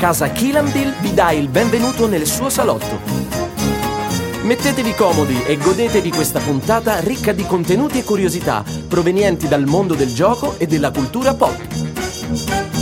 Casa 0.00 0.30
Kilambil 0.30 0.94
vi 1.02 1.12
dà 1.12 1.30
il 1.30 1.48
benvenuto 1.48 2.08
nel 2.08 2.26
suo 2.26 2.48
salotto. 2.48 3.00
Mettetevi 4.44 4.94
comodi 4.94 5.42
e 5.44 5.58
godetevi 5.58 6.10
questa 6.10 6.40
puntata 6.40 7.00
ricca 7.00 7.32
di 7.32 7.44
contenuti 7.44 7.98
e 7.98 8.04
curiosità 8.04 8.64
provenienti 8.88 9.46
dal 9.46 9.66
mondo 9.66 9.94
del 9.94 10.14
gioco 10.14 10.54
e 10.56 10.66
della 10.66 10.90
cultura 10.90 11.34
pop. 11.34 12.79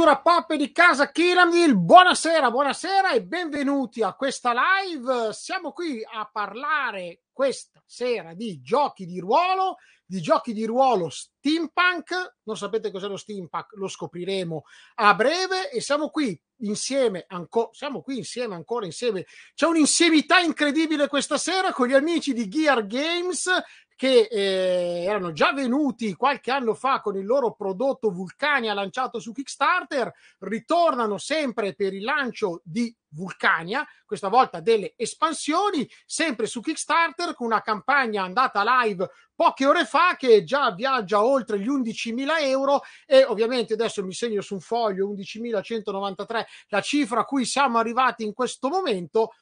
Cultura 0.00 0.22
Pop 0.22 0.54
di 0.54 0.72
Casa 0.72 1.10
Kiramil, 1.10 1.76
buonasera, 1.76 2.50
buonasera 2.50 3.12
e 3.12 3.22
benvenuti 3.22 4.02
a 4.02 4.14
questa 4.14 4.54
live. 4.54 5.34
Siamo 5.34 5.72
qui 5.72 6.02
a 6.02 6.26
parlare 6.32 7.24
questa 7.30 7.82
sera 7.84 8.32
di 8.32 8.62
giochi 8.62 9.04
di 9.04 9.20
ruolo, 9.20 9.76
di 10.06 10.22
giochi 10.22 10.54
di 10.54 10.64
ruolo 10.64 11.10
steampunk. 11.10 12.36
Non 12.44 12.56
sapete 12.56 12.90
cos'è 12.90 13.08
lo 13.08 13.18
steampunk? 13.18 13.72
Lo 13.72 13.88
scopriremo 13.88 14.62
a 14.94 15.14
breve 15.14 15.70
e 15.70 15.82
siamo 15.82 16.08
qui 16.08 16.40
insieme 16.62 17.26
ancora 17.28 17.68
siamo 17.72 18.00
qui 18.00 18.18
insieme 18.18 18.54
ancora 18.54 18.84
insieme 18.84 19.24
c'è 19.54 19.66
un'insieme 19.66 20.22
incredibile 20.44 21.08
questa 21.08 21.38
sera 21.38 21.72
con 21.72 21.88
gli 21.88 21.94
amici 21.94 22.34
di 22.34 22.48
Gear 22.48 22.86
Games 22.86 23.48
che 24.00 24.28
eh, 24.30 25.04
erano 25.04 25.30
già 25.32 25.52
venuti 25.52 26.14
qualche 26.14 26.50
anno 26.50 26.72
fa 26.72 27.02
con 27.02 27.18
il 27.18 27.26
loro 27.26 27.52
prodotto 27.52 28.10
Vulcania 28.10 28.72
lanciato 28.72 29.20
su 29.20 29.30
Kickstarter, 29.30 30.10
ritornano 30.38 31.18
sempre 31.18 31.74
per 31.74 31.92
il 31.92 32.02
lancio 32.02 32.62
di 32.64 32.96
Vulcania, 33.08 33.86
questa 34.06 34.28
volta 34.28 34.60
delle 34.60 34.94
espansioni, 34.96 35.86
sempre 36.06 36.46
su 36.46 36.62
Kickstarter 36.62 37.34
con 37.34 37.48
una 37.48 37.60
campagna 37.60 38.22
andata 38.22 38.64
live 38.82 39.06
poche 39.34 39.66
ore 39.66 39.84
fa 39.84 40.16
che 40.16 40.44
già 40.44 40.72
viaggia 40.72 41.22
oltre 41.22 41.58
gli 41.58 41.68
11.000 41.68 42.40
euro. 42.40 42.80
E 43.04 43.24
ovviamente 43.24 43.74
adesso 43.74 44.02
mi 44.02 44.14
segno 44.14 44.40
su 44.40 44.54
un 44.54 44.60
foglio 44.60 45.12
11.193 45.12 46.44
la 46.68 46.80
cifra 46.80 47.20
a 47.20 47.24
cui 47.26 47.44
siamo 47.44 47.76
arrivati 47.76 48.24
in 48.24 48.32
questo 48.32 48.70
momento 48.70 49.34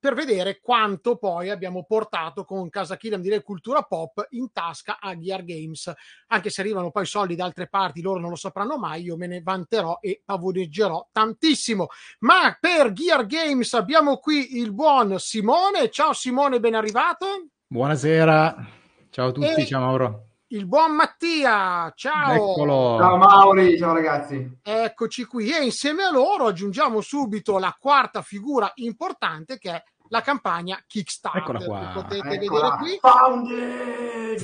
per 0.00 0.14
vedere 0.14 0.60
quanto 0.60 1.16
poi 1.16 1.50
abbiamo 1.50 1.84
portato 1.84 2.44
con 2.44 2.70
Casa 2.70 2.96
Killam 2.96 3.20
direi 3.20 3.42
Cultura 3.42 3.82
Pop 3.82 4.26
in 4.30 4.50
tasca 4.50 4.98
a 4.98 5.16
Gear 5.16 5.44
Games. 5.44 5.92
Anche 6.28 6.48
se 6.48 6.62
arrivano 6.62 6.90
poi 6.90 7.04
soldi 7.04 7.36
da 7.36 7.44
altre 7.44 7.68
parti, 7.68 8.00
loro 8.00 8.18
non 8.18 8.30
lo 8.30 8.36
sapranno 8.36 8.78
mai, 8.78 9.02
io 9.02 9.16
me 9.16 9.26
ne 9.26 9.42
vanterò 9.42 9.98
e 10.00 10.22
pavoneggerò 10.24 11.10
tantissimo. 11.12 11.88
Ma 12.20 12.56
per 12.58 12.92
Gear 12.92 13.26
Games 13.26 13.72
abbiamo 13.74 14.16
qui 14.16 14.56
il 14.58 14.72
buon 14.72 15.18
Simone. 15.18 15.90
Ciao 15.90 16.14
Simone, 16.14 16.58
ben 16.60 16.74
arrivato. 16.74 17.26
Buonasera. 17.66 18.66
Ciao 19.10 19.28
a 19.28 19.32
tutti, 19.32 19.60
E- 19.60 19.66
ciao 19.66 19.80
Mauro. 19.80 20.29
Il 20.52 20.66
buon 20.66 20.96
Mattia, 20.96 21.92
ciao. 21.94 22.32
Eccolo. 22.32 22.96
Ciao 22.98 23.16
Mauri, 23.16 23.78
ciao 23.78 23.92
ragazzi. 23.94 24.58
Eccoci 24.62 25.24
qui 25.24 25.50
e 25.52 25.62
insieme 25.62 26.02
a 26.02 26.10
loro 26.10 26.46
aggiungiamo 26.46 27.00
subito 27.00 27.56
la 27.58 27.76
quarta 27.78 28.20
figura 28.20 28.68
importante 28.76 29.58
che 29.58 29.70
è 29.70 29.82
la 30.08 30.22
campagna 30.22 30.76
Kickstarter. 30.84 31.40
Eccola 31.42 31.64
qua. 31.64 31.78
che 31.78 31.92
potete 32.02 32.28
Eccola. 32.44 32.76
vedere 32.76 32.76
qui. 32.78 32.98
Founded! 33.00 34.42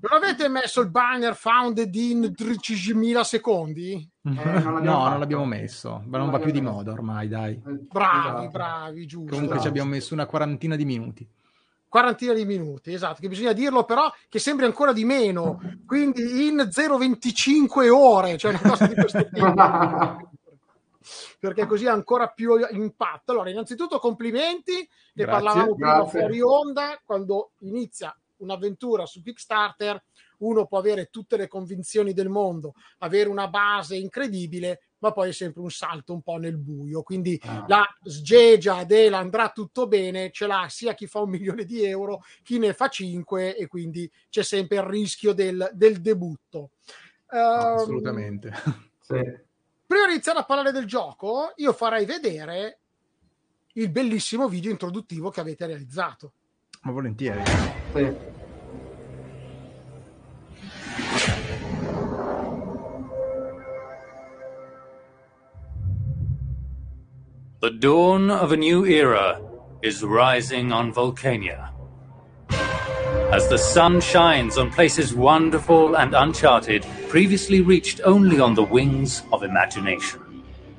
Non 0.00 0.22
avete 0.22 0.48
messo 0.48 0.80
il 0.80 0.88
banner 0.90 1.34
founded 1.36 1.94
in 1.94 2.32
13.000 2.34 3.20
secondi? 3.24 3.92
Eh, 4.22 4.30
non 4.30 4.34
l'abbiamo 4.54 4.78
no, 4.80 4.92
fatto. 5.00 5.08
non 5.10 5.18
l'abbiamo 5.18 5.44
messo, 5.44 6.02
ma 6.06 6.16
non 6.16 6.28
Non 6.28 6.30
va 6.30 6.38
più 6.38 6.50
di 6.50 6.58
l'abbiamo 6.58 6.76
moda 6.76 6.92
ormai, 6.92 7.28
dai. 7.28 7.60
Bravi, 7.62 8.28
Esatto. 8.28 8.48
bravi, 8.48 9.06
giusto. 9.06 9.30
Comunque 9.32 9.46
ci 9.48 9.52
Esatto. 9.54 9.68
abbiamo 9.68 9.90
messo 9.90 10.14
una 10.14 10.24
quarantina 10.26 10.76
di 10.76 10.84
minuti. 10.86 11.28
Quarantina 11.88 12.32
di 12.32 12.44
minuti, 12.44 12.92
esatto, 12.92 13.20
che 13.20 13.28
bisogna 13.28 13.52
dirlo 13.52 13.84
però 13.84 14.12
che 14.28 14.38
sembri 14.38 14.66
ancora 14.66 14.92
di 14.92 15.04
meno, 15.04 15.58
quindi 15.86 16.46
in 16.46 16.56
0,25 16.70 17.88
ore, 17.90 18.36
cioè 18.36 18.50
una 18.52 18.68
cosa 18.68 18.86
di 18.86 18.94
questo 18.94 19.26
tipo. 19.32 20.30
perché 21.38 21.66
così 21.66 21.86
ha 21.86 21.92
ancora 21.92 22.28
più 22.28 22.56
impatto. 22.70 23.32
Allora, 23.32 23.50
innanzitutto 23.50 23.98
complimenti, 23.98 24.72
ne 24.74 25.24
Grazie, 25.24 25.42
parlavamo 25.44 25.74
prima 25.74 25.94
grazie. 25.96 26.18
fuori 26.20 26.40
onda, 26.40 27.00
quando 27.04 27.52
inizia 27.60 28.14
un'avventura 28.38 29.06
su 29.06 29.22
Kickstarter, 29.22 30.02
uno 30.38 30.66
può 30.66 30.78
avere 30.78 31.06
tutte 31.06 31.36
le 31.36 31.48
convinzioni 31.48 32.12
del 32.12 32.28
mondo, 32.28 32.74
avere 32.98 33.28
una 33.28 33.48
base 33.48 33.96
incredibile, 33.96 34.87
ma 35.00 35.12
poi 35.12 35.30
è 35.30 35.32
sempre 35.32 35.62
un 35.62 35.70
salto 35.70 36.12
un 36.12 36.22
po' 36.22 36.36
nel 36.36 36.56
buio. 36.56 37.02
Quindi 37.02 37.40
Ah. 37.44 37.64
la 37.68 37.84
sgegia 38.02 38.84
della 38.84 39.18
andrà 39.18 39.50
tutto 39.50 39.86
bene, 39.86 40.30
ce 40.30 40.46
l'ha 40.46 40.66
sia 40.68 40.94
chi 40.94 41.06
fa 41.06 41.20
un 41.20 41.30
milione 41.30 41.64
di 41.64 41.84
euro, 41.84 42.22
chi 42.42 42.58
ne 42.58 42.72
fa 42.72 42.88
cinque, 42.88 43.56
e 43.56 43.66
quindi 43.66 44.10
c'è 44.28 44.42
sempre 44.42 44.76
il 44.78 44.82
rischio 44.84 45.32
del, 45.32 45.70
del 45.74 46.00
debutto. 46.00 46.70
Ehm, 47.30 47.38
Assolutamente. 47.76 48.50
Sì. 49.08 49.14
prima 49.86 50.04
di 50.06 50.12
iniziare 50.12 50.40
a 50.40 50.44
parlare 50.44 50.70
del 50.70 50.84
gioco, 50.84 51.52
io 51.56 51.72
farei 51.72 52.04
vedere 52.04 52.80
il 53.74 53.90
bellissimo 53.90 54.46
video 54.48 54.70
introduttivo 54.70 55.30
che 55.30 55.40
avete 55.40 55.64
realizzato. 55.66 56.32
Ma 56.82 56.92
volentieri. 56.92 57.40
Sì. 57.94 58.37
The 67.60 67.70
dawn 67.70 68.30
of 68.30 68.52
a 68.52 68.56
new 68.56 68.86
era 68.86 69.42
is 69.82 70.04
rising 70.04 70.70
on 70.70 70.92
Vulcania. 70.92 71.70
As 73.32 73.48
the 73.48 73.58
sun 73.58 74.00
shines 74.00 74.56
on 74.56 74.70
places 74.70 75.12
wonderful 75.12 75.96
and 75.96 76.14
uncharted, 76.14 76.86
previously 77.08 77.60
reached 77.60 78.00
only 78.04 78.38
on 78.38 78.54
the 78.54 78.62
wings 78.62 79.24
of 79.32 79.42
imagination. 79.42 80.20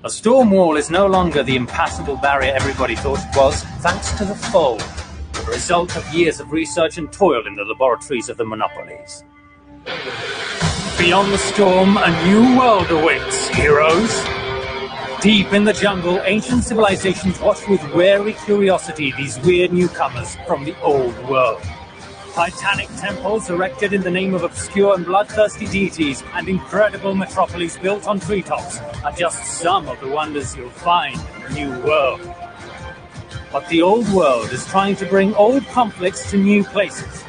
A 0.05 0.09
storm 0.09 0.51
wall 0.51 0.77
is 0.77 0.89
no 0.89 1.05
longer 1.05 1.43
the 1.43 1.57
impassable 1.57 2.15
barrier 2.15 2.53
everybody 2.55 2.95
thought 2.95 3.19
it 3.19 3.37
was, 3.37 3.61
thanks 3.81 4.13
to 4.13 4.23
the 4.23 4.35
fold, 4.35 4.79
the 5.33 5.43
result 5.51 5.97
of 5.97 6.13
years 6.13 6.39
of 6.39 6.53
research 6.53 6.97
and 6.97 7.11
toil 7.11 7.45
in 7.45 7.55
the 7.55 7.65
laboratories 7.65 8.29
of 8.29 8.37
the 8.37 8.45
monopolies. 8.45 9.25
Beyond 10.97 11.33
the 11.33 11.37
storm, 11.39 11.97
a 11.97 12.23
new 12.23 12.57
world 12.57 12.89
awaits, 12.89 13.49
heroes. 13.49 14.48
Deep 15.21 15.51
in 15.51 15.65
the 15.65 15.73
jungle, 15.73 16.21
ancient 16.23 16.63
civilizations 16.63 17.41
watch 17.41 17.67
with 17.67 17.83
wary 17.93 18.31
curiosity 18.45 19.11
these 19.17 19.37
weird 19.39 19.73
newcomers 19.73 20.37
from 20.47 20.63
the 20.63 20.73
old 20.81 21.13
world. 21.27 21.61
Titanic 22.31 22.87
temples 22.95 23.49
erected 23.49 23.91
in 23.91 24.01
the 24.01 24.09
name 24.09 24.33
of 24.33 24.43
obscure 24.43 24.95
and 24.95 25.05
bloodthirsty 25.05 25.67
deities 25.67 26.23
and 26.35 26.47
incredible 26.47 27.13
metropolis 27.15 27.75
built 27.75 28.07
on 28.07 28.21
treetops 28.21 28.79
are 29.03 29.11
just 29.11 29.43
some 29.59 29.89
of 29.89 29.99
the 29.99 30.07
wonders 30.07 30.55
you'll 30.55 30.69
find 30.69 31.19
in 31.35 31.41
the 31.43 31.49
new 31.49 31.85
world. 31.85 32.21
But 33.51 33.67
the 33.67 33.81
old 33.81 34.07
world 34.13 34.53
is 34.53 34.65
trying 34.67 34.95
to 34.95 35.05
bring 35.05 35.35
old 35.35 35.65
conflicts 35.67 36.31
to 36.31 36.37
new 36.37 36.63
places. 36.63 37.25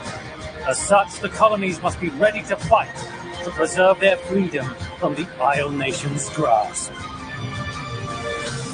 As 0.64 0.78
such, 0.78 1.18
the 1.18 1.28
colonies 1.28 1.82
must 1.82 2.00
be 2.00 2.10
ready 2.10 2.42
to 2.44 2.54
fight 2.54 2.94
to 3.42 3.50
preserve 3.50 3.98
their 3.98 4.16
freedom 4.16 4.76
from 5.00 5.16
the 5.16 5.26
Isle 5.40 5.70
Nation's 5.70 6.28
grasp. 6.30 6.92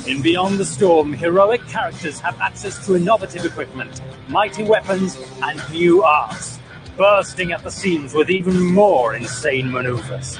In 0.06 0.22
Beyond 0.22 0.58
the 0.58 0.64
Storm, 0.64 1.12
heroic 1.12 1.66
characters 1.66 2.20
have 2.20 2.40
access 2.40 2.86
to 2.86 2.94
innovative 2.94 3.44
equipment, 3.44 4.00
mighty 4.28 4.62
weapons, 4.62 5.18
and 5.42 5.60
new 5.72 6.04
arts, 6.04 6.60
bursting 6.96 7.50
at 7.50 7.64
the 7.64 7.72
seams 7.72 8.14
with 8.14 8.30
even 8.30 8.72
more 8.72 9.16
insane 9.16 9.68
maneuvers. 9.68 10.38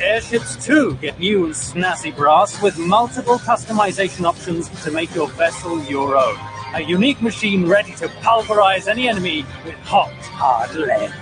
Airships 0.00 0.64
too 0.64 0.94
get 1.02 1.18
new 1.18 1.44
and 1.44 1.54
snazzy 1.54 2.16
brass 2.16 2.62
with 2.62 2.78
multiple 2.78 3.36
customization 3.36 4.24
options 4.24 4.70
to 4.84 4.90
make 4.90 5.14
your 5.14 5.28
vessel 5.28 5.82
your 5.84 6.16
own. 6.16 6.38
A 6.74 6.80
unique 6.80 7.20
machine 7.20 7.68
ready 7.68 7.92
to 7.96 8.08
pulverize 8.22 8.88
any 8.88 9.06
enemy 9.06 9.44
with 9.66 9.74
hot, 9.82 10.10
hard 10.32 10.74
lead. 10.74 11.12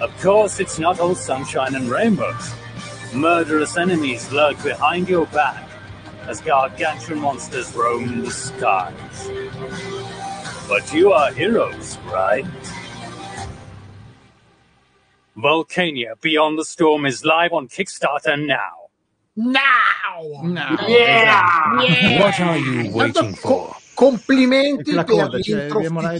Of 0.00 0.16
course, 0.22 0.60
it's 0.60 0.78
not 0.78 1.00
all 1.00 1.16
sunshine 1.16 1.74
and 1.74 1.90
rainbows. 1.90 2.54
Murderous 3.14 3.76
enemies 3.76 4.30
lurk 4.32 4.62
behind 4.62 5.08
your 5.08 5.26
back 5.26 5.68
as 6.28 6.40
gargantuan 6.40 7.20
monsters 7.20 7.74
roam 7.74 8.22
the 8.24 8.30
skies. 8.30 9.30
But 10.68 10.92
you 10.92 11.12
are 11.12 11.32
heroes, 11.32 11.98
right? 12.12 12.44
Volcania 15.36 16.20
Beyond 16.20 16.58
the 16.58 16.64
Storm 16.64 17.06
is 17.06 17.24
live 17.24 17.52
on 17.52 17.68
Kickstarter 17.68 18.44
now. 18.44 18.72
Now! 19.36 19.62
No, 20.42 20.76
Yeah! 20.88 21.82
Yeah! 21.82 22.22
What 22.22 22.40
are 22.40 22.56
you 22.58 22.90
waiting 22.90 23.34
for? 23.34 23.76
Complimenti 23.96 24.92
La 24.92 25.04
per 25.04 25.14
coda, 25.14 25.40
cioè, 25.40 25.56
l'intro 25.58 25.78
abbiamo 25.78 26.00
la- 26.00 26.14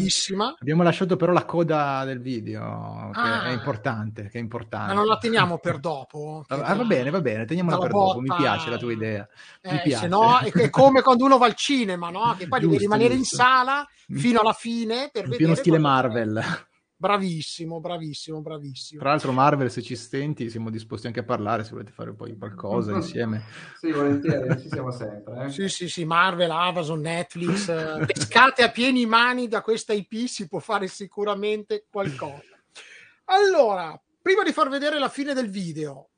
Abbiamo 0.58 0.82
lasciato 0.82 1.16
però 1.16 1.32
la 1.32 1.44
coda 1.44 2.04
del 2.04 2.20
video, 2.20 3.10
che 3.12 3.20
Ah. 3.20 3.44
è 3.44 3.50
importante, 3.52 4.28
che 4.30 4.38
è 4.38 4.40
importante. 4.40 4.88
ma 4.88 4.94
non 4.94 5.06
la 5.06 5.18
teniamo 5.18 5.58
per 5.58 5.78
dopo. 5.78 6.44
Ah, 6.48 6.74
va 6.74 6.84
bene, 6.84 7.10
va 7.10 7.20
bene, 7.20 7.44
teniamola 7.44 7.78
per 7.78 7.90
dopo, 7.90 8.20
mi 8.20 8.26
botta- 8.28 8.40
piace 8.40 8.70
la 8.70 8.78
tua 8.78 8.92
idea. 8.92 9.28
Eh, 9.60 9.80
piace. 9.82 10.02
se 10.04 10.08
no, 10.08 10.38
è, 10.38 10.70
come 10.70 11.02
quando 11.02 11.24
uno 11.24 11.38
va 11.38 11.46
al 11.46 11.54
cinema, 11.54 12.08
no? 12.10 12.34
Che 12.38 12.48
poi 12.48 12.60
devi 12.60 12.72
Giusto, 12.72 12.78
rimanere 12.78 13.12
in 13.14 13.20
giusto. 13.20 13.36
sala 13.36 13.86
fino 14.08 14.40
alla 14.40 14.52
fine 14.54 15.10
per 15.12 15.24
In 15.24 15.30
vedere 15.30 15.36
pieno 15.36 15.54
stile 15.54 15.76
cosa- 15.76 15.88
Marvel. 15.88 16.65
Bravissimo, 16.98 17.78
bravissimo, 17.78 18.40
bravissimo. 18.40 19.00
Tra 19.00 19.10
l'altro 19.10 19.30
Marvel, 19.32 19.70
se 19.70 19.82
ci 19.82 19.94
stenti, 19.94 20.48
siamo 20.48 20.70
disposti 20.70 21.06
anche 21.06 21.20
a 21.20 21.24
parlare, 21.24 21.62
se 21.62 21.72
volete 21.72 21.92
fare 21.92 22.14
poi 22.14 22.36
qualcosa 22.38 22.92
insieme. 22.92 23.42
Sì, 23.76 23.92
volentieri, 23.92 24.58
ci 24.58 24.68
siamo 24.68 24.90
sempre. 24.90 25.44
Eh. 25.44 25.50
Sì, 25.50 25.68
sì, 25.68 25.88
sì, 25.90 26.06
Marvel, 26.06 26.50
Amazon, 26.50 27.00
Netflix, 27.00 27.68
eh, 27.68 28.06
pescate 28.06 28.62
a 28.62 28.70
pieni 28.70 29.04
mani 29.04 29.46
da 29.46 29.60
questa 29.60 29.92
IP 29.92 30.24
si 30.26 30.48
può 30.48 30.58
fare 30.58 30.88
sicuramente 30.88 31.86
qualcosa. 31.90 32.58
Allora, 33.26 34.00
prima 34.22 34.42
di 34.42 34.52
far 34.52 34.70
vedere 34.70 34.98
la 34.98 35.10
fine 35.10 35.34
del 35.34 35.50
video, 35.50 36.08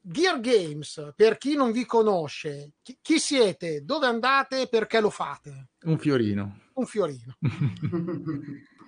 Gear 0.00 0.38
Games, 0.38 1.12
per 1.16 1.38
chi 1.38 1.56
non 1.56 1.72
vi 1.72 1.84
conosce, 1.84 2.74
chi, 2.82 2.96
chi 3.02 3.18
siete, 3.18 3.84
dove 3.84 4.06
andate 4.06 4.62
e 4.62 4.68
perché 4.68 5.00
lo 5.00 5.10
fate? 5.10 5.70
Un 5.82 5.98
fiorino. 5.98 6.60
Un 6.74 6.86
fiorino. 6.86 7.36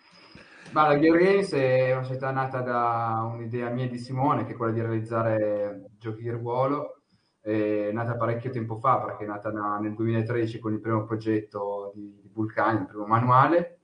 Ma 0.73 0.89
la 0.89 0.99
Gear 0.99 1.19
Games 1.19 1.53
è 1.53 1.93
una 1.93 2.03
società 2.03 2.31
nata 2.31 2.63
da 2.63 3.29
un'idea 3.31 3.69
mia 3.69 3.87
di 3.87 3.99
Simone, 3.99 4.47
che 4.47 4.53
è 4.53 4.57
quella 4.57 4.73
di 4.73 4.81
realizzare 4.81 5.91
giochi 5.99 6.23
di 6.23 6.31
ruolo. 6.31 7.03
È 7.43 7.91
nata 7.93 8.17
parecchio 8.17 8.49
tempo 8.51 8.77
fa, 8.77 8.99
perché 9.01 9.25
è 9.25 9.27
nata 9.27 9.51
na- 9.53 9.79
nel 9.79 9.95
2013 9.95 10.59
con 10.61 10.73
il 10.73 10.81
primo 10.81 11.05
progetto 11.05 11.93
di, 11.95 12.19
di 12.23 12.31
Vulcani, 12.33 12.81
il 12.81 12.87
primo 12.87 13.05
manuale. 13.05 13.81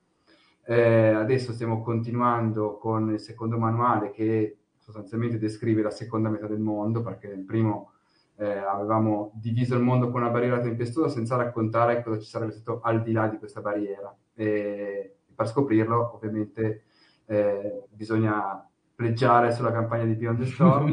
Eh, 0.64 1.10
adesso 1.10 1.52
stiamo 1.52 1.82
continuando 1.82 2.78
con 2.78 3.12
il 3.12 3.20
secondo 3.20 3.58
manuale 3.58 4.10
che 4.10 4.56
sostanzialmente 4.78 5.38
descrive 5.38 5.82
la 5.82 5.90
seconda 5.90 6.30
metà 6.30 6.46
del 6.46 6.60
mondo, 6.60 7.02
perché 7.02 7.28
nel 7.28 7.44
primo 7.44 7.92
eh, 8.36 8.56
avevamo 8.56 9.32
diviso 9.34 9.74
il 9.74 9.82
mondo 9.82 10.10
con 10.10 10.22
una 10.22 10.30
barriera 10.30 10.58
tempestosa 10.60 11.10
senza 11.10 11.36
raccontare 11.36 12.02
cosa 12.02 12.18
ci 12.18 12.28
sarebbe 12.28 12.52
stato 12.52 12.80
al 12.80 13.02
di 13.02 13.12
là 13.12 13.28
di 13.28 13.36
questa 13.36 13.60
barriera. 13.60 14.16
E 14.32 15.17
per 15.38 15.46
scoprirlo, 15.46 16.14
ovviamente, 16.16 16.82
eh, 17.26 17.84
bisogna 17.90 18.68
pleggiare 18.92 19.52
sulla 19.52 19.70
campagna 19.70 20.02
di 20.02 20.14
Beyond 20.14 20.38
the 20.40 20.46
Storm. 20.46 20.92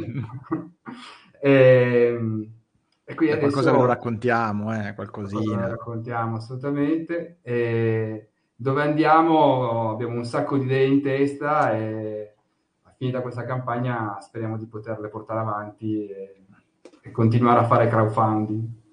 e, 1.42 2.50
e 3.04 3.16
qui 3.16 3.32
adesso 3.32 3.40
qualcosa 3.40 3.72
ve 3.72 3.78
lo 3.78 3.86
raccontiamo, 3.86 4.72
eh, 4.72 4.94
qualcosina. 4.94 5.70
raccontiamo 5.70 6.36
assolutamente. 6.36 7.40
E 7.42 8.30
dove 8.56 8.84
andiamo 8.84 9.90
abbiamo 9.90 10.14
un 10.14 10.26
sacco 10.26 10.58
di 10.58 10.66
idee 10.66 10.86
in 10.86 11.02
testa 11.02 11.76
e 11.76 12.36
finita 12.98 13.22
questa 13.22 13.46
campagna 13.46 14.16
speriamo 14.22 14.58
di 14.58 14.68
poterle 14.68 15.10
portare 15.10 15.40
avanti 15.40 16.08
e, 16.08 16.46
e 17.02 17.10
continuare 17.10 17.62
a 17.62 17.66
fare 17.66 17.88
crowdfunding. 17.88 18.84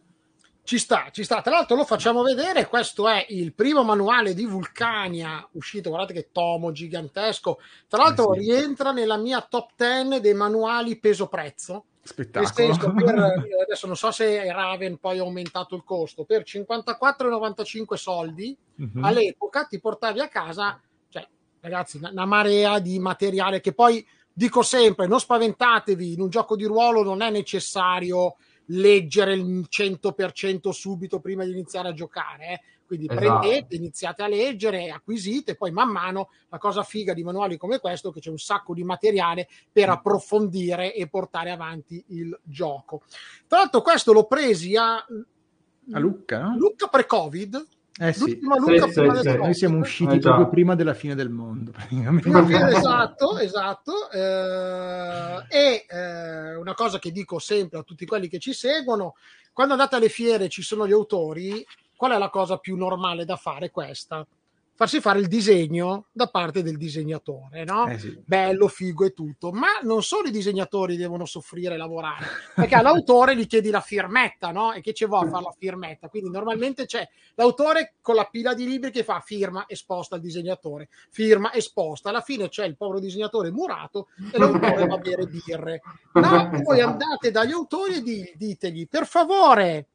Ci 0.64 0.78
sta, 0.78 1.08
ci 1.10 1.24
sta. 1.24 1.42
Tra 1.42 1.50
l'altro 1.52 1.74
lo 1.74 1.84
facciamo 1.84 2.22
vedere, 2.22 2.68
questo 2.68 3.08
è 3.08 3.26
il 3.30 3.52
primo 3.52 3.82
manuale 3.82 4.32
di 4.32 4.46
Vulcania 4.46 5.46
uscito, 5.52 5.88
guardate 5.90 6.12
che 6.12 6.28
tomo 6.30 6.70
gigantesco. 6.70 7.58
Tra 7.88 8.04
l'altro 8.04 8.32
Eh 8.34 8.40
sì. 8.40 8.50
rientra 8.50 8.92
nella 8.92 9.16
mia 9.16 9.40
top 9.40 9.70
10 9.76 10.20
dei 10.20 10.34
manuali 10.34 10.98
peso-prezzo. 10.98 11.86
Spettacolo. 12.04 12.94
per, 12.94 13.18
adesso 13.64 13.86
non 13.86 13.96
so 13.96 14.10
se 14.12 14.52
Raven 14.52 14.98
poi 14.98 15.18
ha 15.18 15.22
aumentato 15.22 15.74
il 15.74 15.82
costo, 15.84 16.24
per 16.24 16.42
54,95 16.44 17.94
soldi 17.94 18.56
Mhm. 18.74 19.04
all'epoca 19.04 19.64
ti 19.64 19.78
portavi 19.78 20.20
a 20.20 20.28
casa, 20.28 20.80
cioè, 21.08 21.26
ragazzi, 21.60 21.98
una 22.02 22.24
marea 22.24 22.78
di 22.78 22.98
materiale 22.98 23.60
che 23.60 23.72
poi 23.74 24.04
dico 24.32 24.62
sempre, 24.62 25.06
non 25.06 25.20
spaventatevi, 25.20 26.14
in 26.14 26.20
un 26.22 26.28
gioco 26.30 26.56
di 26.56 26.64
ruolo 26.64 27.02
non 27.02 27.20
è 27.20 27.30
necessario 27.30 28.36
leggere 28.72 29.34
il 29.34 29.66
100% 29.68 30.70
subito 30.70 31.20
prima 31.20 31.44
di 31.44 31.50
iniziare 31.50 31.88
a 31.88 31.92
giocare, 31.92 32.46
eh. 32.46 32.60
quindi 32.86 33.06
Esatto. 33.08 33.38
prendete, 33.38 33.76
iniziate 33.76 34.22
a 34.22 34.28
leggere, 34.28 34.90
acquisite, 34.90 35.56
poi 35.56 35.70
man 35.70 35.90
mano 35.90 36.30
la 36.48 36.58
cosa 36.58 36.82
figa 36.82 37.12
di 37.12 37.22
manuali 37.22 37.56
come 37.56 37.78
questo 37.78 38.10
è 38.10 38.12
che 38.12 38.20
c'è 38.20 38.30
un 38.30 38.38
sacco 38.38 38.74
di 38.74 38.84
materiale 38.84 39.48
per 39.70 39.88
approfondire 39.88 40.94
e 40.94 41.08
portare 41.08 41.50
avanti 41.50 42.02
il 42.08 42.38
gioco. 42.42 43.02
Tra 43.46 43.58
l'altro 43.58 43.82
questo 43.82 44.12
l'ho 44.12 44.26
presi 44.26 44.76
a, 44.76 44.94
A 44.94 45.98
Lucca? 45.98 46.54
Lucca 46.56 46.86
pre-Covid, 46.86 47.66
Eh 48.00 48.12
sì. 48.14 48.20
l'ultima 48.20 48.56
Lucca 48.56 48.86
Sì, 48.86 48.92
prima 49.00 49.14
sì, 49.14 49.22
del 49.22 49.32
sì. 49.32 49.38
Noi 49.38 49.54
siamo 49.54 49.78
usciti 49.78 50.14
Eh, 50.14 50.18
proprio 50.18 50.48
prima 50.48 50.74
della 50.74 50.94
fine 50.94 51.14
del 51.14 51.28
mondo, 51.28 51.72
fine- 52.22 52.70
esatto, 52.70 53.38
esatto. 53.38 54.10
Eh, 54.10 55.44
e 55.48 55.86
eh, 55.88 56.54
una 56.56 56.74
cosa 56.74 56.98
che 56.98 57.10
dico 57.10 57.38
sempre 57.38 57.80
a 57.80 57.82
tutti 57.82 58.06
quelli 58.06 58.28
che 58.28 58.38
ci 58.38 58.54
seguono, 58.54 59.14
quando 59.52 59.74
andate 59.74 59.96
alle 59.96 60.08
fiere 60.08 60.48
ci 60.48 60.62
sono 60.62 60.86
gli 60.86 60.92
autori, 60.92 61.64
qual 61.94 62.12
è 62.12 62.18
la 62.18 62.30
cosa 62.30 62.56
più 62.56 62.76
normale 62.76 63.26
da 63.26 63.36
fare? 63.36 63.70
Questa. 63.70 64.26
Farsi 64.74 65.00
fare 65.00 65.18
il 65.20 65.28
disegno 65.28 66.06
da 66.12 66.28
parte 66.28 66.62
del 66.62 66.78
disegnatore, 66.78 67.62
no? 67.64 67.86
Eh 67.88 67.98
sì. 67.98 68.20
bello, 68.24 68.68
figo 68.68 69.04
e 69.04 69.12
tutto, 69.12 69.52
ma 69.52 69.68
non 69.82 70.02
solo 70.02 70.28
i 70.28 70.32
disegnatori 70.32 70.96
devono 70.96 71.26
soffrire 71.26 71.74
e 71.74 71.76
lavorare, 71.76 72.26
perché 72.54 72.74
all'autore 72.74 73.36
gli 73.36 73.46
chiedi 73.46 73.70
la 73.70 73.82
firmetta, 73.82 74.50
no? 74.50 74.72
E 74.72 74.80
che 74.80 74.94
ci 74.94 75.04
vuole 75.04 75.28
a 75.28 75.30
fare 75.30 75.44
la 75.44 75.54
firmetta? 75.56 76.08
Quindi 76.08 76.30
normalmente 76.30 76.86
c'è 76.86 77.06
l'autore 77.34 77.94
con 78.00 78.14
la 78.14 78.24
pila 78.24 78.54
di 78.54 78.66
libri 78.66 78.90
che 78.90 79.04
fa 79.04 79.20
firma 79.20 79.66
e 79.66 79.76
sposta 79.76 80.16
il 80.16 80.22
disegnatore, 80.22 80.88
firma 81.10 81.50
e 81.52 81.60
sposta. 81.60 82.08
Alla 82.08 82.22
fine 82.22 82.48
c'è 82.48 82.64
il 82.64 82.76
povero 82.76 82.98
disegnatore 82.98 83.50
murato 83.50 84.08
e 84.32 84.38
l'autore 84.38 84.86
va 84.86 84.94
a 84.94 84.98
bere 84.98 85.26
birre. 85.26 85.82
No, 86.14 86.50
voi 86.64 86.80
andate 86.80 87.30
dagli 87.30 87.52
autori 87.52 87.96
e 87.96 88.02
di- 88.02 88.32
ditegli, 88.36 88.88
per 88.88 89.06
favore, 89.06 89.88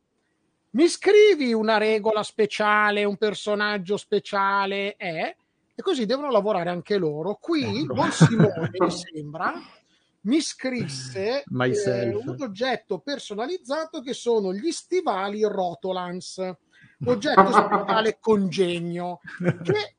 mi 0.78 0.88
scrivi 0.88 1.54
una 1.54 1.80
regola 1.80 2.22
speciale, 2.22 3.04
un 3.04 3.18
personaggio 3.18 3.98
speciale, 3.98 4.96
eh? 4.96 5.36
E 5.74 5.82
così 5.82 6.06
devono 6.06 6.30
lavorare 6.30 6.70
anche 6.70 6.98
loro. 6.98 7.40
Qui, 7.42 7.82
Ecco. 7.82 7.96
Buon 7.96 8.12
Simone, 8.12 8.70
mi 8.78 8.92
sembra, 8.92 9.54
mi 10.22 10.40
scrisse 10.40 11.40
eh, 11.40 11.44
un 12.16 12.36
oggetto 12.40 13.00
personalizzato 13.00 14.02
che 14.02 14.14
sono 14.14 14.54
gli 14.54 14.72
stivali 14.72 15.42
Rotolans, 15.42 16.38
oggetto 17.06 17.52
speciale 17.52 18.20
congegno, 18.20 19.20
che 19.64 19.96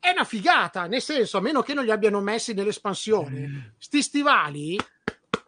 è 0.00 0.10
una 0.10 0.24
figata, 0.24 0.86
nel 0.86 1.02
senso, 1.02 1.38
a 1.38 1.40
meno 1.40 1.62
che 1.62 1.72
non 1.72 1.84
li 1.84 1.92
abbiano 1.92 2.20
messi 2.20 2.52
nell'espansione, 2.52 3.74
sti 3.78 4.02
stivali 4.02 4.76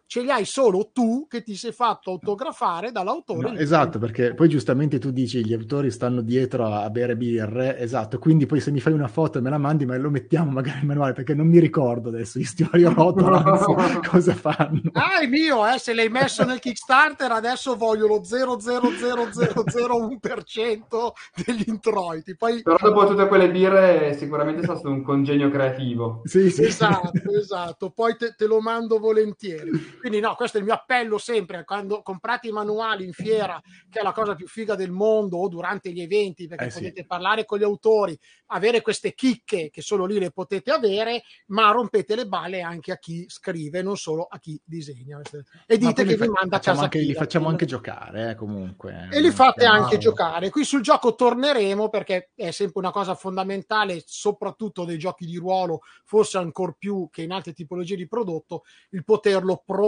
ce 0.09 0.21
li 0.21 0.31
hai 0.31 0.43
solo 0.43 0.89
tu 0.91 1.27
che 1.29 1.43
ti 1.43 1.55
sei 1.55 1.71
fatto 1.71 2.09
autografare 2.09 2.91
dall'autore. 2.91 3.51
No, 3.51 3.59
esatto, 3.59 3.99
perché 3.99 4.33
poi 4.33 4.49
giustamente 4.49 4.97
tu 4.97 5.11
dici 5.11 5.45
gli 5.45 5.53
autori 5.53 5.91
stanno 5.91 6.21
dietro 6.21 6.65
a, 6.65 6.89
bere 6.89 7.15
birre, 7.15 7.77
esatto, 7.77 8.17
quindi 8.17 8.47
poi 8.47 8.59
se 8.59 8.71
mi 8.71 8.79
fai 8.79 8.93
una 8.93 9.07
foto 9.07 9.37
e 9.37 9.41
me 9.41 9.51
la 9.51 9.59
mandi, 9.59 9.85
ma 9.85 9.95
lo 9.97 10.09
mettiamo 10.09 10.49
magari 10.49 10.79
in 10.81 10.87
manuale, 10.87 11.13
perché 11.13 11.35
non 11.35 11.45
mi 11.45 11.59
ricordo 11.59 12.09
adesso 12.09 12.39
gli 12.39 12.43
stivali 12.43 12.85
Rotolans 12.91 13.65
cosa 14.09 14.33
fanno. 14.33 14.81
Ah, 14.93 15.19
è 15.19 15.27
mio, 15.27 15.67
eh, 15.67 15.77
se 15.77 15.93
l'hai 15.93 16.09
messo 16.09 16.43
nel 16.43 16.57
Kickstarter 16.57 17.31
adesso 17.31 17.75
voglio 17.75 18.07
lo 18.07 18.21
0,00001% 18.21 21.11
degli 21.45 21.65
introiti. 21.67 22.35
Poi 22.35 22.63
Però 22.63 22.77
dopo 22.81 23.05
tutte 23.05 23.27
quelle 23.27 23.51
birre 23.51 24.15
sicuramente 24.17 24.61
sarà 24.61 24.79
stato 24.79 24.91
un 24.91 25.03
congegno 25.03 25.51
creativo. 25.51 26.21
Sì, 26.23 26.49
sì. 26.49 26.63
esatto, 26.63 27.31
esatto. 27.37 27.91
Poi 27.91 28.17
te, 28.17 28.33
te 28.35 28.47
lo 28.47 28.59
mando 28.59 28.97
volentieri. 28.97 29.97
Quindi 29.99 30.19
no, 30.19 30.35
questo 30.35 30.57
è 30.57 30.59
il 30.59 30.65
mio 30.65 30.75
appello 30.75 31.17
sempre, 31.17 31.65
quando 31.65 32.01
comprate 32.01 32.47
i 32.47 32.51
manuali 32.51 33.05
in 33.05 33.13
fiera, 33.13 33.61
che 33.89 33.99
è 33.99 34.03
la 34.03 34.13
cosa 34.13 34.35
più 34.35 34.47
figa 34.47 34.75
del 34.75 34.91
mondo, 34.91 35.37
o 35.37 35.47
durante 35.49 35.91
gli 35.91 36.01
eventi, 36.01 36.47
perché 36.47 36.65
Eh 36.65 36.69
sì. 36.69 36.79
potete 36.79 37.05
parlare 37.05 37.45
con 37.45 37.59
gli 37.59 37.63
autori, 37.63 38.17
avere 38.47 38.81
queste 38.81 39.13
chicche 39.13 39.69
che 39.69 39.81
solo 39.81 40.05
lì 40.05 40.17
le 40.19 40.31
potete 40.31 40.71
avere, 40.71 41.23
ma 41.47 41.69
rompete 41.71 42.15
le 42.15 42.27
balle 42.27 42.61
anche 42.61 42.91
a 42.91 42.97
chi 42.97 43.25
scrive, 43.27 43.81
non 43.81 43.97
solo 43.97 44.23
a 44.23 44.39
chi 44.39 44.59
disegna. 44.63 45.21
E 45.67 45.77
dite 45.77 46.03
che 46.03 46.09
li 46.09 46.15
vi 46.15 46.25
fa- 46.25 46.31
manda 46.31 46.57
a 46.57 46.59
casa 46.59 46.83
anche, 46.83 46.99
li 46.99 47.13
facciamo 47.13 47.49
anche 47.49 47.65
giocare, 47.65 48.31
eh, 48.31 48.35
comunque. 48.35 49.09
E 49.11 49.21
li 49.21 49.31
fate 49.31 49.61
Chiaro. 49.61 49.83
anche 49.83 49.97
giocare. 49.97 50.49
Qui 50.49 50.63
sul 50.63 50.81
gioco 50.81 51.15
torneremo 51.15 51.89
perché 51.89 52.31
è 52.35 52.51
sempre 52.51 52.79
una 52.79 52.91
cosa 52.91 53.15
fondamentale, 53.15 54.01
soprattutto 54.05 54.85
dei 54.85 54.97
giochi 54.97 55.25
di 55.25 55.37
ruolo, 55.37 55.81
forse 56.05 56.37
ancora 56.37 56.73
più 56.77 57.09
che 57.11 57.23
in 57.23 57.31
altre 57.31 57.53
tipologie 57.53 57.95
di 57.95 58.07
prodotto, 58.07 58.63
il 58.91 59.03
poterlo 59.03 59.61
provare 59.65 59.87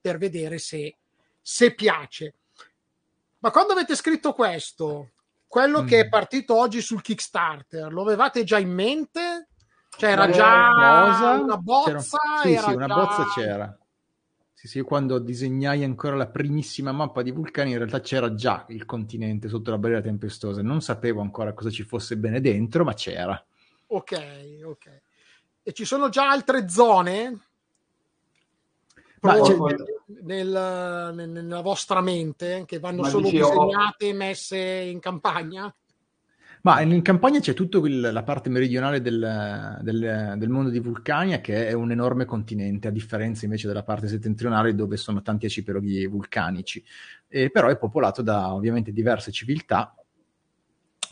per 0.00 0.18
vedere 0.18 0.58
se, 0.58 0.94
se 1.40 1.74
piace. 1.74 2.34
Ma 3.38 3.50
quando 3.50 3.72
avete 3.72 3.94
scritto 3.94 4.32
questo, 4.32 5.10
quello 5.46 5.84
che 5.84 6.00
è 6.00 6.06
Mm. 6.06 6.10
partito 6.10 6.56
oggi 6.56 6.80
sul 6.80 7.02
Kickstarter, 7.02 7.92
lo 7.92 8.02
avevate 8.02 8.44
già 8.44 8.58
in 8.58 8.70
mente? 8.72 9.48
Cioè 9.96 10.10
era 10.10 10.28
già 10.30 10.70
Cosa? 10.72 11.30
una 11.30 11.40
C'era- 11.44 11.56
bozza? 11.58 12.18
Sì, 12.42 12.52
era 12.52 12.62
sì, 12.68 12.74
una 12.74 12.86
già- 12.86 12.94
bozza 12.94 13.24
c'era. 13.34 13.78
Sì, 14.52 14.68
sì, 14.68 14.80
quando 14.80 15.18
disegnai 15.18 15.84
ancora 15.84 16.16
la 16.16 16.26
primissima 16.26 16.90
mappa 16.90 17.22
di 17.22 17.30
vulcani, 17.30 17.70
in 17.72 17.76
realtà 17.78 18.00
c'era 18.00 18.34
già 18.34 18.64
il 18.68 18.84
continente 18.84 19.48
sotto 19.48 19.70
la 19.70 19.78
barriera 19.78 20.02
tempestosa. 20.02 20.60
Non 20.62 20.80
sapevo 20.80 21.20
ancora 21.20 21.52
cosa 21.52 21.70
ci 21.70 21.84
fosse 21.84 22.16
bene 22.16 22.40
dentro, 22.40 22.82
ma 22.82 22.94
c'era. 22.94 23.42
Ok, 23.88 24.60
ok. 24.64 25.02
E 25.62 25.72
ci 25.72 25.84
sono 25.84 26.08
già 26.08 26.28
altre 26.30 26.68
zone? 26.68 27.45
Ma 29.20 29.40
c'è- 29.40 29.56
nel- 30.22 31.12
nel- 31.14 31.28
nella 31.30 31.60
vostra 31.60 32.00
mente 32.00 32.64
che 32.66 32.78
vanno 32.78 33.02
Ma 33.02 33.08
solo 33.08 33.28
dici, 33.28 33.40
oh, 33.40 33.48
disegnate 33.64 34.08
e 34.08 34.12
messe 34.12 34.58
in 34.58 35.00
campagna? 35.00 35.74
Ma 36.62 36.80
in 36.80 37.00
campagna 37.02 37.38
c'è 37.38 37.54
tutta 37.54 37.78
la 37.80 38.22
parte 38.24 38.50
meridionale 38.50 39.00
del, 39.00 39.78
del- 39.82 40.34
del 40.36 40.48
mondo 40.48 40.70
di 40.70 40.80
Vulcania, 40.80 41.40
che 41.40 41.68
è 41.68 41.72
un 41.72 41.92
enorme 41.92 42.24
continente, 42.24 42.88
a 42.88 42.90
differenza 42.90 43.44
invece 43.44 43.68
della 43.68 43.84
parte 43.84 44.08
settentrionale 44.08 44.74
dove 44.74 44.96
sono 44.96 45.22
tanti 45.22 45.44
arcipelaghi 45.46 46.06
vulcanici. 46.06 46.82
E 47.28 47.50
però 47.50 47.68
è 47.68 47.78
popolato 47.78 48.20
da 48.20 48.52
ovviamente 48.52 48.92
diverse 48.92 49.30
civiltà, 49.30 49.94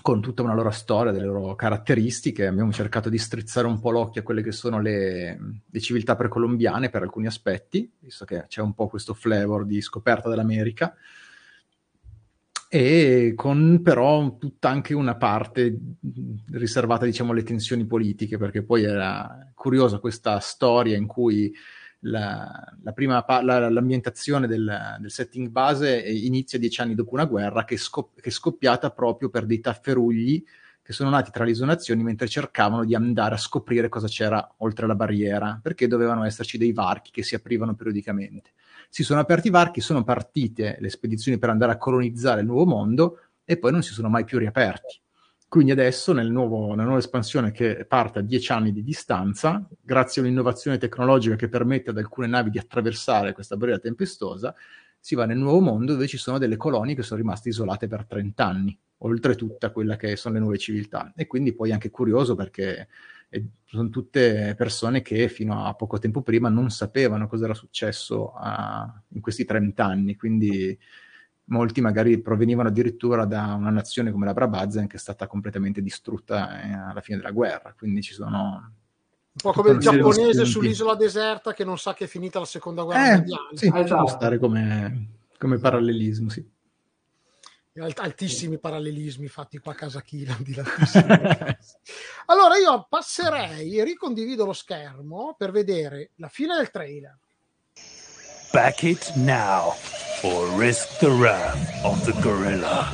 con 0.05 0.21
tutta 0.21 0.43
una 0.43 0.53
loro 0.53 0.71
storia, 0.71 1.13
delle 1.13 1.25
loro 1.25 1.55
caratteristiche. 1.55 2.47
Abbiamo 2.47 2.71
cercato 2.73 3.09
di 3.09 3.17
strizzare 3.17 3.67
un 3.67 3.81
po' 3.81 3.91
l'occhio 3.91 4.21
a 4.21 4.25
quelle 4.25 4.43
che 4.43 4.53
sono 4.53 4.79
le, 4.79 5.63
le 5.65 5.81
civiltà 5.81 6.15
precolombiane 6.15 6.91
per 6.91 7.01
alcuni 7.01 7.27
aspetti, 7.27 7.91
visto 8.01 8.27
che 8.27 8.45
c'è 8.47 8.61
un 8.61 8.75
po' 8.75 8.87
questo 8.89 9.15
flavor 9.15 9.65
di 9.65 9.81
scoperta 9.81 10.29
dell'America 10.29 10.95
e 12.69 13.33
con 13.35 13.81
però 13.83 14.37
tutta 14.37 14.69
anche 14.69 14.93
una 14.93 15.17
parte 15.17 15.75
riservata 16.51 17.07
diciamo 17.07 17.33
alle 17.33 17.43
tensioni 17.43 17.87
politiche 17.87 18.37
perché 18.37 18.63
poi 18.63 18.83
era 18.83 19.51
curiosa 19.55 20.01
questa 20.01 20.39
storia 20.39 20.99
in 20.99 21.07
cui 21.07 21.51
la, 22.05 22.75
la 22.83 22.93
prima 22.93 23.25
la- 23.43 23.71
l'ambientazione 23.71 24.47
del, 24.47 24.97
del 25.01 25.11
setting 25.11 25.49
base 25.49 25.99
inizia 25.99 26.59
dieci 26.59 26.81
anni 26.81 26.95
dopo 26.95 27.15
una 27.15 27.25
guerra 27.25 27.65
che, 27.65 27.77
scop- 27.77 28.21
che 28.21 28.29
è 28.29 28.33
scoppiata 28.33 28.91
proprio 28.91 29.29
per 29.29 29.47
dei 29.47 29.61
tafferugli 29.61 30.45
che 30.83 30.93
sono 30.93 31.09
nati 31.09 31.31
tra 31.31 31.45
le 31.45 31.51
isonazioni 31.51 32.03
mentre 32.03 32.29
cercavano 32.29 32.85
di 32.85 32.95
andare 32.95 33.35
a 33.35 33.39
scoprire 33.39 33.89
cosa 33.89 34.07
c'era 34.07 34.55
oltre 34.59 34.87
la 34.87 34.95
barriera 34.95 35.59
perché 35.63 35.87
dovevano 35.87 36.25
esserci 36.25 36.59
dei 36.59 36.73
varchi 36.73 37.11
che 37.11 37.23
si 37.23 37.35
aprivano 37.35 37.75
periodicamente 37.75 38.53
si 38.95 39.03
sono 39.03 39.19
aperti 39.19 39.49
i 39.49 39.51
varchi, 39.51 39.81
sono 39.81 40.05
partite 40.05 40.77
le 40.79 40.89
spedizioni 40.89 41.37
per 41.37 41.49
andare 41.51 41.73
a 41.73 41.79
colonizzare 41.79 42.43
il 42.43 42.47
nuovo 42.47 42.65
mondo 42.65 43.19
e 43.45 43.59
poi 43.59 43.73
non 43.73 43.83
si 43.83 43.93
sono 43.93 44.09
mai 44.09 44.23
più 44.23 44.39
riaperti. 44.39 45.01
Quindi 45.55 45.71
adesso, 45.71 46.13
nel 46.13 46.33
nuovo, 46.33 46.71
nella 46.71 46.83
nuova 46.83 46.99
espansione 46.99 47.53
che 47.53 47.85
parte 47.87 48.19
a 48.19 48.23
10 48.23 48.51
anni 48.51 48.73
di 48.73 48.83
distanza, 48.83 49.65
grazie 49.81 50.21
a 50.21 50.25
un'innovazione 50.25 50.79
tecnologica 50.79 51.37
che 51.37 51.49
permette 51.49 51.91
ad 51.91 51.99
alcune 51.99 52.27
navi 52.27 52.51
di 52.51 52.59
attraversare 52.59 53.33
questa 53.35 53.57
barriera 53.57 53.79
tempestosa, 53.79 54.53
si 54.99 55.15
va 55.15 55.27
nel 55.27 55.39
nuovo 55.39 55.61
mondo 55.61 55.93
dove 55.93 56.09
ci 56.09 56.17
sono 56.17 56.39
delle 56.39 56.57
colonie 56.57 56.97
che 56.97 57.05
sono 57.05 57.21
rimaste 57.21 57.51
isolate 57.51 57.87
per 57.87 58.05
30 58.05 58.45
anni, 58.47 58.77
oltre 58.99 59.37
tutta 59.37 59.71
quella 59.71 59.95
che 59.95 60.17
sono 60.17 60.35
le 60.35 60.41
nuove 60.41 60.59
civiltà. 60.59 61.13
E 61.15 61.29
quindi 61.29 61.55
poi 61.55 61.71
anche 61.71 61.89
curioso 61.91 62.35
perché 62.35 62.89
e 63.29 63.47
sono 63.65 63.89
tutte 63.91 64.55
persone 64.57 65.03
che 65.03 65.29
fino 65.29 65.65
a 65.67 65.75
poco 65.75 65.99
tempo 66.01 66.23
prima 66.23 66.49
non 66.49 66.69
sapevano 66.71 67.29
cosa 67.29 67.45
era 67.45 67.55
successo 67.55 68.33
a- 68.35 68.93
in 69.11 69.21
questi 69.21 69.45
30 69.45 69.85
anni, 69.87 70.17
quindi 70.17 70.77
molti 71.47 71.81
magari 71.81 72.21
provenivano 72.21 72.69
addirittura 72.69 73.25
da 73.27 73.55
una 73.55 73.71
nazione 73.71 74.11
come 74.11 74.25
la 74.25 74.33
Brabazen 74.33 74.87
che 74.87 74.97
è 74.97 75.01
stata 75.01 75.27
completamente 75.27 75.83
distrutta 75.83 76.63
eh, 76.63 76.73
alla 76.73 77.01
fine 77.01 77.19
della 77.19 77.31
guerra, 77.33 77.75
quindi 77.77 78.03
ci 78.03 78.15
sono... 78.15 78.73
Un 79.35 79.41
po' 79.43 79.53
come 79.53 79.71
il 79.71 79.79
di 79.79 79.83
giapponese 79.85 80.45
sull'isola 80.45 80.95
deserta 80.95 81.53
che 81.53 81.65
non 81.65 81.77
sa 81.77 81.93
che 81.93 82.05
è 82.05 82.07
finita 82.07 82.39
la 82.39 82.45
seconda 82.45 82.85
guerra 82.85 83.09
Eh, 83.09 83.17
mondiale. 83.17 83.49
sì, 83.57 83.65
ci 83.67 83.71
può 83.73 83.81
Esatto. 83.81 84.07
stare 84.07 84.39
come, 84.39 85.09
come 85.39 85.59
parallelismo, 85.59 86.29
sì. 86.31 86.53
Alt- 87.77 87.99
altissimi 87.99 88.59
parallelismi 88.61 89.27
fatti 89.27 89.59
qua 89.59 89.73
a 89.73 89.75
casa 89.75 90.01
Kilandi. 90.01 90.55
allora 92.27 92.57
io 92.57 92.87
passerei 92.89 93.77
e 93.77 93.83
ricondivido 93.83 94.45
lo 94.45 94.53
schermo 94.53 95.35
per 95.37 95.51
vedere 95.51 96.13
la 96.17 96.29
fine 96.29 96.55
del 96.57 96.71
trailer. 96.71 97.19
Back 98.55 98.85
it 98.85 99.11
now, 99.17 99.75
or 100.23 100.47
risk 100.57 101.01
the 101.01 101.11
wrath 101.11 101.85
of 101.85 102.05
the 102.05 102.13
gorilla. 102.23 102.89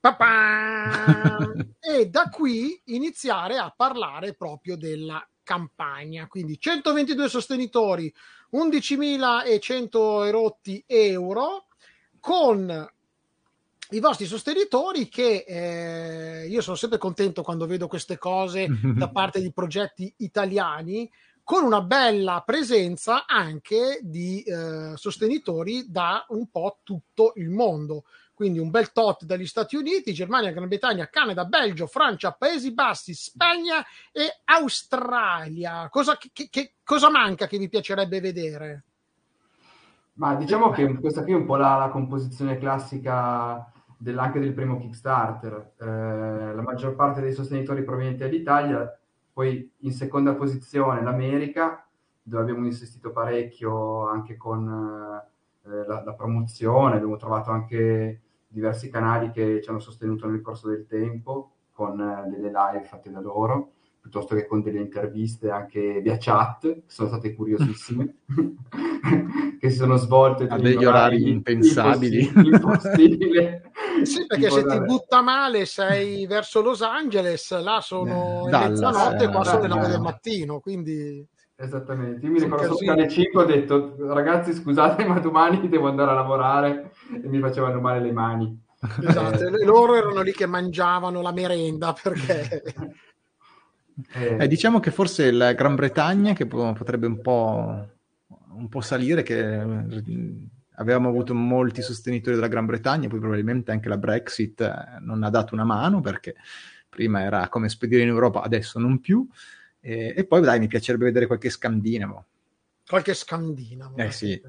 E 1.78 2.08
da 2.08 2.30
qui 2.30 2.80
iniziare 2.86 3.58
a 3.58 3.70
parlare 3.76 4.32
proprio 4.32 4.78
della 4.78 5.22
campagna. 5.42 6.26
Quindi 6.26 6.58
122 6.58 7.28
sostenitori, 7.28 8.10
11.100 8.52 10.26
erotti 10.26 10.82
euro 10.86 11.66
con 12.18 12.90
i 13.90 14.00
vostri 14.00 14.24
sostenitori 14.24 15.08
che 15.08 15.44
eh, 15.46 16.46
io 16.48 16.62
sono 16.62 16.76
sempre 16.76 16.98
contento 16.98 17.42
quando 17.42 17.66
vedo 17.66 17.88
queste 17.88 18.16
cose 18.16 18.68
da 18.96 19.10
parte 19.10 19.42
di 19.42 19.52
progetti 19.52 20.12
italiani 20.18 21.10
con 21.48 21.64
una 21.64 21.80
bella 21.80 22.42
presenza 22.44 23.24
anche 23.24 24.00
di 24.02 24.42
eh, 24.42 24.92
sostenitori 24.96 25.90
da 25.90 26.26
un 26.28 26.50
po' 26.50 26.80
tutto 26.82 27.32
il 27.36 27.48
mondo. 27.48 28.04
Quindi 28.34 28.58
un 28.58 28.68
bel 28.68 28.92
tot 28.92 29.24
dagli 29.24 29.46
Stati 29.46 29.74
Uniti, 29.74 30.12
Germania, 30.12 30.50
Gran 30.52 30.68
Bretagna, 30.68 31.08
Canada, 31.08 31.46
Belgio, 31.46 31.86
Francia, 31.86 32.32
Paesi 32.32 32.74
Bassi, 32.74 33.14
Spagna 33.14 33.82
e 34.12 34.40
Australia. 34.44 35.88
Cosa, 35.88 36.18
che- 36.18 36.48
che- 36.50 36.72
cosa 36.84 37.08
manca 37.08 37.46
che 37.46 37.56
vi 37.56 37.70
piacerebbe 37.70 38.20
vedere? 38.20 38.82
Ma 40.16 40.34
diciamo 40.34 40.68
che 40.68 40.98
questa 41.00 41.22
qui 41.22 41.32
è 41.32 41.36
un 41.36 41.46
po' 41.46 41.56
la, 41.56 41.78
la 41.78 41.88
composizione 41.88 42.58
classica 42.58 43.72
del- 43.96 44.18
anche 44.18 44.38
del 44.38 44.52
primo 44.52 44.76
Kickstarter. 44.76 45.72
Eh, 45.80 46.54
la 46.54 46.62
maggior 46.62 46.94
parte 46.94 47.22
dei 47.22 47.32
sostenitori 47.32 47.84
provenienti 47.84 48.18
dall'Italia, 48.18 48.98
poi 49.38 49.70
in 49.82 49.92
seconda 49.92 50.34
posizione 50.34 51.00
l'America, 51.00 51.86
dove 52.20 52.42
abbiamo 52.42 52.66
insistito 52.66 53.12
parecchio 53.12 54.04
anche 54.08 54.36
con 54.36 54.66
eh, 54.66 55.86
la, 55.86 56.02
la 56.02 56.14
promozione, 56.14 56.96
abbiamo 56.96 57.16
trovato 57.16 57.52
anche 57.52 58.20
diversi 58.48 58.90
canali 58.90 59.30
che 59.30 59.62
ci 59.62 59.68
hanno 59.70 59.78
sostenuto 59.78 60.26
nel 60.26 60.40
corso 60.40 60.66
del 60.66 60.88
tempo 60.88 61.52
con 61.70 62.00
eh, 62.00 62.28
delle 62.28 62.50
live 62.50 62.84
fatte 62.84 63.12
da 63.12 63.20
loro 63.20 63.74
piuttosto 64.00 64.34
che 64.34 64.44
con 64.44 64.60
delle 64.60 64.80
interviste 64.80 65.50
anche 65.50 66.00
via 66.00 66.16
chat, 66.18 66.62
che 66.62 66.82
sono 66.86 67.06
state 67.06 67.36
curiosissime, 67.36 68.16
che 69.58 69.70
si 69.70 69.76
sono 69.76 69.96
svolte 69.96 70.46
A 70.48 70.58
degli 70.58 70.84
orari 70.84 71.28
impensabili. 71.30 72.24
impossi- 72.24 72.48
impossibile. 72.48 73.70
Sì, 74.04 74.24
perché 74.26 74.50
se 74.50 74.64
ti 74.66 74.80
butta 74.80 75.20
male 75.22 75.66
sei 75.66 76.26
verso 76.26 76.62
Los 76.62 76.82
Angeles, 76.82 77.60
là 77.60 77.80
sono 77.80 78.46
Eh, 78.46 78.50
Dallas, 78.50 78.70
mezzanotte, 78.70 79.24
eh, 79.24 79.28
qua 79.28 79.44
sono 79.44 79.62
le 79.62 79.68
Dallas. 79.68 79.82
9 79.82 79.88
del 79.92 80.00
mattino, 80.00 80.60
quindi 80.60 81.26
Esattamente, 81.60 82.24
io 82.24 82.30
mi 82.30 82.38
Sono 82.38 82.54
ricordo 82.54 82.76
che 82.76 82.88
alle 82.90 83.08
5 83.08 83.42
ho 83.42 83.44
detto 83.44 83.96
ragazzi 84.14 84.52
scusate 84.52 85.04
ma 85.04 85.18
domani 85.18 85.68
devo 85.68 85.88
andare 85.88 86.12
a 86.12 86.14
lavorare 86.14 86.92
e 87.20 87.26
mi 87.26 87.40
facevano 87.40 87.80
male 87.80 88.00
le 88.00 88.12
mani. 88.12 88.62
esatto, 89.00 89.42
Eh, 89.44 89.62
e 89.62 89.64
loro 89.64 89.96
erano 89.96 90.20
lì 90.20 90.30
che 90.30 90.46
mangiavano 90.46 91.20
la 91.20 91.32
merenda 91.32 91.92
perché 92.00 92.62
eh, 94.14 94.36
Eh, 94.38 94.46
diciamo 94.46 94.78
che 94.78 94.92
forse 94.92 95.32
la 95.32 95.52
Gran 95.54 95.74
Bretagna 95.74 96.32
che 96.32 96.46
po- 96.46 96.72
potrebbe 96.74 97.08
un 97.08 97.20
po', 97.20 97.88
un 98.58 98.68
po' 98.68 98.80
salire, 98.80 99.22
che 99.22 99.38
eh, 99.38 99.96
avevamo 100.74 101.08
avuto 101.08 101.34
molti 101.34 101.82
sostenitori 101.82 102.34
della 102.34 102.48
Gran 102.48 102.66
Bretagna, 102.66 103.08
poi 103.08 103.20
probabilmente 103.20 103.70
anche 103.70 103.88
la 103.88 103.96
Brexit 103.96 104.60
eh, 104.60 104.98
non 105.00 105.22
ha 105.22 105.30
dato 105.30 105.54
una 105.54 105.64
mano 105.64 106.00
perché 106.00 106.34
prima 106.88 107.22
era 107.22 107.48
come 107.48 107.68
spedire 107.68 108.02
in 108.02 108.08
Europa, 108.08 108.42
adesso 108.42 108.78
non 108.78 109.00
più. 109.00 109.26
E, 109.80 110.12
e 110.16 110.24
poi 110.24 110.40
dai, 110.40 110.58
mi 110.58 110.66
piacerebbe 110.66 111.04
vedere 111.04 111.26
qualche 111.26 111.50
scandinavo. 111.50 112.26
Qualche 112.86 113.14
scandinavo. 113.14 113.96
Eh 113.96 114.10
sì, 114.10 114.40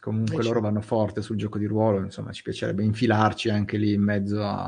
comunque 0.00 0.36
Eh, 0.36 0.42
loro 0.42 0.60
vanno 0.60 0.80
forte 0.80 1.22
sul 1.22 1.36
gioco 1.36 1.58
di 1.58 1.66
ruolo, 1.66 2.00
insomma 2.00 2.32
ci 2.32 2.42
piacerebbe 2.42 2.82
infilarci 2.82 3.48
anche 3.48 3.76
lì 3.76 3.92
in 3.92 4.02
mezzo 4.02 4.42
a, 4.44 4.64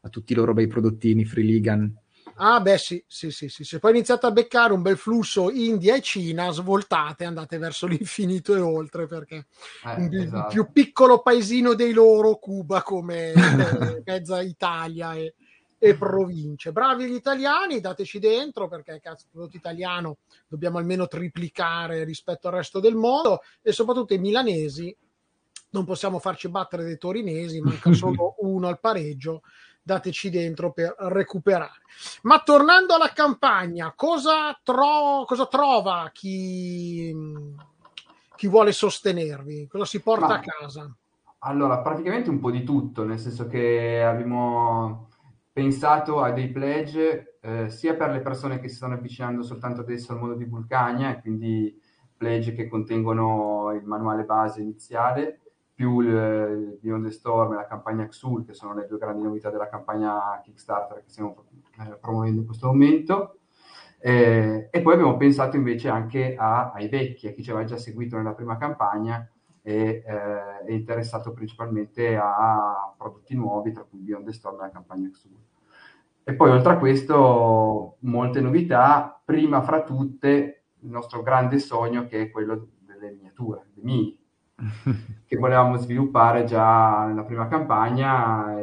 a 0.00 0.08
tutti 0.08 0.32
i 0.32 0.36
loro 0.36 0.52
bei 0.52 0.66
prodottini, 0.66 1.24
Free 1.24 1.44
Ligan. 1.44 1.94
Ah, 2.38 2.60
beh, 2.60 2.78
sì, 2.78 3.02
sì, 3.06 3.30
sì, 3.30 3.48
sì. 3.48 3.64
Se 3.64 3.78
poi 3.78 3.92
iniziate 3.92 4.26
a 4.26 4.30
beccare 4.30 4.72
un 4.72 4.82
bel 4.82 4.96
flusso 4.98 5.50
India 5.50 5.96
e 5.96 6.02
Cina, 6.02 6.50
svoltate, 6.50 7.24
andate 7.24 7.56
verso 7.58 7.86
l'infinito 7.88 8.54
e 8.54 8.60
oltre, 8.60 9.06
perché 9.06 9.46
Eh, 9.84 10.04
il, 10.04 10.20
esatto. 10.20 10.48
più 10.48 10.70
piccolo 10.70 11.22
paesino 11.22 11.74
dei 11.74 11.92
loro, 11.92 12.36
Cuba, 12.36 12.82
come 12.82 13.32
eh, 13.32 13.34
mezza 14.04 14.42
Italia 14.42 15.14
e, 15.14 15.34
e 15.78 15.94
province. 15.94 16.72
Bravi 16.72 17.06
gli 17.06 17.14
italiani, 17.14 17.80
dateci 17.80 18.18
dentro, 18.18 18.68
perché 18.68 19.00
cazzo, 19.00 19.24
il 19.24 19.30
prodotto 19.32 19.56
italiano 19.56 20.18
dobbiamo 20.46 20.78
almeno 20.78 21.06
triplicare 21.06 22.04
rispetto 22.04 22.48
al 22.48 22.54
resto 22.54 22.80
del 22.80 22.94
mondo, 22.94 23.40
e 23.62 23.72
soprattutto 23.72 24.12
i 24.14 24.18
milanesi 24.18 24.94
non 25.70 25.84
possiamo 25.84 26.18
farci 26.18 26.48
battere 26.48 26.84
dei 26.84 26.98
torinesi, 26.98 27.60
manca 27.60 27.92
solo 27.94 28.36
uno 28.40 28.68
al 28.68 28.80
pareggio, 28.80 29.42
dateci 29.86 30.30
dentro 30.30 30.72
per 30.72 30.96
recuperare. 30.98 31.80
Ma 32.22 32.40
tornando 32.40 32.94
alla 32.94 33.12
campagna, 33.14 33.92
cosa, 33.94 34.58
tro- 34.64 35.24
cosa 35.24 35.46
trova 35.46 36.10
chi, 36.12 37.14
chi 38.34 38.48
vuole 38.48 38.72
sostenervi? 38.72 39.68
Cosa 39.68 39.84
si 39.84 40.02
porta 40.02 40.26
Ma- 40.26 40.34
a 40.34 40.40
casa? 40.40 40.96
Allora, 41.40 41.78
praticamente 41.78 42.28
un 42.30 42.40
po' 42.40 42.50
di 42.50 42.64
tutto, 42.64 43.04
nel 43.04 43.20
senso 43.20 43.46
che 43.46 44.02
abbiamo 44.02 45.10
pensato 45.52 46.20
a 46.20 46.32
dei 46.32 46.50
pledge 46.50 47.38
eh, 47.40 47.70
sia 47.70 47.94
per 47.94 48.10
le 48.10 48.20
persone 48.20 48.58
che 48.58 48.68
si 48.68 48.74
stanno 48.74 48.94
avvicinando 48.94 49.42
soltanto 49.42 49.82
adesso 49.82 50.10
al 50.12 50.18
mondo 50.18 50.34
di 50.34 50.44
Vulcania, 50.44 51.20
quindi 51.20 51.80
pledge 52.16 52.52
che 52.54 52.66
contengono 52.66 53.70
il 53.72 53.84
manuale 53.84 54.24
base 54.24 54.60
iniziale, 54.62 55.45
più 55.76 56.00
il, 56.00 56.78
Beyond 56.80 57.04
the 57.04 57.10
Storm 57.10 57.52
e 57.52 57.56
la 57.56 57.66
campagna 57.66 58.06
Xul, 58.08 58.46
che 58.46 58.54
sono 58.54 58.72
le 58.72 58.86
due 58.86 58.96
grandi 58.96 59.22
novità 59.22 59.50
della 59.50 59.68
campagna 59.68 60.40
Kickstarter 60.42 61.02
che 61.02 61.10
stiamo 61.10 61.44
eh, 61.78 61.98
promuovendo 62.00 62.40
in 62.40 62.46
questo 62.46 62.68
momento. 62.68 63.40
Eh, 63.98 64.68
e 64.70 64.80
poi 64.80 64.94
abbiamo 64.94 65.18
pensato 65.18 65.56
invece 65.56 65.90
anche 65.90 66.34
a- 66.34 66.72
ai 66.72 66.88
vecchi, 66.88 67.28
a 67.28 67.32
chi 67.32 67.42
ci 67.42 67.50
aveva 67.50 67.66
già 67.66 67.76
seguito 67.76 68.16
nella 68.16 68.32
prima 68.32 68.56
campagna 68.56 69.30
e 69.60 70.02
eh, 70.06 70.64
è 70.64 70.72
interessato 70.72 71.32
principalmente 71.34 72.16
a 72.16 72.94
prodotti 72.96 73.34
nuovi, 73.34 73.72
tra 73.72 73.84
cui 73.84 73.98
Beyond 73.98 74.24
the 74.24 74.32
Storm 74.32 74.56
e 74.56 74.62
la 74.62 74.70
campagna 74.70 75.10
Xul. 75.10 75.36
E 76.24 76.34
poi 76.34 76.50
oltre 76.52 76.72
a 76.72 76.78
questo, 76.78 77.98
molte 78.00 78.40
novità, 78.40 79.20
prima 79.22 79.60
fra 79.60 79.82
tutte 79.82 80.64
il 80.80 80.88
nostro 80.88 81.22
grande 81.22 81.58
sogno 81.58 82.06
che 82.06 82.22
è 82.22 82.30
quello 82.30 82.68
delle 82.80 83.10
miniature, 83.10 83.66
dei 83.74 83.84
mini, 83.84 84.25
che 85.26 85.36
volevamo 85.36 85.76
sviluppare 85.76 86.44
già 86.44 87.04
nella 87.06 87.24
prima 87.24 87.46
campagna 87.46 88.54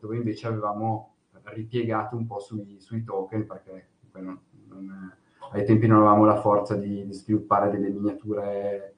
dove 0.00 0.16
invece 0.16 0.48
avevamo 0.48 1.14
ripiegato 1.44 2.16
un 2.16 2.26
po' 2.26 2.40
sui, 2.40 2.80
sui 2.80 3.04
token 3.04 3.46
perché 3.46 3.88
non- 4.14 4.38
non- 4.68 5.16
ai 5.52 5.64
tempi 5.64 5.86
non 5.86 5.98
avevamo 5.98 6.24
la 6.24 6.40
forza 6.40 6.76
di, 6.76 7.04
di 7.06 7.12
sviluppare 7.12 7.70
delle 7.70 7.88
miniature 7.90 8.94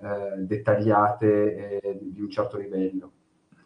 eh, 0.00 0.36
dettagliate 0.38 1.80
e 1.80 1.98
di, 2.02 2.20
un 2.20 2.30
certo 2.30 2.58
livello. 2.58 3.12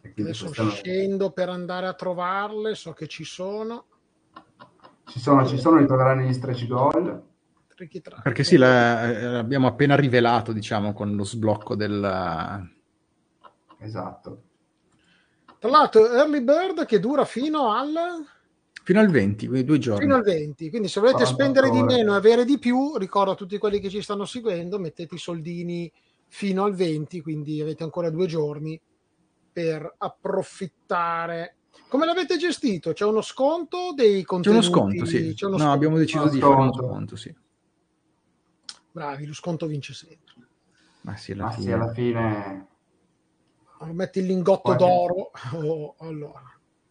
Adesso 0.01 0.45
questo 0.45 0.63
non- 0.63 0.71
scendo 0.71 1.31
per 1.31 1.49
andare 1.49 1.87
a 1.87 1.93
trovarle, 1.93 2.75
so 2.75 2.93
che 2.93 3.07
ci 3.07 3.23
sono. 3.23 3.85
ci 5.05 5.19
sono, 5.19 5.45
ci 5.45 5.57
sono, 5.57 5.79
li 5.79 5.85
troveranno 5.87 6.21
negli 6.21 6.33
stretch 6.33 6.67
goal. 6.67 7.23
Tricky 7.79 8.01
track. 8.01 8.21
Perché 8.23 8.43
sì, 8.43 8.57
la- 8.57 9.09
eh, 9.09 9.21
l'abbiamo 9.21 9.67
appena 9.67 9.95
rivelato, 9.95 10.51
diciamo, 10.51 10.91
con 10.91 11.15
lo 11.15 11.23
sblocco 11.23 11.75
del... 11.77 12.67
Esatto. 13.79 14.41
Tra 15.59 15.69
l'altro, 15.69 16.11
Early 16.11 16.41
Bird 16.41 16.85
che 16.85 16.99
dura 16.99 17.23
fino 17.23 17.71
al, 17.71 17.93
Fino 18.83 18.99
al 18.99 19.07
20, 19.09 19.47
quindi 19.47 19.65
due 19.65 19.77
giorni. 19.77 20.01
fino 20.01 20.15
al 20.15 20.23
20. 20.23 20.69
Quindi, 20.69 20.87
se 20.89 20.99
volete 20.99 21.23
48 21.23 21.41
spendere 21.41 21.69
di 21.69 21.81
ore. 21.81 21.95
meno 21.95 22.13
e 22.13 22.17
avere 22.17 22.43
di 22.43 22.57
più, 22.59 22.97
ricordo 22.97 23.31
a 23.31 23.35
tutti 23.35 23.57
quelli 23.57 23.79
che 23.79 23.89
ci 23.89 24.01
stanno 24.01 24.25
seguendo: 24.25 24.77
mettete 24.77 25.15
i 25.15 25.19
soldini 25.19 25.89
fino 26.27 26.65
al 26.65 26.73
20, 26.73 27.21
quindi 27.21 27.61
avete 27.61 27.83
ancora 27.83 28.09
due 28.09 28.25
giorni 28.27 28.77
per 29.53 29.95
approfittare. 29.99 31.55
Come 31.87 32.05
l'avete 32.05 32.35
gestito? 32.37 32.91
C'è 32.91 33.05
uno 33.05 33.21
sconto 33.21 33.93
dei 33.95 34.19
C'è 34.19 34.25
contenuti? 34.25 34.65
uno 34.67 34.75
sconto, 34.75 35.05
sì. 35.05 35.33
C'è 35.33 35.45
uno 35.45 35.53
no, 35.55 35.59
sconto. 35.61 35.73
abbiamo 35.75 35.97
deciso 35.97 36.23
Uno 36.23 36.31
di 36.31 36.39
fare 36.39 36.53
uno 36.53 36.73
sconto. 36.73 36.87
sconto, 36.87 37.15
sì. 37.15 37.35
Bravi, 38.91 39.25
lo 39.25 39.33
sconto 39.33 39.65
vince 39.67 39.93
sempre. 39.93 40.33
Ma 41.01 41.15
sì, 41.15 41.31
alla 41.31 41.45
Ma 41.45 41.51
fine. 41.51 41.63
sì, 41.65 41.71
alla 41.71 41.91
fine 41.93 42.67
metti 43.93 44.19
il 44.19 44.25
lingotto 44.25 44.75
Qualche- 44.75 44.85
d'oro. 44.85 45.31
Oh, 45.55 45.95
allora. 45.99 46.41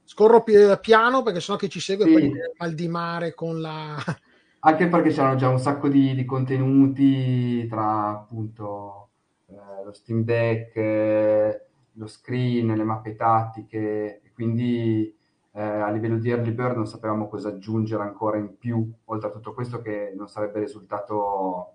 Scorro 0.05 0.43
pi- 0.43 0.79
piano 0.81 1.23
perché 1.23 1.41
sennò 1.41 1.59
che 1.59 1.69
ci 1.69 1.81
segue 1.81 2.07
Sì. 2.07 2.13
poi 2.13 2.33
mal 2.59 2.75
di 2.75 2.89
mare 2.89 3.35
con 3.35 3.61
la... 3.61 3.97
Anche 4.61 4.89
perché 4.89 5.11
c'erano 5.11 5.37
già 5.37 5.49
un 5.49 5.59
sacco 5.61 5.89
di, 5.89 6.15
di 6.15 6.25
contenuti 6.25 7.67
tra 7.69 8.09
appunto 8.09 9.11
eh, 9.47 9.85
lo 9.85 9.93
Steam 9.93 10.25
Deck, 10.25 10.75
eh, 10.77 11.67
lo 11.93 12.07
screen, 12.09 12.75
le 12.75 12.83
mappe 12.83 13.15
tattiche, 13.15 14.21
quindi 14.35 15.15
eh, 15.53 15.63
a 15.63 15.91
livello 15.91 16.19
di 16.19 16.31
early 16.31 16.51
bird 16.51 16.75
non 16.75 16.87
sapevamo 16.87 17.29
cosa 17.29 17.51
aggiungere 17.51 18.03
ancora 18.03 18.37
in 18.39 18.57
più, 18.59 18.91
oltre 19.05 19.29
a 19.29 19.33
tutto 19.33 19.55
questo 19.55 19.81
che 19.81 20.13
non 20.17 20.29
sarebbe 20.29 20.59
risultato, 20.61 21.75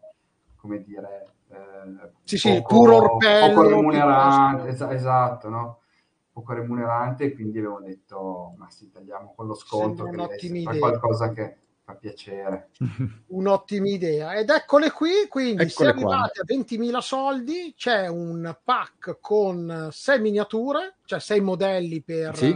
come 0.64 0.82
dire, 0.82 1.26
eh, 1.50 2.10
Sì, 2.24 2.38
sì, 2.38 2.54
poco, 2.62 2.74
puro 2.76 2.96
orpello, 2.96 3.48
poco 3.54 3.68
remunerante, 3.68 4.68
esa- 4.70 4.94
esatto, 4.94 5.50
no? 5.50 5.80
Poco 6.32 6.54
remunerante, 6.54 7.26
e 7.26 7.34
quindi 7.34 7.58
abbiamo 7.58 7.82
detto, 7.82 8.54
ma 8.58 8.70
sì, 8.70 8.90
tagliamo 8.90 9.34
con 9.36 9.48
lo 9.48 9.56
sconto, 9.56 10.06
che 10.06 10.46
idea. 10.46 10.80
qualcosa 10.80 11.34
che 11.34 11.58
fa 11.84 11.96
piacere. 11.96 12.70
Un'ottima 13.28 13.88
idea. 13.90 14.36
Ed 14.36 14.50
eccole 14.50 14.92
qui, 14.92 15.28
quindi 15.28 15.68
se 15.68 15.84
Eccole 15.84 16.02
qua. 16.02 16.14
arrivate 16.16 16.40
a 16.40 16.44
20.000 16.46 17.02
soldi 17.02 17.74
c'è 17.76 18.08
un 18.08 18.58
pack 18.64 19.18
con 19.20 19.90
6 19.92 20.22
miniature, 20.22 20.96
cioè 21.04 21.20
6 21.20 21.42
modelli 21.42 22.02
per, 22.02 22.36
Sì. 22.38 22.56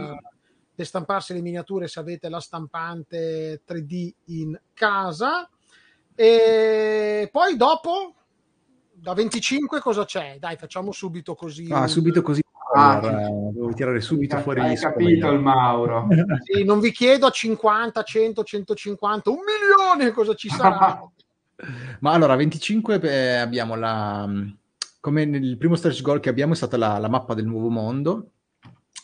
per 0.74 0.86
stamparsi 0.86 1.34
le 1.34 1.42
miniature 1.42 1.88
se 1.88 2.00
avete 2.00 2.30
la 2.30 2.40
stampante 2.40 3.60
3D 3.66 4.14
in 4.26 4.58
casa. 4.72 5.46
E 6.20 7.28
poi 7.30 7.56
dopo, 7.56 8.12
da 8.92 9.14
25 9.14 9.78
cosa 9.78 10.04
c'è? 10.04 10.38
Dai, 10.40 10.56
facciamo 10.56 10.90
subito 10.90 11.36
così. 11.36 11.68
Ah, 11.70 11.86
subito 11.86 12.22
così. 12.22 12.42
Ah, 12.74 12.98
devo 12.98 13.72
tirare 13.72 14.00
subito 14.00 14.34
Hai 14.34 14.42
fuori 14.42 14.60
Hai 14.60 14.74
gli 14.74 14.78
capito 14.80 15.30
il 15.30 15.38
Mauro. 15.38 16.08
Sì, 16.42 16.64
non 16.64 16.80
vi 16.80 16.90
chiedo 16.90 17.26
a 17.26 17.30
50, 17.30 18.02
100, 18.02 18.42
150, 18.42 19.30
un 19.30 19.36
milione 19.46 20.10
cosa 20.10 20.34
ci 20.34 20.48
sarà. 20.48 21.00
Ma 22.00 22.12
allora, 22.12 22.34
25 22.34 23.00
eh, 23.00 23.36
abbiamo 23.36 23.76
la... 23.76 24.28
Come 24.98 25.24
nel 25.24 25.56
primo 25.56 25.76
stretch 25.76 26.02
goal 26.02 26.18
che 26.18 26.30
abbiamo 26.30 26.54
è 26.54 26.56
stata 26.56 26.76
la, 26.76 26.98
la 26.98 27.08
mappa 27.08 27.34
del 27.34 27.46
nuovo 27.46 27.68
mondo, 27.68 28.32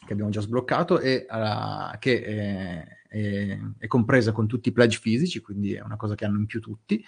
che 0.04 0.12
abbiamo 0.12 0.30
già 0.30 0.40
sbloccato, 0.40 0.98
e 0.98 1.26
eh, 1.30 1.98
che 2.00 2.22
è, 2.24 2.86
è- 3.14 3.58
è 3.78 3.86
compresa 3.86 4.32
con 4.32 4.46
tutti 4.46 4.68
i 4.70 4.72
pledge 4.72 4.98
fisici, 4.98 5.40
quindi 5.40 5.74
è 5.74 5.80
una 5.82 5.96
cosa 5.96 6.14
che 6.14 6.24
hanno 6.24 6.38
in 6.38 6.46
più 6.46 6.60
tutti. 6.60 7.04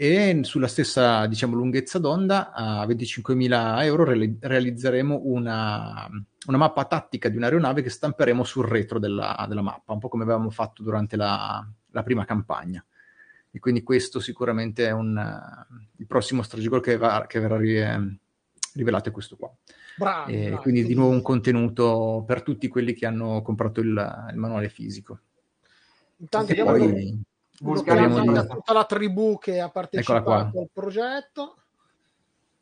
E 0.00 0.40
sulla 0.42 0.68
stessa, 0.68 1.26
diciamo, 1.26 1.56
lunghezza 1.56 1.98
d'onda, 1.98 2.52
a 2.52 2.86
25.000 2.86 3.84
euro, 3.84 4.04
reali- 4.04 4.36
realizzeremo 4.40 5.22
una, 5.24 6.08
una 6.46 6.56
mappa 6.56 6.84
tattica 6.84 7.28
di 7.28 7.36
un'aeronave 7.36 7.82
che 7.82 7.90
stamperemo 7.90 8.44
sul 8.44 8.64
retro 8.64 8.98
della, 9.00 9.44
della 9.48 9.62
mappa, 9.62 9.92
un 9.92 9.98
po' 9.98 10.08
come 10.08 10.22
avevamo 10.22 10.50
fatto 10.50 10.82
durante 10.84 11.16
la- 11.16 11.66
la 11.92 12.02
prima 12.04 12.24
campagna 12.24 12.84
e 13.50 13.58
quindi 13.60 13.82
questo 13.82 14.20
sicuramente 14.20 14.86
è 14.86 14.90
un, 14.92 15.18
il 15.96 16.06
prossimo 16.06 16.44
goal 16.68 16.82
che, 16.82 16.96
va- 16.96 17.24
che 17.26 17.40
verrà 17.40 17.56
ri- 17.56 18.18
rivelato 18.74 19.08
è 19.08 19.12
questo 19.12 19.36
qua. 19.36 19.52
Bravi, 19.96 20.32
E 20.32 20.46
bravi. 20.48 20.62
quindi 20.62 20.84
di 20.84 20.94
nuovo 20.94 21.10
un 21.12 21.22
contenuto 21.22 22.22
per 22.24 22.42
tutti 22.42 22.68
quelli 22.68 22.92
che 22.92 23.04
hanno 23.06 23.42
comprato 23.42 23.80
il, 23.80 24.28
il 24.30 24.36
manuale 24.36 24.68
fisico. 24.68 25.22
Intanto 26.20 26.46
Sì, 26.52 26.60
abbiamo 26.60 26.76
Poi 26.78 27.20
uno 27.60 28.46
tutta 28.46 28.72
la 28.72 28.84
tribù 28.84 29.38
che 29.38 29.60
ha 29.60 29.68
partecipato 29.68 30.60
al 30.60 30.68
progetto. 30.72 31.56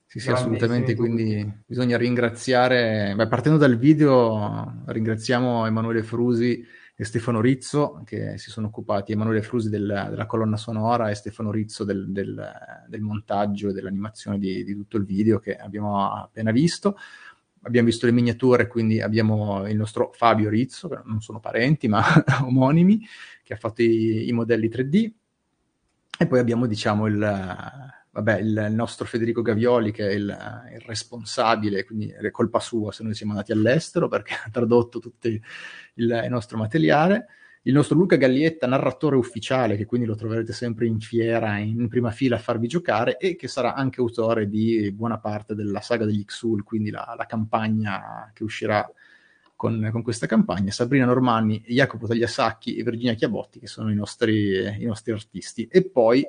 Sì, 0.06 0.20
sì, 0.20 0.30
assolutamente, 0.30 0.94
quindi 0.94 1.62
bisogna 1.66 1.96
ringraziare, 1.96 3.12
beh, 3.16 3.26
partendo 3.26 3.58
dal 3.58 3.76
video, 3.76 4.82
ringraziamo 4.86 5.66
Emanuele 5.66 6.02
Frusi 6.02 6.64
e 6.94 7.04
Stefano 7.04 7.40
Rizzo 7.40 8.00
che 8.04 8.38
si 8.38 8.50
sono 8.50 8.68
occupati, 8.68 9.12
Emanuele 9.12 9.42
Frusi 9.42 9.68
del- 9.68 10.06
della 10.08 10.26
colonna 10.26 10.56
sonora 10.56 11.10
e 11.10 11.14
Stefano 11.14 11.50
Rizzo 11.50 11.84
del, 11.84 12.10
del- 12.10 12.50
del 12.88 13.00
montaggio 13.02 13.68
e 13.68 13.72
dell'animazione 13.72 14.38
di, 14.38 14.64
di 14.64 14.74
tutto 14.74 14.96
il 14.96 15.04
video 15.04 15.38
che 15.38 15.56
abbiamo 15.56 16.10
appena 16.10 16.52
visto. 16.52 16.96
Abbiamo 17.66 17.88
visto 17.88 18.06
le 18.06 18.12
miniature, 18.12 18.66
quindi 18.66 19.00
abbiamo 19.00 19.66
il 19.66 19.76
nostro 19.76 20.10
Fabio 20.14 20.48
Rizzo, 20.48 20.88
che 20.88 21.00
non 21.04 21.20
sono 21.20 21.40
parenti 21.40 21.88
ma 21.88 22.02
omonimi, 22.44 23.04
che 23.42 23.54
ha 23.54 23.56
fatto 23.56 23.82
i, 23.82 24.28
i 24.28 24.32
modelli 24.32 24.68
3D. 24.68 25.10
E 26.18 26.26
poi 26.26 26.38
abbiamo, 26.38 26.66
diciamo, 26.66 27.06
il, 27.06 27.18
vabbè, 27.18 28.38
il, 28.38 28.68
nostro 28.70 29.04
Federico 29.04 29.42
Gavioli 29.42 29.92
che 29.92 30.08
è 30.08 30.12
il, 30.12 30.64
il, 30.72 30.80
responsabile, 30.86 31.84
quindi 31.84 32.08
è 32.08 32.30
colpa 32.30 32.60
sua 32.60 32.92
se 32.92 33.02
noi 33.02 33.14
siamo 33.14 33.32
andati 33.32 33.52
all'estero 33.52 34.08
perché 34.08 34.34
ha 34.42 34.48
tradotto 34.50 34.98
tutto 34.98 35.28
il, 35.28 35.40
il 35.94 36.26
nostro 36.28 36.56
materiale 36.56 37.26
il 37.66 37.72
nostro 37.72 37.96
Luca 37.96 38.14
Gallietta, 38.14 38.68
narratore 38.68 39.16
ufficiale, 39.16 39.76
che 39.76 39.86
quindi 39.86 40.06
lo 40.06 40.14
troverete 40.14 40.52
sempre 40.52 40.86
in 40.86 41.00
fiera, 41.00 41.58
in 41.58 41.88
prima 41.88 42.12
fila 42.12 42.36
a 42.36 42.38
farvi 42.38 42.68
giocare, 42.68 43.16
e 43.16 43.34
che 43.34 43.48
sarà 43.48 43.74
anche 43.74 44.00
autore 44.00 44.48
di 44.48 44.92
buona 44.92 45.18
parte 45.18 45.56
della 45.56 45.80
saga 45.80 46.04
degli 46.04 46.24
Xul, 46.24 46.62
quindi 46.62 46.90
la, 46.90 47.14
la 47.16 47.26
campagna 47.26 48.30
che 48.32 48.44
uscirà 48.44 48.88
con, 49.56 49.88
con, 49.90 50.02
questa 50.02 50.28
campagna. 50.28 50.70
Sabrina 50.70 51.06
Normanni, 51.06 51.60
Jacopo 51.66 52.06
Tagliasacchi 52.06 52.76
e 52.76 52.84
Virginia 52.84 53.14
Chiabotti, 53.14 53.58
che 53.58 53.66
sono 53.66 53.90
i 53.90 53.96
nostri, 53.96 54.80
i 54.80 54.84
nostri 54.84 55.10
artisti. 55.10 55.66
E 55.68 55.88
poi 55.88 56.24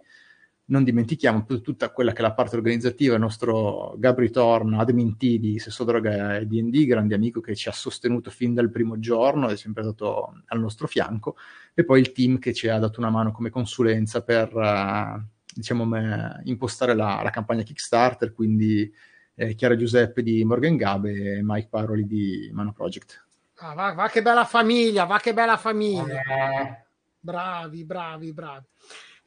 non 0.69 0.83
dimentichiamo 0.83 1.45
tutta 1.45 1.91
quella 1.91 2.11
che 2.11 2.19
è 2.19 2.21
la 2.21 2.33
parte 2.33 2.55
organizzativa, 2.55 3.13
il 3.13 3.21
nostro 3.21 3.95
Gabri 3.97 4.29
Torn, 4.29 4.73
admin 4.73 5.15
T 5.15 5.37
di 5.37 5.59
Sesso 5.59 5.83
Droga 5.83 6.37
e 6.37 6.45
D&D, 6.45 6.85
grande 6.85 7.15
amico 7.15 7.39
che 7.39 7.55
ci 7.55 7.69
ha 7.69 7.71
sostenuto 7.71 8.29
fin 8.29 8.53
dal 8.53 8.69
primo 8.69 8.99
giorno, 8.99 9.47
è 9.47 9.55
sempre 9.55 9.83
stato 9.83 10.41
al 10.45 10.59
nostro 10.59 10.87
fianco, 10.87 11.37
e 11.73 11.85
poi 11.85 12.01
il 12.01 12.11
team 12.11 12.39
che 12.39 12.53
ci 12.53 12.67
ha 12.67 12.79
dato 12.79 12.99
una 12.99 13.09
mano 13.09 13.31
come 13.31 13.49
consulenza 13.49 14.23
per, 14.23 14.53
uh, 14.53 15.21
diciamo, 15.53 15.85
me, 15.85 16.41
impostare 16.45 16.93
la, 16.93 17.21
la, 17.23 17.29
campagna 17.29 17.63
Kickstarter, 17.63 18.33
quindi 18.33 18.91
eh, 19.35 19.55
Chiara 19.55 19.77
Giuseppe 19.77 20.21
di 20.21 20.43
Morgan 20.43 20.75
Gabe 20.75 21.37
e 21.37 21.39
Mike 21.43 21.67
Paroli 21.69 22.05
di 22.05 22.49
Mano 22.51 22.73
Project. 22.73 23.25
Ah, 23.59 23.73
va, 23.73 23.93
va, 23.93 24.09
che 24.09 24.21
bella 24.21 24.43
famiglia, 24.43 25.05
va 25.05 25.17
che 25.19 25.33
bella 25.33 25.55
famiglia. 25.55 26.21
Eh. 26.21 26.85
Bravi, 27.19 27.85
bravi, 27.85 28.33
bravi. 28.33 28.65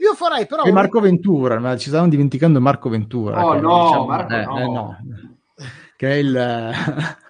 Io 0.00 0.14
farei 0.14 0.46
però... 0.46 0.64
E 0.64 0.72
Marco 0.72 1.00
Ventura, 1.00 1.58
ma 1.58 1.76
ci 1.76 1.88
stavamo 1.88 2.08
dimenticando 2.08 2.60
Marco 2.60 2.88
Ventura. 2.88 3.44
Oh 3.44 3.60
no, 3.60 3.84
diciamo, 3.84 4.06
Marco 4.06 4.34
eh, 4.34 4.44
no. 4.44 4.58
Eh, 4.58 4.64
no. 4.64 4.96
Che 5.96 6.10
è 6.10 6.14
il... 6.14 6.70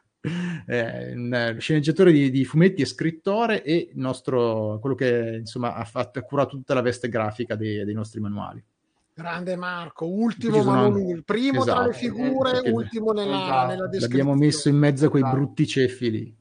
Eh, 0.67 1.15
un 1.15 1.57
sceneggiatore 1.59 2.13
di, 2.13 2.31
di, 2.31 2.45
fumetti 2.45 2.83
e 2.83 2.85
scrittore 2.85 3.63
e 3.63 3.89
il 3.91 3.99
nostro, 3.99 4.79
quello 4.79 4.95
che 4.95 5.39
insomma 5.39 5.73
ha, 5.73 5.85
fatto, 5.85 6.19
ha 6.19 6.23
curato 6.23 6.57
tutta 6.57 6.75
la 6.75 6.83
veste 6.83 7.09
grafica 7.09 7.57
dei, 7.57 7.87
dei 7.87 7.95
nostri 7.95 8.21
manuali. 8.21 8.63
Grande 9.15 9.57
Marco, 9.57 10.07
ultimo 10.07 10.63
manuale, 10.63 11.23
primo 11.25 11.63
esatto. 11.63 11.79
tra 11.79 11.85
le 11.85 11.97
esatto. 11.97 12.15
figure, 12.15 12.63
eh, 12.63 12.71
ultimo 12.71 13.13
nella, 13.13 13.43
esatto. 13.45 13.67
nella 13.69 13.89
descrizione. 13.89 14.01
L'abbiamo 14.01 14.35
messo 14.35 14.69
in 14.69 14.77
mezzo 14.77 15.07
a 15.07 15.09
quei 15.09 15.23
esatto. 15.23 15.37
brutti 15.37 15.67
ceffi 15.67 16.11
lì. 16.11 16.37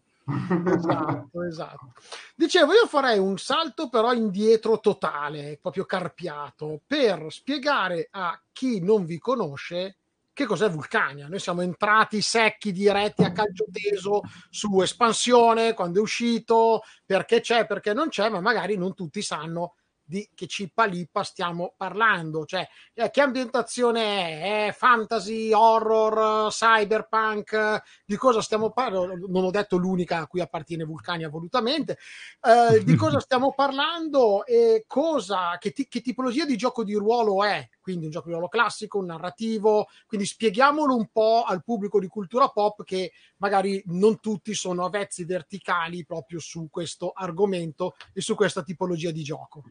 Esatto, 0.66 1.44
esatto. 1.44 1.92
Dicevo, 2.36 2.74
io 2.74 2.88
farei 2.88 3.20
un 3.20 3.38
salto 3.38 3.90
però 3.90 4.14
indietro 4.14 4.80
totale, 4.80 5.58
proprio 5.62 5.86
carpiato, 5.86 6.82
per 6.86 7.28
spiegare 7.30 8.08
a 8.12 8.40
chi 8.52 8.80
non 8.82 9.06
vi 9.06 9.18
conosce 9.18 9.98
che 10.40 10.46
cos'è 10.46 10.70
Vulcania. 10.70 11.28
Noi 11.28 11.40
siamo 11.40 11.62
entrati 11.62 12.22
secchi, 12.22 12.72
diretti 12.72 13.24
a 13.24 13.34
calcio 13.34 13.66
teso 13.72 14.22
su 14.50 14.82
espansione, 14.82 15.74
quando 15.74 16.00
è 16.00 16.02
uscito, 16.02 16.82
perché 17.06 17.42
c'è, 17.42 17.66
perché 17.66 17.94
non 17.94 18.08
c'è, 18.08 18.30
ma 18.30 18.40
magari 18.40 18.78
non 18.78 18.94
tutti 18.94 19.22
sanno 19.22 19.74
di 20.10 20.28
che 20.34 20.48
cippa 20.48 20.86
lippa 20.86 21.24
stiamo 21.24 21.76
parlando, 21.78 22.44
cioè 22.44 22.68
eh, 22.96 23.12
che 23.12 23.22
ambientazione 23.22 24.02
è? 24.02 24.68
È 24.70 24.72
fantasy, 24.74 25.54
horror, 25.54 26.50
cyberpunk, 26.50 27.84
di 28.06 28.16
cosa 28.16 28.42
stiamo 28.42 28.72
parlando? 28.72 29.28
Non 29.28 29.44
ho 29.44 29.52
detto 29.52 29.78
l'unica 29.78 30.18
a 30.18 30.28
cui 30.28 30.42
appartiene 30.42 30.84
Vulcania 30.84 31.30
volutamente, 31.30 32.00
eh, 32.42 32.84
di 32.84 32.96
cosa 32.98 33.20
stiamo 33.20 33.54
parlando 33.54 34.46
e 34.46 34.86
cosa, 34.88 35.58
che, 35.60 35.72
ti, 35.72 35.88
che 35.88 36.02
tipologia 36.02 36.44
di 36.44 36.58
gioco 36.58 36.84
di 36.84 36.96
ruolo 36.96 37.44
è? 37.44 37.70
Quindi 37.80 38.06
un 38.06 38.12
gioco 38.12 38.26
di 38.26 38.34
ruolo 38.34 38.48
classico, 38.48 38.98
un 38.98 39.06
narrativo, 39.06 39.88
quindi 40.08 40.26
spieghiamolo 40.26 40.96
un 40.96 41.10
po' 41.12 41.44
al 41.44 41.64
pubblico 41.64 42.00
di 42.00 42.08
cultura 42.08 42.48
pop 42.50 42.84
che 42.84 43.12
magari 43.38 43.82
non 43.88 44.20
tutti 44.20 44.56
sono 44.56 44.86
avvezzi 44.86 45.24
verticali 45.24 46.04
proprio 46.04 46.40
su 46.40 46.68
questo 46.72 47.12
argomento 47.14 47.96
e 48.12 48.22
su 48.22 48.34
questa 48.34 48.64
tipologia 48.64 49.12
di 49.12 49.22
gioco. 49.22 49.62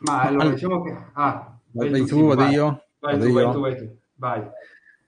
Ma 0.00 0.22
allora, 0.22 0.42
allora 0.42 0.54
diciamo 0.54 0.82
che... 0.82 0.96
Ah, 1.12 1.58
vai, 1.72 1.90
vai 1.90 2.04
tu, 2.06 2.26
vado 2.26 2.44
io? 2.44 2.84
Vai 2.98 3.18
tu, 3.18 3.32
vai 3.32 3.52
tu, 3.52 3.60
vai 3.60 3.76
tu, 3.76 3.96
vai. 4.16 4.50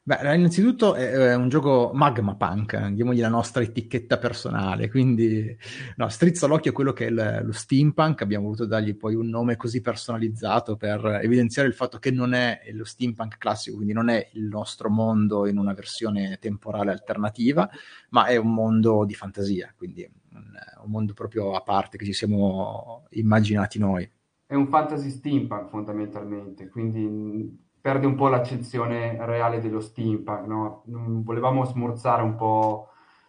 Beh, 0.04 0.34
innanzitutto 0.34 0.96
è 0.96 1.32
un 1.36 1.48
gioco 1.48 1.92
magma 1.94 2.34
punk, 2.34 2.88
diamogli 2.88 3.20
la 3.20 3.28
nostra 3.28 3.62
etichetta 3.62 4.18
personale, 4.18 4.90
quindi 4.90 5.56
no, 5.94 6.08
strizza 6.08 6.48
l'occhio 6.48 6.72
a 6.72 6.74
quello 6.74 6.92
che 6.92 7.06
è 7.06 7.10
lo 7.10 7.52
steampunk, 7.52 8.20
abbiamo 8.20 8.46
voluto 8.46 8.66
dargli 8.66 8.96
poi 8.96 9.14
un 9.14 9.28
nome 9.28 9.54
così 9.54 9.80
personalizzato 9.80 10.76
per 10.76 11.20
evidenziare 11.22 11.68
il 11.68 11.74
fatto 11.74 12.00
che 12.00 12.10
non 12.10 12.34
è 12.34 12.62
lo 12.72 12.84
steampunk 12.84 13.38
classico, 13.38 13.76
quindi 13.76 13.92
non 13.92 14.08
è 14.08 14.28
il 14.32 14.46
nostro 14.46 14.90
mondo 14.90 15.46
in 15.46 15.56
una 15.56 15.72
versione 15.72 16.36
temporale 16.40 16.90
alternativa, 16.90 17.70
ma 18.08 18.24
è 18.26 18.34
un 18.34 18.52
mondo 18.52 19.04
di 19.04 19.14
fantasia, 19.14 19.72
quindi 19.76 20.02
un, 20.32 20.50
un 20.82 20.90
mondo 20.90 21.12
proprio 21.12 21.52
a 21.52 21.60
parte 21.60 21.96
che 21.96 22.04
ci 22.06 22.12
siamo 22.12 23.06
immaginati 23.10 23.78
noi 23.78 24.10
è 24.52 24.54
un 24.54 24.68
fantasy 24.68 25.08
steampunk 25.08 25.70
fondamentalmente, 25.70 26.68
quindi 26.68 27.58
perde 27.80 28.04
un 28.04 28.14
po' 28.16 28.28
l'accezione 28.28 29.16
reale 29.24 29.60
dello 29.60 29.80
steampunk, 29.80 30.46
no? 30.46 30.82
Volevamo 30.84 31.64
smorzare 31.64 32.22
un 32.22 32.36
po' 32.36 32.88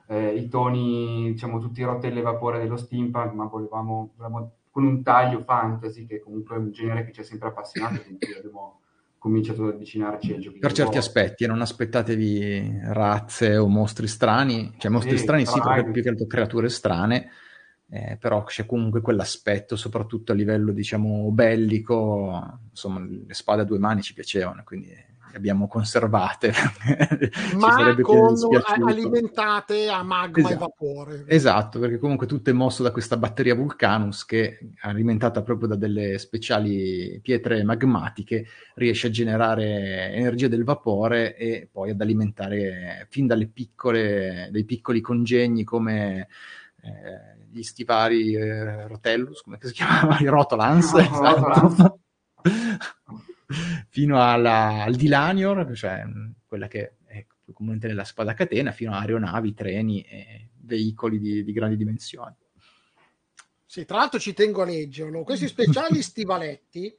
eh, 0.09 0.35
i 0.35 0.49
toni, 0.49 1.31
diciamo, 1.31 1.59
tutti 1.59 1.79
i 1.79 1.85
rotelle 1.85 2.19
e 2.19 2.23
vapore 2.23 2.59
dello 2.59 2.75
steampunk, 2.75 3.31
ma 3.31 3.45
volevamo, 3.45 4.11
volevamo, 4.17 4.51
con 4.69 4.83
un 4.83 5.01
taglio 5.01 5.39
fantasy, 5.39 6.05
che 6.05 6.19
comunque 6.19 6.57
è 6.57 6.59
un 6.59 6.71
genere 6.71 7.05
che 7.05 7.13
ci 7.13 7.21
ha 7.21 7.23
sempre 7.23 7.47
appassionato, 7.47 8.01
quindi 8.01 8.25
abbiamo 8.37 8.81
cominciato 9.17 9.63
ad 9.63 9.75
avvicinarci 9.75 10.33
ai 10.33 10.39
giochi. 10.41 10.59
Per 10.59 10.73
certi 10.73 10.97
aspetti, 10.97 11.47
non 11.47 11.61
aspettatevi 11.61 12.81
razze 12.87 13.55
o 13.55 13.69
mostri 13.69 14.07
strani, 14.07 14.73
cioè 14.77 14.91
mostri 14.91 15.17
sì, 15.17 15.23
strani 15.23 15.45
sì, 15.45 15.61
perché 15.61 15.89
più 15.89 16.03
che 16.03 16.09
altro 16.09 16.27
creature 16.27 16.67
strane, 16.67 17.29
eh, 17.95 18.17
però 18.19 18.43
c'è 18.43 18.65
comunque 18.65 19.01
quell'aspetto, 19.01 19.75
soprattutto 19.75 20.31
a 20.31 20.35
livello 20.35 20.71
diciamo 20.71 21.29
bellico, 21.29 22.57
insomma 22.71 22.99
le 22.99 23.33
spade 23.35 23.61
a 23.61 23.65
due 23.65 23.77
mani 23.77 24.01
ci 24.01 24.15
piacevano, 24.15 24.63
quindi 24.65 24.87
le 24.87 25.37
abbiamo 25.37 25.67
conservate. 25.67 26.53
Ma 27.55 27.95
con, 28.01 28.35
alimentate 28.87 29.89
a 29.89 30.01
magma 30.01 30.39
esatto. 30.39 30.53
e 30.53 30.57
vapore. 30.57 31.23
Esatto, 31.27 31.77
perché 31.77 31.99
comunque 31.99 32.25
tutto 32.25 32.49
è 32.49 32.53
mosso 32.53 32.81
da 32.81 32.89
questa 32.89 33.15
batteria 33.15 33.53
Vulcanus 33.53 34.25
che, 34.25 34.71
alimentata 34.81 35.43
proprio 35.43 35.67
da 35.67 35.75
delle 35.75 36.17
speciali 36.17 37.19
pietre 37.21 37.63
magmatiche, 37.63 38.47
riesce 38.73 39.05
a 39.05 39.11
generare 39.11 40.11
energia 40.13 40.47
del 40.47 40.63
vapore 40.63 41.37
e 41.37 41.69
poi 41.71 41.91
ad 41.91 42.01
alimentare 42.01 43.05
fin 43.11 43.27
dalle 43.27 43.45
piccole, 43.45 44.49
dei 44.51 44.63
piccoli 44.63 44.99
congegni 44.99 45.63
come... 45.63 46.27
Eh, 46.81 47.32
gli 47.53 47.63
stivali 47.63 48.33
eh, 48.33 48.87
Rotellus, 48.87 49.41
come 49.41 49.59
si 49.61 49.73
chiamava? 49.73 50.17
I 50.19 50.25
Rotolans, 50.25 50.91
no, 50.93 50.99
esatto. 50.99 51.99
fino 53.89 54.21
alla, 54.21 54.83
al 54.83 54.95
Dilanior, 54.95 55.71
cioè 55.75 56.03
quella 56.47 56.67
che 56.67 56.95
è 57.05 57.25
comunemente 57.53 57.87
nella 57.87 58.03
spada 58.03 58.33
catena, 58.33 58.71
fino 58.71 58.93
a 58.93 58.99
aeronavi, 58.99 59.53
treni 59.53 60.01
e 60.01 60.49
veicoli 60.61 61.19
di, 61.19 61.43
di 61.43 61.51
grandi 61.53 61.77
dimensioni. 61.77 62.35
Sì, 63.65 63.85
tra 63.85 63.97
l'altro 63.97 64.19
ci 64.19 64.33
tengo 64.33 64.63
a 64.63 64.65
leggerlo. 64.65 65.23
Questi 65.23 65.47
speciali 65.47 66.01
stivaletti 66.03 66.97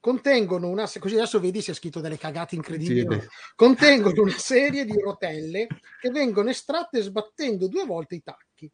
contengono 0.00 0.68
una 0.68 0.90
così 0.98 1.14
adesso 1.14 1.38
vedi 1.40 1.60
se 1.60 1.72
è 1.72 1.74
scritto 1.74 2.00
delle 2.00 2.16
cagate 2.16 2.54
incredibili 2.54 3.20
sì, 3.20 3.28
contengono 3.54 4.22
una 4.22 4.38
serie 4.38 4.86
di 4.86 4.98
rotelle 4.98 5.66
che 6.00 6.08
vengono 6.08 6.48
estratte 6.48 7.02
sbattendo 7.02 7.68
due 7.68 7.84
volte 7.84 8.14
i 8.14 8.22
tacchi 8.22 8.72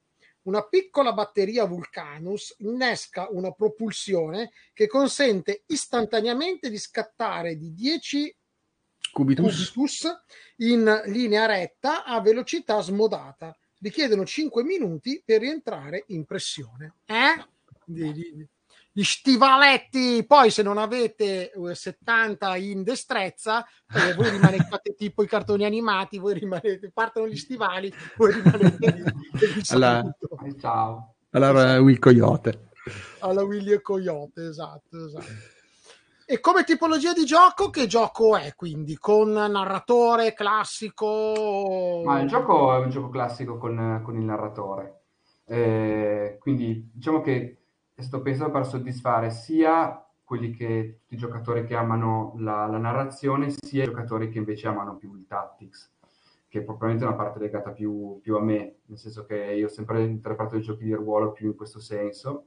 una 0.50 0.66
piccola 0.66 1.12
batteria 1.12 1.64
Vulcanus 1.64 2.56
innesca 2.58 3.28
una 3.30 3.52
propulsione 3.52 4.50
che 4.72 4.88
consente 4.88 5.62
istantaneamente 5.66 6.68
di 6.68 6.76
scattare 6.76 7.56
di 7.56 7.72
10 7.72 8.36
cubitus, 9.12 9.70
cubitus 9.70 10.22
in 10.56 11.02
linea 11.06 11.46
retta 11.46 12.04
a 12.04 12.20
velocità 12.20 12.80
smodata. 12.80 13.56
Richiedono 13.78 14.26
5 14.26 14.64
minuti 14.64 15.22
per 15.24 15.40
rientrare 15.40 16.04
in 16.08 16.24
pressione. 16.24 16.96
Eh? 17.06 17.46
Di, 17.84 18.12
di, 18.12 18.46
gli 18.92 19.02
stivaletti. 19.02 20.24
Poi, 20.26 20.50
se 20.50 20.62
non 20.62 20.78
avete 20.78 21.52
70 21.72 22.54
eh, 22.54 22.70
in 22.70 22.82
destrezza, 22.82 23.64
eh, 23.64 24.14
voi 24.14 24.30
rimanete 24.30 24.94
tipo 24.96 25.22
i 25.22 25.28
cartoni 25.28 25.64
animati, 25.64 26.18
voi 26.18 26.34
rimanete, 26.34 26.90
partono 26.92 27.28
gli 27.28 27.36
stivali, 27.36 27.92
voi 28.16 28.32
rimanete 28.32 28.92
lì. 28.92 29.02
Alla... 29.68 30.02
Ciao. 30.58 31.14
Allora, 31.30 31.80
Will 31.80 31.98
Coyote. 31.98 32.68
Alla 33.20 33.42
Willy 33.42 33.72
e 33.72 33.82
Coyote, 33.82 34.48
esatto, 34.48 35.04
esatto. 35.04 35.58
E 36.26 36.40
come 36.40 36.64
tipologia 36.64 37.12
di 37.12 37.24
gioco, 37.24 37.70
che 37.70 37.86
gioco 37.86 38.36
è 38.36 38.54
quindi? 38.54 38.96
Con 38.96 39.32
narratore 39.32 40.32
classico? 40.32 42.02
Ma 42.04 42.20
il 42.20 42.28
gioco 42.28 42.74
è 42.74 42.78
un 42.78 42.90
gioco 42.90 43.08
classico 43.08 43.58
con, 43.58 44.00
con 44.04 44.16
il 44.16 44.24
narratore. 44.24 45.00
Eh, 45.44 46.36
quindi 46.38 46.88
diciamo 46.92 47.20
che 47.20 47.59
è 48.00 48.02
stato 48.02 48.22
pensato 48.22 48.50
per 48.50 48.66
soddisfare 48.66 49.30
sia 49.30 50.04
quelli 50.24 50.52
che, 50.52 51.00
tutti 51.00 51.14
i 51.14 51.18
giocatori 51.18 51.64
che 51.64 51.74
amano 51.74 52.34
la, 52.38 52.66
la, 52.66 52.78
narrazione, 52.78 53.50
sia 53.50 53.82
i 53.82 53.86
giocatori 53.86 54.30
che 54.30 54.38
invece 54.38 54.68
amano 54.68 54.96
più 54.96 55.14
il 55.16 55.26
tactics, 55.26 55.92
che 56.48 56.60
è 56.60 56.62
probabilmente 56.62 57.04
una 57.04 57.14
parte 57.14 57.38
legata 57.38 57.72
più, 57.72 58.18
più 58.22 58.36
a 58.36 58.40
me, 58.40 58.76
nel 58.86 58.98
senso 58.98 59.26
che 59.26 59.36
io 59.36 59.66
ho 59.66 59.68
sempre 59.68 60.02
interpretato 60.04 60.56
i 60.56 60.62
giochi 60.62 60.84
di 60.84 60.94
ruolo 60.94 61.32
più 61.32 61.48
in 61.48 61.56
questo 61.56 61.78
senso, 61.78 62.46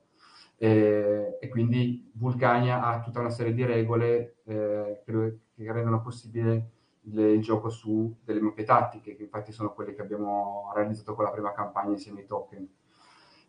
eh, 0.57 1.37
e 1.39 1.49
quindi 1.49 2.09
Vulcania 2.13 2.83
ha 2.83 3.01
tutta 3.01 3.19
una 3.19 3.29
serie 3.29 3.53
di 3.53 3.65
regole 3.65 4.37
eh, 4.45 5.01
che, 5.05 5.39
che, 5.53 5.71
rendono 5.71 6.01
possibile 6.01 6.69
il, 7.01 7.19
il, 7.19 7.41
gioco 7.41 7.69
su 7.69 8.15
delle 8.23 8.39
mappe 8.39 8.63
tattiche, 8.63 9.15
che 9.15 9.23
infatti 9.23 9.51
sono 9.51 9.73
quelle 9.73 9.93
che 9.93 10.01
abbiamo 10.01 10.71
realizzato 10.73 11.13
con 11.13 11.25
la 11.25 11.31
prima 11.31 11.51
campagna 11.51 11.91
insieme 11.91 12.21
ai 12.21 12.25
token. 12.25 12.67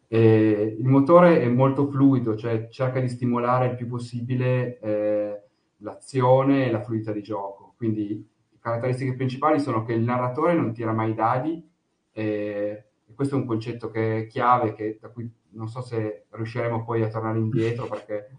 E 0.07 0.77
il 0.79 0.87
motore 0.87 1.41
è 1.41 1.49
molto 1.49 1.87
fluido, 1.87 2.37
cioè 2.37 2.69
cerca 2.69 3.01
di 3.01 3.09
stimolare 3.09 3.67
il 3.67 3.75
più 3.75 3.89
possibile 3.89 4.79
eh, 4.79 5.43
l'azione 5.79 6.67
e 6.67 6.71
la 6.71 6.83
fluidità 6.83 7.13
di 7.13 7.23
gioco. 7.23 7.75
Quindi 7.77 8.29
le 8.51 8.59
caratteristiche 8.61 9.15
principali 9.15 9.59
sono 9.59 9.85
che 9.85 9.93
il 9.93 10.03
narratore 10.03 10.55
non 10.55 10.73
tira 10.73 10.93
mai 10.93 11.15
dadi, 11.15 11.69
e, 12.13 12.85
e 13.07 13.15
questo 13.15 13.35
è 13.35 13.39
un 13.39 13.47
concetto 13.47 13.91
che 13.91 14.19
è 14.19 14.27
chiave, 14.27 14.73
che, 14.73 14.99
da 15.01 15.09
cui 15.09 15.31
non 15.51 15.69
so 15.69 15.81
se 15.81 16.27
riusciremo 16.31 16.85
poi 16.85 17.03
a 17.03 17.09
tornare 17.09 17.39
indietro, 17.39 17.87
perché 17.87 18.31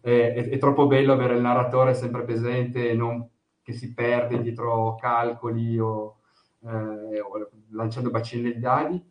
è, 0.00 0.10
è, 0.10 0.48
è 0.48 0.58
troppo 0.58 0.86
bello 0.86 1.12
avere 1.12 1.34
il 1.34 1.42
narratore 1.42 1.94
sempre 1.94 2.24
presente 2.24 2.90
e 2.90 2.94
non 2.94 3.28
che 3.62 3.72
si 3.74 3.92
perde 3.92 4.40
dietro 4.40 4.94
calcoli 4.94 5.78
o, 5.78 6.20
eh, 6.64 7.20
o 7.20 7.50
lanciando 7.70 8.10
bacine 8.10 8.52
di 8.52 8.58
dadi. 8.58 9.02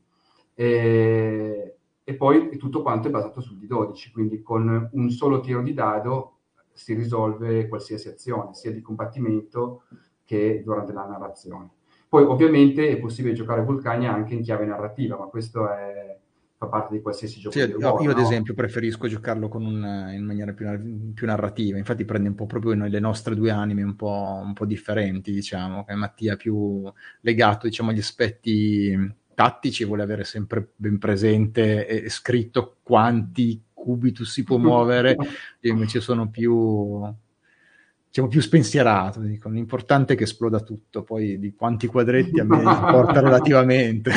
E, 0.56 1.77
e 2.10 2.16
poi 2.16 2.56
tutto 2.56 2.84
quanto 2.84 3.10
è 3.10 3.12
basato 3.12 3.42
sul 3.42 3.58
D12, 3.58 4.14
quindi 4.14 4.42
con 4.42 4.90
un 4.94 5.10
solo 5.10 5.42
tiro 5.42 5.62
di 5.62 5.74
dado 5.74 6.38
si 6.72 6.94
risolve 6.94 7.68
qualsiasi 7.68 8.08
azione, 8.08 8.54
sia 8.54 8.72
di 8.72 8.80
combattimento 8.80 9.84
che 10.24 10.62
durante 10.64 10.94
la 10.94 11.06
narrazione. 11.06 11.70
Poi 12.08 12.24
ovviamente 12.24 12.88
è 12.88 12.98
possibile 12.98 13.34
giocare 13.34 13.62
Vulcania 13.62 14.14
anche 14.14 14.36
in 14.36 14.42
chiave 14.42 14.66
narrativa, 14.66 15.18
ma 15.18 15.26
questo 15.26 15.70
è, 15.70 16.18
fa 16.56 16.68
parte 16.68 16.94
di 16.94 17.02
qualsiasi 17.02 17.42
gioco. 17.42 17.60
Sì, 17.60 17.68
io, 17.68 18.02
io 18.02 18.12
ad 18.12 18.20
esempio 18.20 18.54
preferisco 18.54 19.10
giocarlo 19.10 19.50
un, 19.56 20.10
in 20.16 20.24
maniera 20.24 20.54
più, 20.54 21.12
più, 21.14 21.28
narrativa, 21.28 21.78
infatti 21.78 22.06
prende 22.06 22.30
un 22.30 22.36
po' 22.36 22.46
proprio 22.46 22.74
noi, 22.74 22.90
le 22.90 23.02
nostre 23.02 23.36
due 23.36 23.52
anime 23.52 23.84
un 23.84 23.98
po', 23.98 24.42
un 24.42 24.54
po 24.54 24.66
differenti, 24.66 25.34
diciamo, 25.34 25.84
che 25.84 25.94
Mattia 25.94 26.36
è 26.36 26.38
più 26.38 26.90
legato 27.20 27.68
diciamo, 27.68 27.90
agli 27.90 28.00
aspetti 28.00 29.26
tattici 29.38 29.86
vuole 29.86 30.02
avere 30.02 30.24
sempre 30.24 30.68
ben 30.76 30.98
presente 30.98 31.86
e 31.86 32.10
scritto 32.10 32.78
quanti 32.82 33.62
cubitus 33.72 34.32
si 34.32 34.44
può 34.44 34.58
muovere, 34.58 35.16
io 35.60 35.72
invece 35.72 36.02
sono 36.02 36.28
più, 36.28 37.00
diciamo, 38.08 38.30
più 38.30 38.42
spensierato, 38.42 39.20
dico, 39.20 39.48
l'importante 39.50 40.14
è 40.14 40.18
che 40.18 40.24
esploda 40.24 40.62
tutto, 40.62 41.04
poi 41.04 41.38
di 41.38 41.54
quanti 41.54 41.86
quadretti 41.86 42.40
a 42.40 42.46
me 42.46 42.58
importa 42.66 43.20
relativamente. 43.20 44.12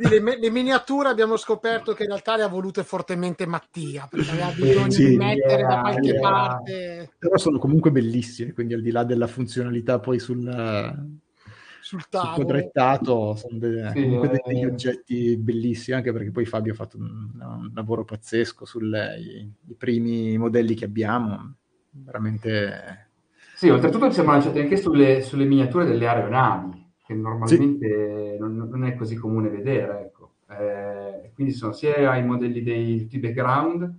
Le, 0.00 0.38
le, 0.38 0.50
miniature 0.50 1.10
abbiamo 1.10 1.36
scoperto 1.36 1.92
che 1.92 2.04
in 2.04 2.08
realtà 2.08 2.36
le 2.36 2.44
ha 2.44 2.48
volute 2.48 2.82
fortemente 2.82 3.44
Mattia, 3.44 4.08
perché 4.08 4.30
aveva 4.30 4.52
bisogno 4.56 4.90
sì, 4.90 5.08
di 5.10 5.16
mettere 5.18 5.60
yeah, 5.60 5.68
da 5.68 5.80
qualche 5.82 6.08
yeah. 6.08 6.20
parte. 6.20 7.10
Però 7.18 7.36
sono 7.36 7.58
comunque 7.58 7.90
bellissime, 7.90 8.54
quindi 8.54 8.72
al 8.72 8.80
di 8.80 8.90
là 8.90 9.04
della 9.04 9.26
funzionalità 9.26 10.00
poi 10.00 10.18
sul 10.18 11.20
sul 11.82 12.08
tavolo. 12.08 12.34
quadrettato 12.36 13.34
sono 13.34 13.58
de- 13.58 13.90
sì, 13.92 14.02
comunque 14.02 14.30
eh... 14.30 14.42
degli 14.46 14.64
oggetti 14.64 15.36
bellissimi, 15.36 15.96
anche 15.96 16.12
perché 16.12 16.30
poi 16.30 16.46
Fabio 16.46 16.72
ha 16.72 16.76
fatto 16.76 16.96
un, 16.96 17.30
un 17.34 17.70
lavoro 17.74 18.04
pazzesco 18.04 18.64
sui 18.64 19.52
primi 19.76 20.38
modelli 20.38 20.74
che 20.74 20.84
abbiamo, 20.84 21.56
veramente... 21.90 23.08
Sì, 23.56 23.68
oltretutto 23.68 24.06
ci 24.06 24.14
siamo 24.14 24.30
lanciati 24.30 24.60
anche 24.60 24.76
sulle, 24.76 25.22
sulle 25.22 25.44
miniature 25.44 25.84
delle 25.84 26.06
aeronavi, 26.06 26.92
che 27.04 27.14
normalmente 27.14 28.32
sì. 28.34 28.38
non, 28.38 28.56
non, 28.56 28.84
è 28.84 28.94
così 28.94 29.16
comune 29.16 29.48
vedere, 29.48 30.02
ecco. 30.02 30.34
Eh, 30.48 31.32
quindi 31.34 31.52
sono 31.52 31.72
sia 31.72 32.16
i 32.16 32.24
modelli 32.24 32.62
dei 32.62 33.00
tutti 33.00 33.18
background, 33.18 33.92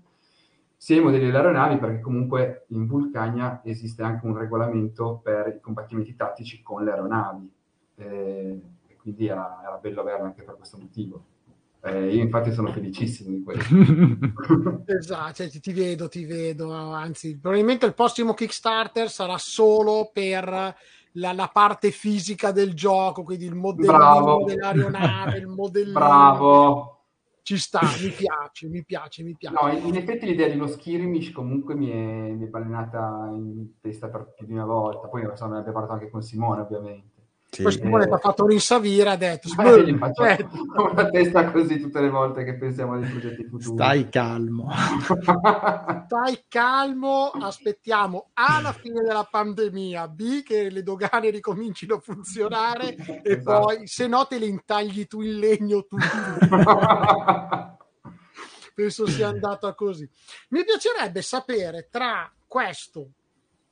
sia 0.78 0.98
i 0.98 1.02
modelli 1.02 1.26
delle 1.26 1.38
aeronavi, 1.38 1.78
perché 1.78 2.00
comunque 2.00 2.65
in 2.69 2.88
Vulcania 2.88 3.62
esiste 3.63 4.04
anche 4.04 4.26
un 4.26 4.38
regolamento 4.38 5.19
per 5.22 5.56
i 5.58 5.62
combattimenti 5.62 6.15
tattici 6.15 6.62
con 6.62 6.84
le 6.84 6.91
aeronavi 6.91 7.53
e, 7.96 8.62
e 8.88 8.96
quindi 8.98 9.28
era, 9.28 9.62
era, 9.64 9.78
bello 9.78 10.02
averlo 10.02 10.26
anche 10.26 10.44
per 10.44 10.56
questo 10.56 10.78
motivo. 10.78 11.26
Eh, 11.82 12.16
io 12.16 12.22
infatti 12.22 12.52
sono 12.54 12.72
felicissimo 12.72 13.36
di 13.36 13.44
questo. 13.44 13.76
esatto, 14.88 15.34
cioè, 15.34 15.50
ti 15.50 15.74
vedo, 15.74 16.08
ti 16.08 16.26
vedo, 16.26 16.72
anzi 16.72 17.38
probabilmente 17.38 17.86
il 17.86 17.94
prossimo 17.94 18.34
Kickstarter 18.34 19.10
sarà 19.10 19.38
solo 19.38 20.10
per 20.14 20.76
la, 21.14 21.34
la 21.34 21.50
parte 21.52 21.92
fisica 21.92 22.52
del 22.52 22.74
gioco, 22.74 23.24
quindi 23.24 23.46
il 23.46 23.56
modellino 23.56 24.44
dell'aeronave, 24.46 25.38
il 25.38 25.48
modellino. 25.48 26.00
Bravo! 26.00 26.98
ci 27.44 27.58
sta, 27.58 27.82
mi 28.02 28.10
piace, 28.10 28.70
mi 28.70 28.84
piace, 28.84 29.22
mi 29.22 29.36
piace. 29.36 29.56
No, 29.62 29.70
in, 29.70 29.96
effetti 29.96 30.26
l'idea 30.26 30.48
di 30.48 30.56
uno 30.56 30.68
skirmish 30.68 31.32
comunque 31.32 31.76
mi 31.76 31.90
è, 31.90 32.32
mi 32.32 32.46
è 32.46 32.48
balenata 32.48 33.30
in 33.34 33.80
testa 33.82 34.08
per 34.08 34.34
più 34.34 34.46
di 34.46 34.54
una 34.54 34.66
volta, 34.66 35.08
poi 35.08 35.24
ne 35.24 35.28
abbiamo 35.28 35.62
parlato 35.64 35.92
anche 35.92 36.10
con 36.10 36.22
Simone 36.24 36.62
ovviamente. 36.62 37.12
Simone 37.54 38.04
eh... 38.04 38.08
ti 38.08 38.13
ha 38.13 38.18
fatto 38.18 38.48
rinsavire 38.48 39.10
ha 39.10 39.16
detto 39.16 39.48
eh, 39.62 39.84
gli 39.84 39.98
faccio 39.98 40.24
una 40.24 41.10
testa 41.10 41.52
così 41.52 41.80
tutte 41.80 42.02
le 42.02 42.10
volte 42.10 42.44
che 42.44 42.56
pensiamo 42.56 42.94
ai 42.94 43.08
progetti 43.08 43.44
futuri. 43.44 43.63
Stai 43.63 44.10
calmo. 44.10 44.70
Stai 46.06 46.44
calmo 46.48 47.30
aspettiamo 47.30 48.30
A 48.34 48.60
la 48.62 48.74
fine 48.74 49.02
della 49.02 49.28
pandemia 49.30 50.08
B 50.08 50.42
che 50.44 50.70
le 50.70 50.84
dogane 50.84 51.30
ricomincino 51.30 51.96
a 51.96 52.00
funzionare 52.00 52.96
e 52.96 53.22
esatto. 53.24 53.66
poi 53.66 53.88
se 53.88 54.08
no 54.08 54.26
te 54.26 54.39
le 54.39 54.48
intagli 54.48 55.06
tu 55.06 55.22
in 55.22 55.38
legno 55.39 55.86
tu 55.86 55.98
penso 58.74 59.06
sia 59.06 59.28
andata 59.28 59.74
così. 59.76 60.10
Mi 60.50 60.63
piacerebbe 60.63 61.22
sapere 61.22 61.88
tra 61.92 62.32
questo 62.48 63.12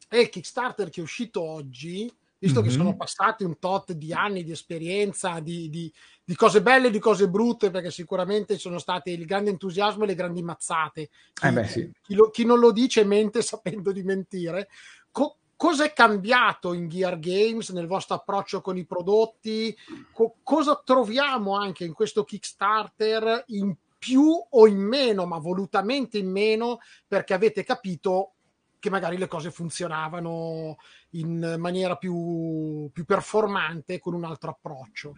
e 0.09 0.21
il 0.21 0.29
Kickstarter 0.29 0.89
che 0.89 0.99
è 0.99 1.03
uscito 1.03 1.41
oggi 1.41 2.11
visto 2.41 2.59
mm-hmm. 2.59 2.69
che 2.69 2.75
sono 2.75 2.95
passati 2.95 3.43
un 3.43 3.59
tot 3.59 3.93
di 3.93 4.13
anni 4.13 4.43
di 4.43 4.51
esperienza, 4.51 5.39
di, 5.39 5.69
di, 5.69 5.93
di, 6.23 6.35
cose 6.35 6.63
belle 6.63 6.87
e 6.87 6.89
di 6.91 6.97
cose 6.97 7.29
brutte, 7.29 7.69
perché 7.69 7.91
sicuramente 7.91 8.57
sono 8.57 8.79
state 8.79 9.11
il 9.11 9.25
grande 9.25 9.51
entusiasmo 9.51 10.03
e 10.03 10.07
le 10.07 10.15
grandi 10.15 10.41
mazzate. 10.41 11.09
Chi, 11.33 11.45
eh 11.45 11.51
beh, 11.51 11.67
sì. 11.67 11.91
chi, 12.01 12.15
lo, 12.15 12.31
chi 12.31 12.43
non 12.43 12.57
lo 12.57 12.71
dice 12.71 13.03
mente 13.03 13.41
sapendo 13.43 13.91
di 13.91 14.01
mentire. 14.01 14.69
Co- 15.11 15.37
cosa 15.55 15.83
è 15.83 15.93
cambiato 15.93 16.73
in 16.73 16.89
Gear 16.89 17.19
Games 17.19 17.69
nel 17.69 17.85
vostro 17.85 18.15
approccio 18.15 18.59
con 18.59 18.75
i 18.75 18.85
prodotti? 18.85 19.75
Co- 20.11 20.37
cosa 20.41 20.81
troviamo 20.83 21.55
anche 21.55 21.85
in 21.85 21.93
questo 21.93 22.23
Kickstarter 22.23 23.43
in 23.49 23.75
più 23.99 24.33
o 24.49 24.67
in 24.67 24.79
meno, 24.79 25.27
ma 25.27 25.37
volutamente 25.37 26.17
in 26.17 26.31
meno, 26.31 26.79
perché 27.07 27.35
avete 27.35 27.63
capito 27.63 28.33
che 28.81 28.89
magari 28.89 29.17
le 29.17 29.27
cose 29.27 29.51
funzionavano 29.51 30.77
in 31.11 31.55
maniera 31.59 31.95
più, 31.97 32.89
più 32.91 33.05
performante 33.05 33.99
con 33.99 34.15
un 34.15 34.25
altro 34.25 34.49
approccio. 34.49 35.13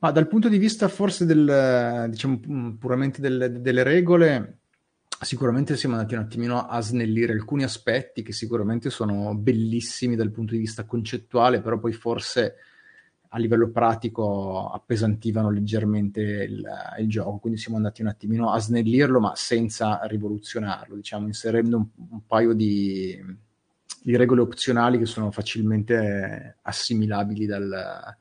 Ma 0.00 0.10
dal 0.10 0.28
punto 0.28 0.50
di 0.50 0.58
vista 0.58 0.86
forse 0.88 1.24
del, 1.24 2.06
diciamo, 2.10 2.76
puramente 2.78 3.22
del, 3.22 3.60
delle 3.62 3.82
regole, 3.82 4.58
sicuramente 5.18 5.78
siamo 5.78 5.94
andati 5.94 6.14
un 6.14 6.20
attimino 6.20 6.66
a 6.66 6.78
snellire 6.82 7.32
alcuni 7.32 7.64
aspetti 7.64 8.22
che 8.22 8.32
sicuramente 8.32 8.90
sono 8.90 9.34
bellissimi 9.34 10.14
dal 10.14 10.30
punto 10.30 10.52
di 10.52 10.58
vista 10.58 10.84
concettuale, 10.84 11.62
però 11.62 11.78
poi 11.78 11.94
forse 11.94 12.56
a 13.28 13.38
livello 13.38 13.70
pratico 13.70 14.70
appesantivano 14.70 15.50
leggermente 15.50 16.20
il, 16.20 16.64
il, 16.98 17.08
gioco, 17.08 17.38
quindi 17.38 17.58
siamo 17.58 17.76
andati 17.76 18.02
un 18.02 18.08
attimino 18.08 18.50
a 18.50 18.58
snellirlo, 18.58 19.20
ma 19.20 19.32
senza 19.34 20.00
rivoluzionarlo, 20.04 20.94
diciamo, 20.94 21.26
inserendo 21.26 21.76
un, 21.76 21.86
un 22.10 22.26
paio 22.26 22.52
di, 22.52 23.18
di, 24.02 24.16
regole 24.16 24.40
opzionali 24.40 24.98
che 24.98 25.06
sono 25.06 25.30
facilmente 25.30 26.58
assimilabili 26.62 27.46
dal, 27.46 28.16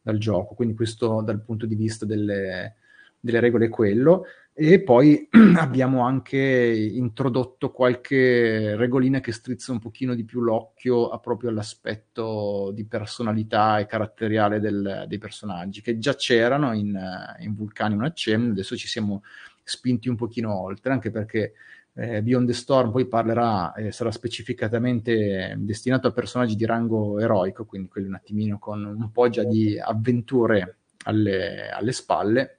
dal, 0.00 0.18
gioco. 0.18 0.54
Quindi 0.54 0.74
questo 0.74 1.20
dal 1.22 1.42
punto 1.42 1.66
di 1.66 1.74
vista 1.74 2.06
delle, 2.06 2.76
delle 3.18 3.40
regole 3.40 3.66
è 3.66 3.70
quello. 3.70 4.24
E 4.56 4.80
poi 4.82 5.28
abbiamo 5.58 6.02
anche 6.02 6.38
introdotto 6.38 7.72
qualche 7.72 8.76
regolina 8.76 9.18
che 9.18 9.32
strizza 9.32 9.72
un 9.72 9.80
pochino 9.80 10.14
di 10.14 10.24
più 10.24 10.40
l'occhio 10.42 11.08
a 11.08 11.18
proprio 11.18 11.50
all'aspetto 11.50 12.70
di 12.72 12.84
personalità 12.86 13.80
e 13.80 13.86
caratteriale 13.86 14.60
del, 14.60 15.06
dei 15.08 15.18
personaggi, 15.18 15.80
che 15.80 15.98
già 15.98 16.14
c'erano 16.14 16.72
in, 16.72 16.96
in 17.40 17.52
Vulcani 17.52 17.94
un 17.94 18.04
accenno, 18.04 18.52
adesso 18.52 18.76
ci 18.76 18.86
siamo 18.86 19.24
spinti 19.64 20.08
un 20.08 20.14
pochino 20.14 20.56
oltre, 20.56 20.92
anche 20.92 21.10
perché 21.10 21.54
eh, 21.94 22.22
Beyond 22.22 22.46
the 22.46 22.52
Storm 22.52 22.92
poi 22.92 23.08
parlerà, 23.08 23.72
eh, 23.72 23.90
sarà 23.90 24.12
specificatamente 24.12 25.56
destinato 25.58 26.06
a 26.06 26.12
personaggi 26.12 26.54
di 26.54 26.64
rango 26.64 27.18
eroico, 27.18 27.64
quindi 27.64 27.88
quelli 27.88 28.06
un 28.06 28.14
attimino 28.14 28.60
con 28.60 28.84
un 28.84 29.10
po' 29.10 29.28
già 29.28 29.42
di 29.42 29.76
avventure 29.80 30.76
alle, 31.06 31.70
alle 31.70 31.92
spalle 31.92 32.58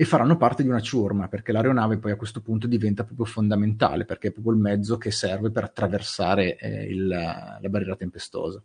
e 0.00 0.06
faranno 0.06 0.38
parte 0.38 0.62
di 0.62 0.70
una 0.70 0.80
ciurma, 0.80 1.28
perché 1.28 1.52
l'aeronave 1.52 1.98
poi 1.98 2.12
a 2.12 2.16
questo 2.16 2.40
punto 2.40 2.66
diventa 2.66 3.04
proprio 3.04 3.26
fondamentale, 3.26 4.06
perché 4.06 4.28
è 4.28 4.30
proprio 4.30 4.54
il 4.54 4.58
mezzo 4.58 4.96
che 4.96 5.10
serve 5.10 5.50
per 5.50 5.64
attraversare 5.64 6.56
eh, 6.56 6.84
il, 6.84 7.06
la 7.06 7.60
barriera 7.68 7.96
tempestosa. 7.96 8.62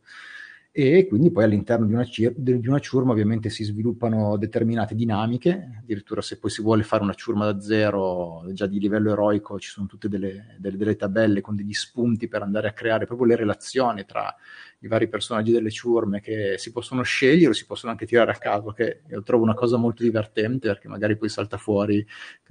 E 0.71 1.05
quindi 1.07 1.31
poi 1.31 1.43
all'interno 1.43 1.87
di 1.87 1.93
una, 1.93 2.07
di 2.37 2.67
una, 2.67 2.79
ciurma 2.79 3.11
ovviamente 3.11 3.49
si 3.49 3.65
sviluppano 3.65 4.37
determinate 4.37 4.95
dinamiche, 4.95 5.79
addirittura 5.81 6.21
se 6.21 6.39
poi 6.39 6.49
si 6.49 6.61
vuole 6.61 6.83
fare 6.83 7.03
una 7.03 7.13
ciurma 7.13 7.51
da 7.51 7.59
zero, 7.59 8.45
già 8.53 8.65
di 8.65 8.79
livello 8.79 9.11
eroico, 9.11 9.59
ci 9.59 9.69
sono 9.69 9.87
tutte 9.87 10.07
delle, 10.07 10.55
delle, 10.57 10.77
delle 10.77 10.95
tabelle 10.95 11.41
con 11.41 11.57
degli 11.57 11.73
spunti 11.73 12.29
per 12.29 12.43
andare 12.43 12.69
a 12.69 12.71
creare 12.71 13.05
proprio 13.05 13.27
le 13.27 13.35
relazioni 13.35 14.05
tra 14.05 14.33
i 14.79 14.87
vari 14.87 15.07
personaggi 15.07 15.51
delle 15.51 15.71
ciurme 15.71 16.21
che 16.21 16.55
si 16.57 16.71
possono 16.71 17.01
scegliere 17.01 17.49
o 17.49 17.53
si 17.53 17.65
possono 17.65 17.91
anche 17.91 18.05
tirare 18.05 18.31
a 18.31 18.35
caso, 18.35 18.71
che 18.71 19.01
io 19.09 19.23
trovo 19.23 19.43
una 19.43 19.53
cosa 19.53 19.77
molto 19.77 20.03
divertente 20.03 20.67
perché 20.67 20.87
magari 20.87 21.17
poi 21.17 21.29
salta 21.29 21.57
fuori 21.57 22.05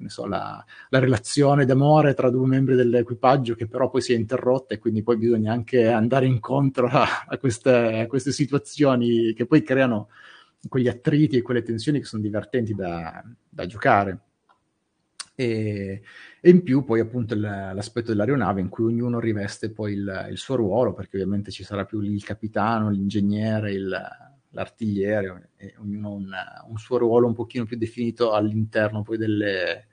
so, 0.06 0.26
la, 0.26 0.64
la, 0.88 0.98
relazione 0.98 1.64
d'amore 1.64 2.14
tra 2.14 2.30
due 2.30 2.46
membri 2.46 2.74
dell'equipaggio 2.74 3.54
che 3.54 3.66
però 3.68 3.88
poi 3.88 4.00
si 4.00 4.12
è 4.12 4.16
interrotta 4.16 4.74
e 4.74 4.78
quindi 4.78 5.02
poi 5.02 5.16
bisogna 5.16 5.52
anche 5.52 5.88
andare 5.88 6.26
incontro 6.26 6.86
a, 6.88 7.24
a, 7.26 7.38
queste, 7.38 8.00
a 8.00 8.06
queste 8.06 8.32
situazioni 8.32 9.32
che 9.34 9.46
poi 9.46 9.62
creano 9.62 10.08
quegli 10.68 10.88
attriti 10.88 11.36
e 11.36 11.42
quelle 11.42 11.62
tensioni 11.62 12.00
che 12.00 12.06
sono 12.06 12.22
divertenti 12.22 12.74
da, 12.74 13.22
da 13.48 13.66
giocare. 13.66 14.18
E, 15.34 16.02
e, 16.46 16.50
in 16.50 16.62
più 16.62 16.84
poi 16.84 17.00
appunto 17.00 17.34
l'aspetto 17.34 18.08
dell'aeronave 18.08 18.60
in 18.60 18.68
cui 18.68 18.84
ognuno 18.84 19.18
riveste 19.18 19.70
poi 19.70 19.94
il, 19.94 20.26
il, 20.28 20.36
suo 20.36 20.56
ruolo, 20.56 20.92
perché 20.92 21.16
ovviamente 21.16 21.50
ci 21.50 21.64
sarà 21.64 21.86
più 21.86 22.02
il 22.02 22.22
capitano, 22.22 22.90
l'ingegnere, 22.90 23.72
il, 23.72 23.98
l'artigliere, 24.50 25.52
e 25.56 25.74
ognuno 25.78 26.08
ha 26.08 26.12
un, 26.12 26.30
un, 26.68 26.76
suo 26.76 26.98
ruolo 26.98 27.28
un 27.28 27.32
pochino 27.32 27.64
più 27.64 27.78
definito 27.78 28.32
all'interno 28.32 29.00
poi 29.00 29.16
delle, 29.16 29.86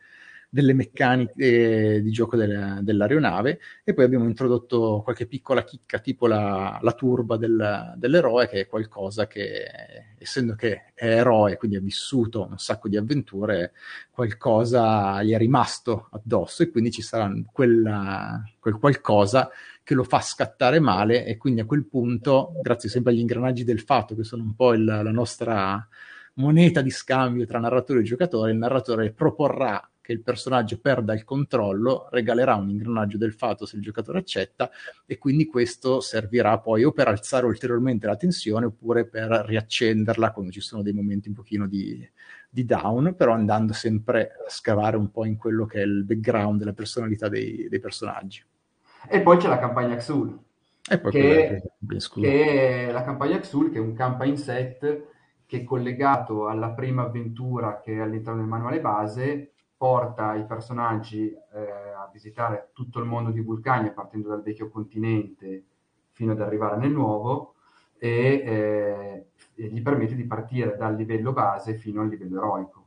delle 0.54 0.74
meccaniche 0.74 2.02
di 2.02 2.12
gioco 2.12 2.36
delle, 2.36 2.80
dell'aeronave 2.82 3.60
e 3.86 3.94
poi 3.94 4.04
abbiamo 4.04 4.26
introdotto 4.26 5.00
qualche 5.02 5.26
piccola 5.26 5.64
chicca 5.64 6.00
tipo 6.00 6.28
la, 6.28 6.78
la 6.82 6.92
turba 6.92 7.38
del, 7.38 7.94
dell'eroe 7.96 8.50
che 8.50 8.60
è 8.60 8.68
qualcosa 8.68 9.28
che 9.28 9.66
essendo 10.18 10.56
che 10.56 10.92
è 10.94 11.06
eroe 11.06 11.56
quindi 11.56 11.78
ha 11.78 11.80
vissuto 11.80 12.46
un 12.50 12.58
sacco 12.58 12.90
di 12.90 12.98
avventure 12.98 13.72
qualcosa 14.10 15.24
gli 15.24 15.32
è 15.32 15.38
rimasto 15.38 16.10
addosso 16.12 16.64
e 16.64 16.70
quindi 16.70 16.92
ci 16.92 17.02
sarà 17.02 17.32
quella, 17.50 18.44
quel 18.60 18.78
qualcosa 18.78 19.50
che 19.82 19.94
lo 19.94 20.04
fa 20.04 20.20
scattare 20.20 20.82
male 20.82 21.26
e 21.26 21.38
quindi 21.38 21.62
a 21.62 21.66
quel 21.66 21.86
punto 21.86 22.52
grazie 22.62 22.90
sempre 22.90 23.14
agli 23.14 23.20
ingranaggi 23.20 23.64
del 23.64 23.80
fatto 23.80 24.16
che 24.16 24.26
sono 24.26 24.44
un 24.44 24.54
po' 24.54 24.74
il, 24.74 24.84
la 24.84 25.12
nostra 25.12 25.88
moneta 26.34 26.82
di 26.82 26.90
scambio 26.90 27.46
tra 27.46 27.60
narratore 27.60 28.02
e 28.02 28.04
giocatore 28.04 28.52
il 28.52 28.58
narratore 28.58 29.14
proporrà 29.14 29.90
che 30.12 30.17
il 30.17 30.21
personaggio 30.21 30.78
perda 30.80 31.13
il 31.13 31.24
controllo, 31.24 32.08
regalerà 32.12 32.56
un 32.56 32.69
ingranaggio 32.69 33.17
del 33.17 33.34
fato 33.34 33.65
se 33.65 33.78
il 33.78 33.82
giocatore 33.82 34.19
accetta 34.19 34.69
e 35.06 35.17
quindi 35.17 35.45
questo 35.45 36.02
servirà 36.02 36.60
poi 36.60 36.84
o 36.84 36.91
per 36.91 37.08
alzare 37.08 37.45
ulteriormente 37.45 38.06
la 38.06 38.17
tensione 38.17 38.65
oppure 38.65 39.06
per 39.06 39.30
riaccenderla 39.47 40.32
quando 40.32 40.52
ci 40.52 40.60
sono 40.60 40.82
dei 40.82 40.93
momenti 40.93 41.30
un 41.30 41.36
pochino 41.36 41.67
di, 41.67 42.08
di 42.50 42.65
down, 42.65 43.15
però 43.15 43.34
andando 43.34 43.74
sempre 43.74 44.32
a 44.45 44.50
scavare 44.50 44.97
un 44.97 45.10
po' 45.10 45.26
in 45.26 45.38
quello 45.38 45.65
che 45.65 45.82
è 45.82 45.86
il 45.86 46.04
background 46.04 46.60
della 46.60 46.74
personalità 46.74 47.30
dei, 47.30 47.67
dei 47.69 47.80
personaggi. 47.80 48.43
E 49.08 49.21
poi 49.21 49.38
c'è 49.38 49.47
la 49.47 49.58
campagna 49.58 49.95
Xul, 49.95 50.38
che, 50.82 51.02
che, 51.02 51.62
che, 52.13 52.88
è 52.88 52.91
la 52.91 53.04
campagna 53.04 53.39
Xul, 53.39 53.71
che 53.71 53.78
è 53.78 53.82
un 53.82 53.93
campaign 53.93 54.36
set 54.36 55.10
che 55.47 55.58
è 55.58 55.63
collegato 55.63 56.47
alla 56.47 56.69
prima 56.69 57.04
avventura 57.04 57.82
che 57.82 57.95
è 57.95 58.00
all'interno 58.00 58.39
del 58.39 58.47
manuale 58.47 58.80
base 58.80 59.52
porta 59.82 60.36
i 60.36 60.46
personaggi 60.46 61.32
eh, 61.32 61.60
a 61.98 62.08
visitare 62.13 62.70
tutto 62.72 63.00
il 63.00 63.08
mondo 63.08 63.32
di 63.32 63.39
Vulcania 63.41 63.89
partendo 63.89 64.30
dal 64.30 64.44
vecchio 64.44 64.70
continente 64.70 65.63
fino 66.12 66.34
ad 66.34 66.39
arrivare 66.39 66.78
nel 66.78 66.91
nuovo 66.91 67.56
e, 67.98 68.44
eh, 68.46 69.26
e 69.56 69.67
gli 69.70 69.82
permette 69.82 70.13
di 70.13 70.26
partire 70.26 70.78
dal 70.78 70.96
livello 70.96 71.34
base 71.34 71.74
fino 71.74 72.02
al 72.02 72.10
livello 72.10 72.38
eroico. 72.38 72.86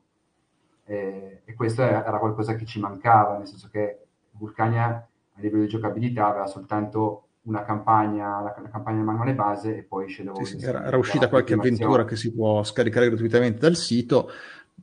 Eh, 0.84 1.42
e 1.44 1.54
questo 1.54 1.82
era 1.82 2.18
qualcosa 2.20 2.54
che 2.54 2.64
ci 2.64 2.78
mancava, 2.78 3.38
nel 3.38 3.48
senso 3.48 3.68
che 3.72 4.04
Vulcania 4.30 4.90
a 4.94 5.40
livello 5.40 5.62
di 5.62 5.68
giocabilità 5.68 6.28
aveva 6.28 6.46
soltanto 6.46 7.24
una 7.42 7.64
campagna, 7.64 8.40
la, 8.40 8.54
la 8.62 8.68
campagna 8.70 9.02
manuale 9.02 9.34
base 9.34 9.78
e 9.78 9.82
poi 9.82 10.08
Shadow 10.08 10.40
sì, 10.44 10.60
sì, 10.60 10.64
era, 10.64 10.84
era 10.84 10.96
uscita 10.96 11.28
qualche 11.28 11.54
avventura 11.54 12.04
che 12.04 12.14
si 12.14 12.32
può 12.32 12.62
scaricare 12.62 13.08
gratuitamente 13.08 13.58
dal 13.58 13.74
sito, 13.74 14.30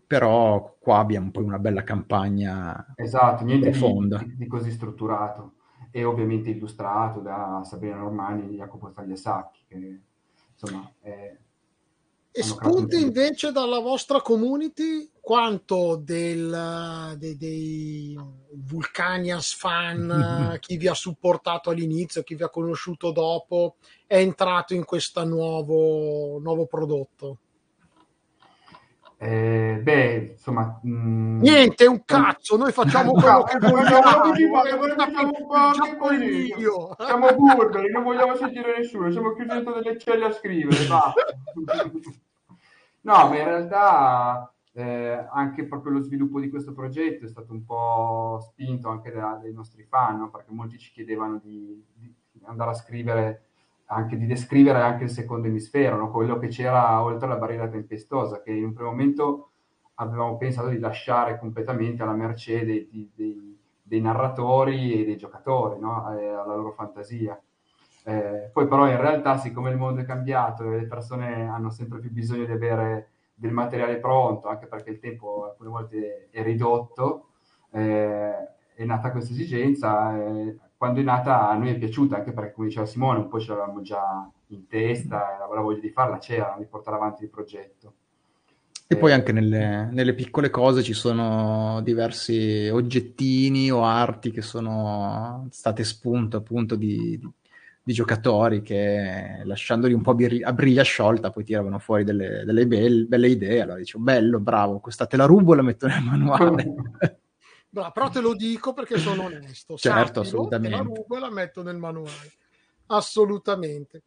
però 0.08 0.78
qua 0.80 1.00
abbiamo 1.00 1.32
poi 1.32 1.44
una 1.44 1.60
bella 1.60 1.84
campagna 1.84 2.94
esatto, 2.96 3.44
niente 3.44 3.70
profonda. 3.70 4.18
Di, 4.18 4.36
di, 4.36 4.48
così 4.48 4.72
strutturato 4.72 5.54
e 5.92 6.04
ovviamente 6.04 6.50
illustrato 6.50 7.20
da 7.20 7.62
Sabrina 7.64 7.98
Normani 7.98 8.44
e 8.44 8.56
Jacopo 8.56 8.92
Tagliasacchi 8.92 9.64
che 9.68 10.02
insomma 10.54 10.92
è, 11.00 11.38
e 12.34 12.44
spunti 12.44 13.02
invece 13.02 13.52
dalla 13.52 13.80
vostra 13.80 14.22
community 14.22 15.10
quanto 15.20 15.98
del, 15.98 17.16
dei, 17.18 17.36
dei 17.36 18.18
Vulcanias 18.54 19.54
fan, 19.54 20.58
chi 20.62 20.78
vi 20.78 20.88
ha 20.88 20.94
supportato 20.94 21.72
all'inizio, 21.72 22.24
chi 22.24 22.36
vi 22.36 22.44
ha 22.44 22.50
conosciuto 22.50 23.12
dopo, 23.12 23.76
è 24.08 24.16
entrato 24.16 24.74
in 24.74 24.86
questo 24.86 25.26
nuovo, 25.26 26.40
nuovo 26.40 26.68
prodotto? 26.68 27.40
Eh, 29.24 29.80
beh, 29.84 30.32
insomma, 30.32 30.80
mh... 30.82 30.90
Mm, 30.90 31.42
niente, 31.42 31.86
un 31.86 32.04
cazzo. 32.04 32.58
Noi 32.58 32.72
facciamo 32.74 33.12
quello 33.12 33.44
che 33.44 33.60
vogliamo. 33.60 34.34
Siamo 36.98 37.28
burberi, 37.36 37.92
non 37.92 38.02
vogliamo 38.02 38.36
sentire 38.36 38.80
nessuno. 38.80 39.12
Siamo 39.12 39.34
chiusi 39.34 39.50
dentro 39.50 39.74
delle 39.74 40.00
celle 40.00 40.26
a 40.26 40.32
scrivere. 40.32 40.88
no, 43.02 43.14
ma 43.30 43.38
in 43.38 43.44
realtà 43.44 44.52
eh, 44.74 45.28
anche 45.32 45.68
proprio 45.68 45.92
lo 45.94 46.00
sviluppo 46.00 46.40
di 46.40 46.50
questo 46.50 46.74
progetto 46.74 47.26
è 47.26 47.30
stato 47.30 47.54
un 47.54 47.64
po' 47.64 48.40
spinto 48.42 48.90
anche 48.90 49.12
da, 49.12 49.38
dai 49.40 49.54
nostri 49.54 49.84
fan, 49.84 50.18
no? 50.18 50.32
perché 50.32 50.52
molti 50.52 50.80
ci 50.80 50.92
chiedevano 50.92 51.38
di, 51.44 51.80
di 51.94 52.12
andare 52.46 52.72
a 52.72 52.74
scrivere 52.74 53.51
anche 53.92 54.18
di 54.18 54.26
descrivere 54.26 54.82
anche 54.82 55.04
il 55.04 55.10
secondo 55.10 55.48
emisfero, 55.48 55.98
no? 55.98 56.12
quello 56.12 56.38
che 56.38 56.48
c'era 56.48 57.04
oltre 57.04 57.28
la 57.28 57.36
barriera 57.36 57.68
tempestosa, 57.68 58.42
che 58.42 58.52
in 58.52 58.64
un 58.64 58.74
primo 58.74 58.90
momento 58.90 59.50
avevamo 59.96 60.38
pensato 60.38 60.70
di 60.70 60.80
lasciare 60.80 61.38
completamente 61.38 62.02
alla 62.02 62.14
mercé 62.14 62.66
dei, 62.66 63.12
dei, 63.14 63.60
dei 63.82 64.02
narratori 64.02 65.02
e 65.02 65.06
dei 65.06 65.18
giocatori, 65.18 65.80
no? 65.80 66.18
eh, 66.18 66.28
alla 66.28 66.56
loro 66.56 66.72
fantasia. 66.72 67.40
Eh, 68.04 68.50
poi 68.52 68.68
però 68.68 68.88
in 68.88 69.00
realtà, 69.00 69.38
siccome 69.38 69.70
il 69.70 69.78
mondo 69.78 70.02
è 70.02 70.06
cambiato 70.06 70.64
e 70.64 70.80
le 70.80 70.88
persone 70.88 71.48
hanno 71.48 71.70
sempre 71.70 72.00
più 72.00 72.12
bisogno 72.12 72.46
di 72.46 72.52
avere 72.52 73.10
del 73.34 73.52
materiale 73.52 73.98
pronto, 73.98 74.48
anche 74.48 74.68
perché 74.68 74.92
il 74.92 75.00
tempo 75.00 75.46
alcune 75.46 75.70
volte 75.70 76.30
è 76.32 76.42
ridotto, 76.44 77.28
eh, 77.72 78.34
è 78.74 78.84
nata 78.86 79.12
questa 79.12 79.34
esigenza. 79.34 80.18
Eh, 80.18 80.58
quando 80.82 81.00
è 81.00 81.04
nata 81.04 81.48
a 81.48 81.56
noi 81.56 81.70
è 81.70 81.78
piaciuta, 81.78 82.16
anche 82.16 82.32
perché 82.32 82.54
come 82.54 82.66
diceva 82.66 82.88
Simone, 82.88 83.20
un 83.20 83.28
po' 83.28 83.40
ce 83.40 83.50
l'avevamo 83.50 83.84
già 83.84 84.28
in 84.48 84.66
testa, 84.66 85.36
e 85.36 85.38
la 85.38 85.62
voglia 85.62 85.80
di 85.80 85.92
farla 85.92 86.18
c'era, 86.18 86.56
di 86.58 86.66
portare 86.66 86.98
avanti 86.98 87.22
il 87.22 87.30
progetto. 87.30 87.94
E 88.88 88.98
poi 88.98 89.14
anche 89.14 89.32
nelle, 89.32 89.90
nelle, 89.92 90.16
piccole 90.16 90.50
cose 90.50 90.82
ci 90.82 90.94
sono 90.94 91.82
diversi 91.84 92.68
oggettini 92.74 93.70
o 93.70 93.84
arti 93.84 94.32
che 94.32 94.42
sono 94.42 95.46
state 95.52 95.84
spunto 95.84 96.38
appunto 96.38 96.76
di, 96.76 97.16
di, 97.20 97.30
di 97.84 97.94
giocatori 97.94 98.64
che 98.64 99.42
lasciandoli 99.44 99.94
un 99.94 100.02
po' 100.02 100.16
a 100.44 100.54
briglia 100.54 100.82
sciolta 100.82 101.30
poi 101.30 101.44
tiravano 101.44 101.78
fuori 101.78 102.04
delle, 102.04 102.44
delle 102.44 102.66
belle, 102.66 103.06
belle, 103.06 103.28
idee. 103.28 103.62
Allora 103.62 103.78
dicevo, 103.78 104.04
bello, 104.04 104.40
bravo, 104.40 104.80
questa 104.80 105.06
te 105.06 105.16
la 105.16 105.26
rubo 105.26 105.54
e 105.54 105.58
la 105.58 105.62
metto 105.62 105.86
nel 105.86 106.02
manuale. 106.02 106.74
Bra, 107.74 107.90
però 107.92 108.10
te 108.10 108.20
lo 108.20 108.36
dico 108.36 108.74
perché 108.74 108.98
sono 108.98 109.24
onesto. 109.24 109.78
certo, 109.78 110.06
Sappilo, 110.06 110.22
assolutamente. 110.22 110.76
la 110.76 110.84
rubo 110.84 111.16
e 111.16 111.20
la 111.20 111.30
metto 111.30 111.64
nel 111.64 111.78
manuale. 111.78 112.34
Assolutamente. 112.88 114.04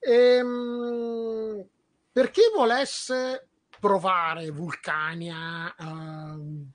Ehm, 0.00 1.64
per 2.10 2.32
chi 2.32 2.40
volesse 2.52 3.46
provare 3.78 4.50
Vulcania, 4.50 5.72
uh, 5.78 6.66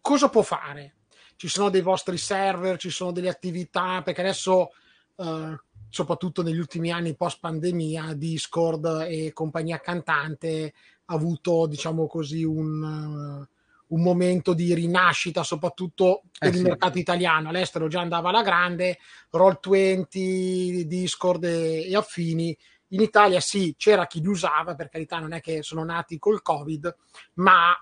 cosa 0.00 0.28
può 0.30 0.42
fare? 0.42 0.94
Ci 1.36 1.46
sono 1.46 1.70
dei 1.70 1.82
vostri 1.82 2.16
server, 2.16 2.76
ci 2.76 2.90
sono 2.90 3.12
delle 3.12 3.28
attività, 3.28 4.02
perché 4.02 4.20
adesso, 4.20 4.70
uh, 5.14 5.56
soprattutto 5.88 6.42
negli 6.42 6.58
ultimi 6.58 6.90
anni 6.90 7.14
post 7.14 7.38
pandemia, 7.38 8.14
Discord 8.14 9.06
e 9.08 9.32
compagnia 9.32 9.78
cantante 9.78 10.74
ha 11.04 11.14
avuto, 11.14 11.66
diciamo 11.68 12.08
così, 12.08 12.42
un... 12.42 13.46
Un 13.86 14.02
momento 14.02 14.54
di 14.54 14.72
rinascita, 14.74 15.42
soprattutto 15.42 16.22
per 16.38 16.48
eh 16.48 16.52
il 16.52 16.58
sì. 16.58 16.62
mercato 16.62 16.98
italiano. 16.98 17.48
All'estero 17.50 17.88
già 17.88 18.00
andava 18.00 18.30
alla 18.30 18.42
grande, 18.42 18.98
Roll20, 19.32 20.80
Discord 20.82 21.44
e, 21.44 21.88
e, 21.88 21.96
affini. 21.96 22.56
In 22.88 23.00
Italia 23.00 23.40
sì, 23.40 23.74
c'era 23.76 24.06
chi 24.06 24.20
li 24.20 24.28
usava, 24.28 24.74
per 24.74 24.88
carità 24.88 25.18
non 25.18 25.32
è 25.32 25.40
che 25.40 25.62
sono 25.62 25.84
nati 25.84 26.18
col 26.18 26.42
Covid, 26.42 26.94
ma 27.34 27.76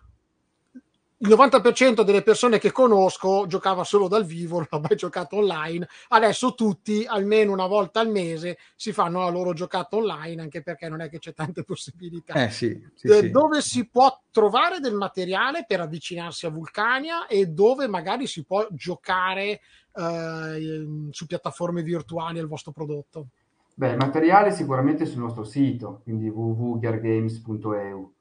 il 1.23 1.29
90% 1.29 2.03
delle 2.03 2.23
persone 2.23 2.59
che 2.59 2.73
conosco 2.73 3.47
giocava 3.47 3.85
solo 3.85 4.09
dal 4.09 4.25
vivo, 4.25 4.57
non 4.57 4.67
ha 4.71 4.79
mai 4.81 4.97
giocato 4.97 5.37
online. 5.37 5.87
Adesso 6.09 6.55
tutti, 6.55 7.05
almeno 7.07 7.53
una 7.53 7.69
volta 7.69 8.01
al 8.01 8.11
mese, 8.11 8.59
si 8.75 8.93
fanno 8.93 9.21
la 9.21 9.29
loro 9.29 9.53
giocata 9.53 9.97
online, 9.97 10.43
anche 10.43 10.63
perché 10.63 10.89
non 10.89 11.01
è 11.01 11.09
che 11.09 11.21
c'è 11.21 11.33
tante 11.33 11.63
possibilità. 11.63 12.35
Eh, 12.35 12.51
sì, 12.51 12.77
sì, 12.95 13.07
Eh, 13.07 13.21
sì. 13.21 13.31
Dove 13.31 13.61
si 13.61 13.89
può 13.89 14.21
trovare 14.33 14.81
del 14.81 14.95
materiale 14.95 15.65
per 15.65 15.81
avvicinarsi 15.81 16.47
a 16.47 16.51
Vulcania 16.51 17.29
e 17.29 17.47
dove 17.47 17.87
magari 17.87 18.27
si 18.27 18.43
può 18.45 18.67
giocare 18.73 19.61
eh, 19.95 20.87
su 21.11 21.27
piattaforme 21.27 21.83
virtuali 21.83 22.41
al 22.41 22.49
vostro 22.49 22.73
prodotto. 22.73 23.29
Beh, 23.75 23.91
il 23.91 23.97
materiale 23.97 24.51
sicuramente 24.51 25.07
sul 25.07 25.21
nostro 25.21 25.45
sito, 25.45 26.01
quindi 26.03 26.29
www.geargames.eu 26.29 28.13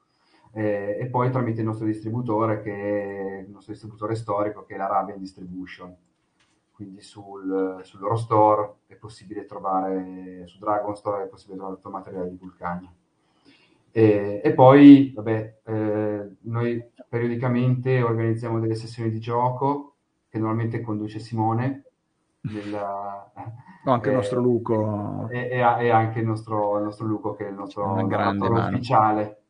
eh, 0.53 0.97
e 0.99 1.05
poi 1.07 1.31
tramite 1.31 1.61
il 1.61 1.67
nostro 1.67 1.85
distributore, 1.85 2.61
che 2.61 2.71
è 2.71 3.39
il 3.41 3.49
nostro 3.49 3.71
distributore 3.71 4.15
storico, 4.15 4.65
che 4.65 4.75
è 4.75 4.77
la 4.77 4.87
Raven 4.87 5.17
Distribution. 5.17 5.95
Quindi 6.71 7.01
sul, 7.01 7.79
sul 7.83 7.99
loro 7.99 8.15
store 8.15 8.73
è 8.87 8.95
possibile 8.95 9.45
trovare, 9.45 10.43
su 10.47 10.57
Dragon 10.57 10.95
Store 10.95 11.23
è 11.23 11.27
possibile 11.27 11.57
trovare 11.57 11.77
tutto 11.77 11.89
il 11.89 11.93
materiale 11.93 12.29
di 12.29 12.37
Vulcania. 12.37 12.91
E, 13.91 14.41
e 14.43 14.53
poi, 14.53 15.11
vabbè, 15.15 15.59
eh, 15.63 16.29
noi 16.41 16.83
periodicamente 17.07 18.01
organizziamo 18.01 18.59
delle 18.59 18.75
sessioni 18.75 19.11
di 19.11 19.19
gioco 19.19 19.95
che 20.27 20.39
normalmente 20.39 20.81
conduce 20.81 21.19
Simone. 21.19 21.83
Nella, 22.41 23.31
No, 23.83 23.93
anche 23.93 24.09
il 24.09 24.13
eh, 24.13 24.17
nostro 24.17 24.39
Luco. 24.39 25.27
e, 25.29 25.49
e- 25.49 25.89
anche 25.89 26.19
il 26.19 26.25
nostro, 26.25 26.77
il 26.77 26.83
nostro 26.83 27.05
Luco 27.05 27.33
che 27.33 27.45
è 27.45 27.49
il 27.49 27.55
nostro 27.55 27.95
narratore 27.95 28.59
ufficiale 28.59 29.40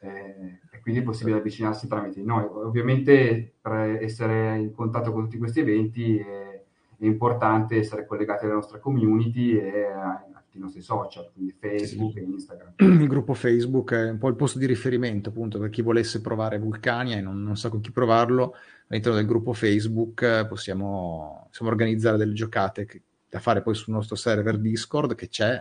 Eh, 0.00 0.60
e 0.70 0.80
quindi 0.80 1.00
è 1.00 1.02
possibile 1.02 1.38
avvicinarsi 1.38 1.88
tramite 1.88 2.22
noi 2.22 2.44
ovviamente 2.44 3.54
per 3.60 3.72
essere 4.00 4.56
in 4.58 4.72
contatto 4.72 5.10
con 5.10 5.24
tutti 5.24 5.38
questi 5.38 5.58
eventi 5.58 6.16
è, 6.18 6.62
è 6.96 7.04
importante 7.04 7.78
essere 7.78 8.06
collegati 8.06 8.44
alla 8.44 8.54
nostra 8.54 8.78
community 8.78 9.58
e 9.58 9.82
a, 9.86 10.10
a 10.12 10.40
tutti 10.44 10.58
i 10.58 10.60
nostri 10.60 10.82
social 10.82 11.28
quindi 11.34 11.52
Facebook 11.58 12.12
Sì. 12.12 12.18
e 12.20 12.22
Instagram 12.22 12.74
Il 12.78 13.08
gruppo 13.08 13.34
Facebook 13.34 13.92
è 13.92 14.10
un 14.10 14.18
po' 14.18 14.28
il 14.28 14.36
posto 14.36 14.60
di 14.60 14.66
riferimento 14.66 15.30
appunto 15.30 15.58
per 15.58 15.68
chi 15.68 15.82
volesse 15.82 16.20
provare 16.20 16.60
Vulcania 16.60 17.16
e 17.16 17.20
non, 17.20 17.42
non 17.42 17.56
sa 17.56 17.68
con 17.68 17.80
chi 17.80 17.90
provarlo. 17.90 18.54
All'interno 18.90 19.18
del 19.18 19.26
gruppo 19.26 19.52
Facebook 19.52 20.22
eh, 20.22 20.46
possiamo, 20.46 21.46
possiamo 21.48 21.70
organizzare 21.72 22.16
delle 22.18 22.34
giocate 22.34 22.84
che- 22.86 23.02
da 23.28 23.40
fare 23.40 23.62
poi 23.62 23.74
sul 23.74 23.92
nostro 23.92 24.14
server 24.16 24.58
Discord 24.58 25.14
che 25.16 25.28
c'è, 25.28 25.60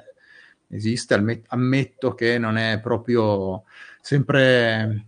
esiste. 0.69 1.41
Ammetto 1.47 2.13
che 2.13 2.37
non 2.37 2.57
è 2.57 2.79
proprio 2.79 3.63
sempre 4.01 5.07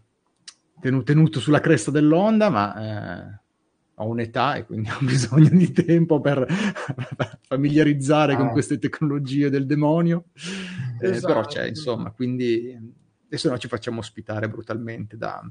tenu- 0.82 1.04
tenuto 1.04 1.40
sulla 1.40 1.60
cresta 1.60 1.92
dell'onda, 1.92 2.50
ma 2.50 2.76
eh, 3.34 3.40
ho 3.96 4.08
un'età 4.08 4.56
e 4.56 4.66
quindi 4.66 4.90
ho 4.92 4.98
bisogno 5.02 5.50
di 5.50 5.72
tempo 5.72 6.20
per 6.22 6.46
familiarizzare 7.48 8.36
con 8.36 8.48
Eh. 8.48 8.52
queste 8.52 8.80
tecnologie 8.80 9.50
del 9.50 9.66
demonio. 9.66 10.26
Eh, 11.02 11.10
Esatto. 11.10 11.28
Però 11.28 11.46
c'è, 11.46 11.68
insomma, 11.68 12.12
quindi 12.12 12.78
adesso 13.26 13.50
noi 13.50 13.60
ci 13.60 13.68
facciamo 13.68 14.00
ospitare 14.00 14.50
brutalmente 14.50 15.16
da, 15.18 15.42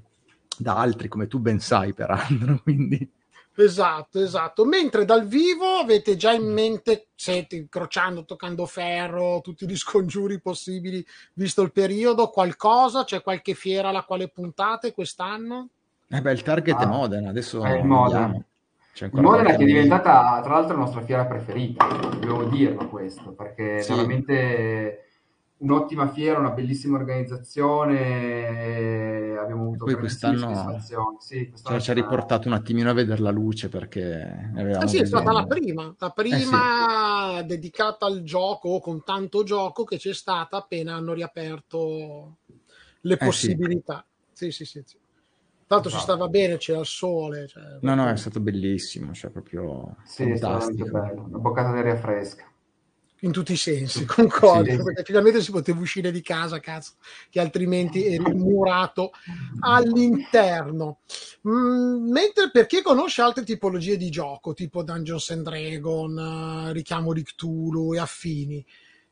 da 0.58 0.76
altri, 0.76 1.08
come 1.08 1.26
tu 1.26 1.38
ben 1.38 1.58
sai, 1.60 1.92
peraltro. 1.94 2.60
Quindi 2.62 3.08
Esatto, 3.60 4.20
esatto. 4.20 4.64
Mentre 4.64 5.04
dal 5.04 5.26
vivo 5.26 5.78
avete 5.78 6.16
già 6.16 6.32
in 6.32 6.52
mente, 6.52 7.08
siete 7.16 7.56
incrociando, 7.56 8.24
toccando 8.24 8.66
ferro, 8.66 9.40
tutti 9.42 9.66
gli 9.66 9.74
scongiuri 9.76 10.40
possibili, 10.40 11.04
visto 11.34 11.62
il 11.62 11.72
periodo, 11.72 12.30
qualcosa? 12.30 13.02
C'è 13.02 13.20
qualche 13.20 13.54
fiera 13.54 13.88
alla 13.88 14.04
quale 14.04 14.28
puntate 14.28 14.92
quest'anno? 14.92 15.70
eh 16.10 16.22
beh, 16.22 16.32
il 16.32 16.42
target 16.42 16.78
è 16.78 16.84
Ah. 16.84 16.86
Modena, 16.86 17.30
adesso 17.30 17.64
Eh, 17.64 17.78
il 17.78 17.84
Modena. 17.84 18.40
C'è 18.94 19.08
Modena 19.12 19.50
che 19.50 19.62
è 19.62 19.66
diventata 19.66 20.40
tra 20.42 20.54
l'altro 20.54 20.74
la 20.76 20.82
nostra 20.84 21.02
fiera 21.02 21.26
preferita, 21.26 21.86
dobbiamo 21.86 22.44
dirlo 22.44 22.88
questo, 22.88 23.32
perché 23.32 23.82
Sì. 23.82 23.92
veramente 23.92 25.07
un'ottima 25.58 26.08
fiera, 26.08 26.38
una 26.38 26.50
bellissima 26.50 26.96
organizzazione, 26.98 27.98
e 28.00 29.36
abbiamo 29.36 29.62
avuto 29.62 29.84
Poi 29.84 29.94
grandissime 29.94 30.32
quest'anno 30.32 30.60
soddisfazioni. 30.60 31.16
Sì, 31.20 31.34
Cioè, 31.36 31.48
quest'anno 31.50 31.80
ci 31.80 31.90
ha 31.90 31.94
riportato 31.94 32.48
un 32.48 32.54
attimino 32.54 32.90
a 32.90 32.94
vedere 32.94 33.20
la 33.20 33.30
luce 33.30 33.68
perché 33.68 34.50
Ah, 34.78 34.86
sì, 34.86 34.98
è 34.98 35.04
stata 35.04 35.32
la 35.32 35.46
prima, 35.46 35.94
la 35.98 36.10
prima 36.10 37.42
dedicata 37.42 38.06
al 38.06 38.22
gioco, 38.22 38.80
con 38.80 39.02
tanto 39.04 39.42
gioco 39.42 39.84
che 39.84 39.96
c'è 39.96 40.14
stata 40.14 40.56
appena 40.58 40.94
hanno 40.94 41.12
riaperto 41.12 42.36
le 43.00 43.16
sì. 43.18 43.24
possibilità. 43.24 44.04
Sì, 44.32 44.50
sì, 44.50 44.64
sì. 44.64 44.82
sì. 44.84 44.96
Tanto 45.66 45.90
si 45.90 45.96
Esatto. 45.96 46.12
stava 46.12 46.28
bene, 46.28 46.56
c'era 46.56 46.78
il 46.78 46.86
sole. 46.86 47.46
cioè, 47.46 47.62
No, 47.80 47.94
no, 47.94 48.08
è 48.08 48.16
stato 48.16 48.40
bellissimo, 48.40 49.12
cioè 49.12 49.30
proprio 49.30 49.96
Sì, 50.04 50.22
è 50.30 50.36
stato 50.36 50.52
veramente 50.58 50.84
fantastico. 50.84 50.98
bello, 51.14 51.26
una 51.28 51.38
boccata 51.38 51.72
d'aria 51.72 51.96
fresca. 51.96 52.50
In 53.22 53.32
tutti 53.32 53.52
i 53.52 53.56
sensi, 53.56 54.04
concordo, 54.06 54.70
Sì. 54.70 54.82
perché 54.82 55.02
finalmente 55.04 55.40
si 55.42 55.50
poteva 55.50 55.80
uscire 55.80 56.10
di 56.10 56.22
casa, 56.22 56.60
cazzo, 56.60 56.92
che 57.30 57.40
altrimenti 57.40 58.04
eri 58.06 58.32
murato 58.32 59.10
all'interno. 59.60 60.98
Mm, 61.48 62.10
mentre 62.10 62.50
per 62.50 62.66
chi 62.66 62.82
conosce 62.82 63.22
altre 63.22 63.44
tipologie 63.44 63.96
di 63.96 64.10
gioco, 64.10 64.54
tipo 64.54 64.82
Dungeons 64.82 65.30
and 65.30 65.42
Dragon, 65.42 66.66
eh, 66.68 66.72
Richiamo 66.72 67.12
di 67.12 67.22
Cthulhu 67.22 67.94
e 67.94 67.98
affini, 67.98 68.64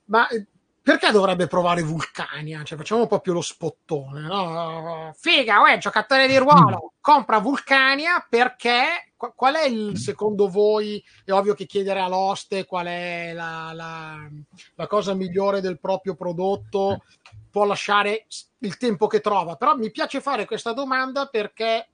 ma 0.07 0.29
eh, 0.29 0.47
perché 0.81 1.11
dovrebbe 1.11 1.49
provare 1.49 1.83
Vulcania? 1.83 2.63
Cioè, 2.63 2.79
facciamo 2.79 3.09
proprio 3.09 3.35
lo 3.35 3.41
spottone, 3.41 4.21
no? 4.21 5.13
Figa, 5.19 5.61
uè, 5.61 5.79
giocatore 5.79 6.29
di 6.29 6.37
ruolo, 6.37 6.93
compra 7.07 7.39
Vulcania 7.39 8.27
perché 8.29 9.13
qu- 9.17 9.33
qual 9.37 9.55
è 9.55 9.65
il 9.65 9.97
secondo 9.97 10.49
voi? 10.49 11.01
È 11.25 11.31
ovvio 11.31 11.55
che 11.55 11.65
chiedere 11.65 12.01
all'oste 12.01 12.65
qual 12.65 12.87
è 12.87 13.33
la, 13.33 13.71
la- 13.73 14.29
la 14.75 14.87
cosa 14.89 15.15
migliore 15.15 15.61
del 15.61 15.79
proprio 15.79 16.17
prodotto 16.17 17.05
può 17.49 17.65
lasciare 17.65 18.27
il 18.59 18.77
tempo 18.77 19.07
che 19.07 19.21
trova, 19.21 19.55
però 19.55 19.77
mi 19.77 19.93
piace 19.93 20.21
fare 20.21 20.47
questa 20.47 20.73
domanda 20.73 21.27
perché 21.27 21.91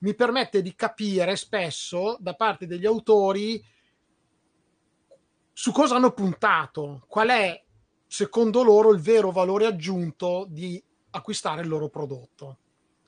mi 0.00 0.14
permette 0.14 0.60
di 0.60 0.74
capire 0.74 1.36
spesso 1.36 2.18
da 2.20 2.34
parte 2.34 2.66
degli 2.66 2.84
autori 2.84 3.64
su 5.54 5.72
cosa 5.72 5.96
hanno 5.96 6.12
puntato, 6.12 7.04
qual 7.08 7.30
è 7.30 7.64
secondo 8.06 8.62
loro 8.62 8.92
il 8.92 9.00
vero 9.00 9.30
valore 9.30 9.64
aggiunto 9.64 10.44
di 10.50 10.82
acquistare 11.12 11.62
il 11.62 11.68
loro 11.68 11.88
prodotto. 11.88 12.58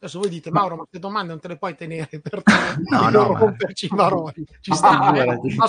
Adesso 0.02 0.18
voi 0.18 0.30
dite, 0.30 0.50
Mauro, 0.50 0.74
ma 0.74 0.78
queste 0.80 0.98
domande 0.98 1.28
non 1.28 1.38
te 1.38 1.46
le 1.46 1.56
puoi 1.58 1.76
tenere 1.76 2.08
per 2.20 2.42
te, 2.42 2.52
No, 2.90 3.08
no, 3.08 3.28
ma- 3.30 3.38
romperci 3.38 3.86
i 3.86 3.94
maroni. 3.94 4.44
Ci 4.60 4.74
sta, 4.74 4.98
Ah, 4.98 5.14
eh? 5.22 5.38
No, 5.56 5.66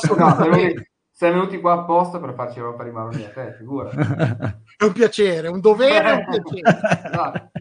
sei 1.12 1.32
venuti, 1.32 1.60
qua 1.60 1.74
apposta 1.74 2.20
per 2.20 2.34
farci 2.34 2.60
rompere 2.60 2.90
i 2.90 2.92
maroni 2.92 3.24
a 3.24 3.30
te, 3.30 3.54
figura. 3.56 3.92
È 3.92 4.84
un 4.86 4.92
piacere, 4.92 5.50
un 5.50 5.60
dovere 5.60 6.10
e 6.10 6.14
un 6.14 6.26
piacere. 6.42 6.80
Esatto. 7.06 7.52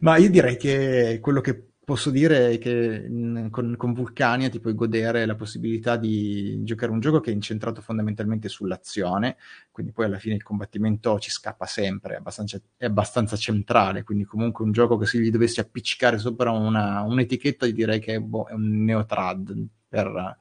Ma 0.00 0.16
io 0.16 0.30
direi 0.30 0.56
che 0.56 1.20
quello 1.22 1.40
che 1.40 1.65
posso 1.86 2.10
dire 2.10 2.58
che 2.58 3.08
mh, 3.08 3.50
con, 3.50 3.76
con 3.76 3.92
Vulcania 3.92 4.48
ti 4.48 4.58
puoi 4.58 4.74
godere 4.74 5.24
la 5.24 5.36
possibilità 5.36 5.96
di 5.96 6.58
giocare 6.64 6.90
un 6.90 6.98
gioco 6.98 7.20
che 7.20 7.30
è 7.30 7.34
incentrato 7.34 7.80
fondamentalmente 7.80 8.48
sull'azione, 8.48 9.36
quindi 9.70 9.92
poi 9.92 10.06
alla 10.06 10.18
fine 10.18 10.34
il 10.34 10.42
combattimento 10.42 11.20
ci 11.20 11.30
scappa 11.30 11.66
sempre, 11.66 12.14
è 12.14 12.16
abbastanza, 12.18 12.60
è 12.76 12.86
abbastanza 12.86 13.36
centrale, 13.36 14.02
quindi 14.02 14.24
comunque 14.24 14.64
un 14.64 14.72
gioco 14.72 14.96
che 14.98 15.06
se 15.06 15.20
gli 15.20 15.30
dovessi 15.30 15.60
appiccicare 15.60 16.18
sopra 16.18 16.50
una, 16.50 17.02
un'etichetta 17.02 17.66
direi 17.66 18.00
che 18.00 18.14
è, 18.16 18.18
boh, 18.18 18.46
è 18.48 18.52
un 18.52 18.82
neotrad, 18.84 19.54
per, 19.88 20.38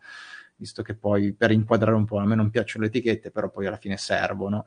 visto 0.55 0.81
che 0.81 0.95
poi 0.95 1.33
per 1.33 1.51
inquadrare 1.51 1.95
un 1.95 2.05
po', 2.05 2.17
a 2.17 2.25
me 2.25 2.33
non 2.35 2.49
piacciono 2.49 2.85
le 2.85 2.89
etichette, 2.89 3.29
però 3.29 3.49
poi 3.51 3.67
alla 3.67 3.77
fine 3.77 3.97
servono. 3.97 4.65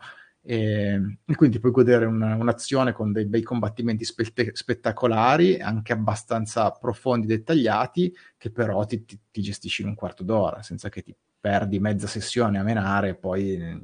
E, 0.51 1.19
e 1.27 1.35
quindi 1.35 1.59
puoi 1.61 1.73
godere 1.73 2.07
una- 2.07 2.35
un'azione 2.35 2.93
con 2.93 3.13
dei 3.13 3.27
bei 3.27 3.43
combattimenti 3.43 4.05
spette- 4.05 4.55
spettacolari, 4.55 5.61
anche 5.61 5.93
abbastanza 5.93 6.71
profondi 6.71 7.27
e 7.27 7.37
dettagliati, 7.37 8.15
che 8.39 8.51
però 8.51 8.85
ti, 8.87 9.05
ti- 9.05 9.21
ti 9.31 9.43
gestisci 9.43 9.83
in 9.83 9.89
un 9.89 9.95
quarto 9.95 10.23
d'ora, 10.25 10.63
senza 10.63 10.89
che 10.89 11.03
ti 11.03 11.15
perdi 11.41 11.79
mezza 11.81 12.07
sessione 12.07 12.59
a 12.59 12.63
menare 12.63 13.11
e 13.11 13.15
poi 13.17 13.53
eh, 13.57 13.81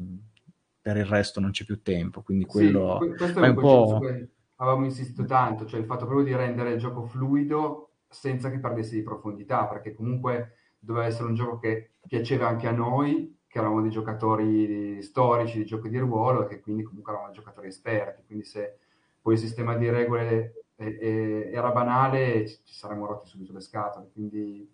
per 0.80 0.96
il 0.96 1.04
resto 1.04 1.38
non 1.40 1.50
c'è 1.50 1.64
più 1.64 1.82
tempo. 1.82 2.22
Quindi 2.22 2.46
quello 2.46 3.04
Sì, 3.26 3.38
è 3.38 3.46
un 3.46 3.58
un 3.58 3.58
po'... 3.58 3.98
cui 3.98 4.28
avevamo 4.56 4.84
insistito 4.84 5.24
tanto, 5.24 5.66
cioè 5.66 5.80
il 5.80 5.86
fatto 5.86 6.06
proprio 6.06 6.26
di 6.26 6.34
rendere 6.34 6.72
il 6.72 6.78
gioco 6.78 7.02
fluido 7.04 7.96
senza 8.08 8.50
che 8.50 8.58
perdesse 8.60 8.94
di 8.94 9.02
profondità, 9.02 9.66
perché 9.66 9.94
comunque 9.94 10.56
doveva 10.78 11.06
essere 11.06 11.28
un 11.28 11.34
gioco 11.34 11.58
che 11.58 11.94
piaceva 12.06 12.48
anche 12.48 12.68
a 12.68 12.72
noi, 12.72 13.36
che 13.55 13.61
eravamo 13.61 13.82
dei 13.82 13.90
giocatori 13.92 15.00
storici 15.00 15.59
di 15.59 15.64
giochi 15.64 15.88
di 15.88 15.98
ruolo 15.98 16.42
e 16.44 16.48
che 16.48 16.61
quindi 16.61 16.82
comunque 16.82 17.12
eravamo 17.12 17.32
giocatori 17.32 17.68
esperti, 17.68 18.24
quindi 18.26 18.44
se 18.44 18.78
poi 19.22 19.34
il 19.34 19.38
sistema 19.38 19.76
di 19.76 19.88
regole 19.88 20.64
era 20.76 21.70
banale 21.70 22.48
ci, 22.48 22.59
ci 22.64 22.74
saremmo 22.74 23.07
rotti 23.07 23.28
subito 23.28 23.52
le 23.52 23.61
scatole, 23.61 24.09
quindi 24.12 24.68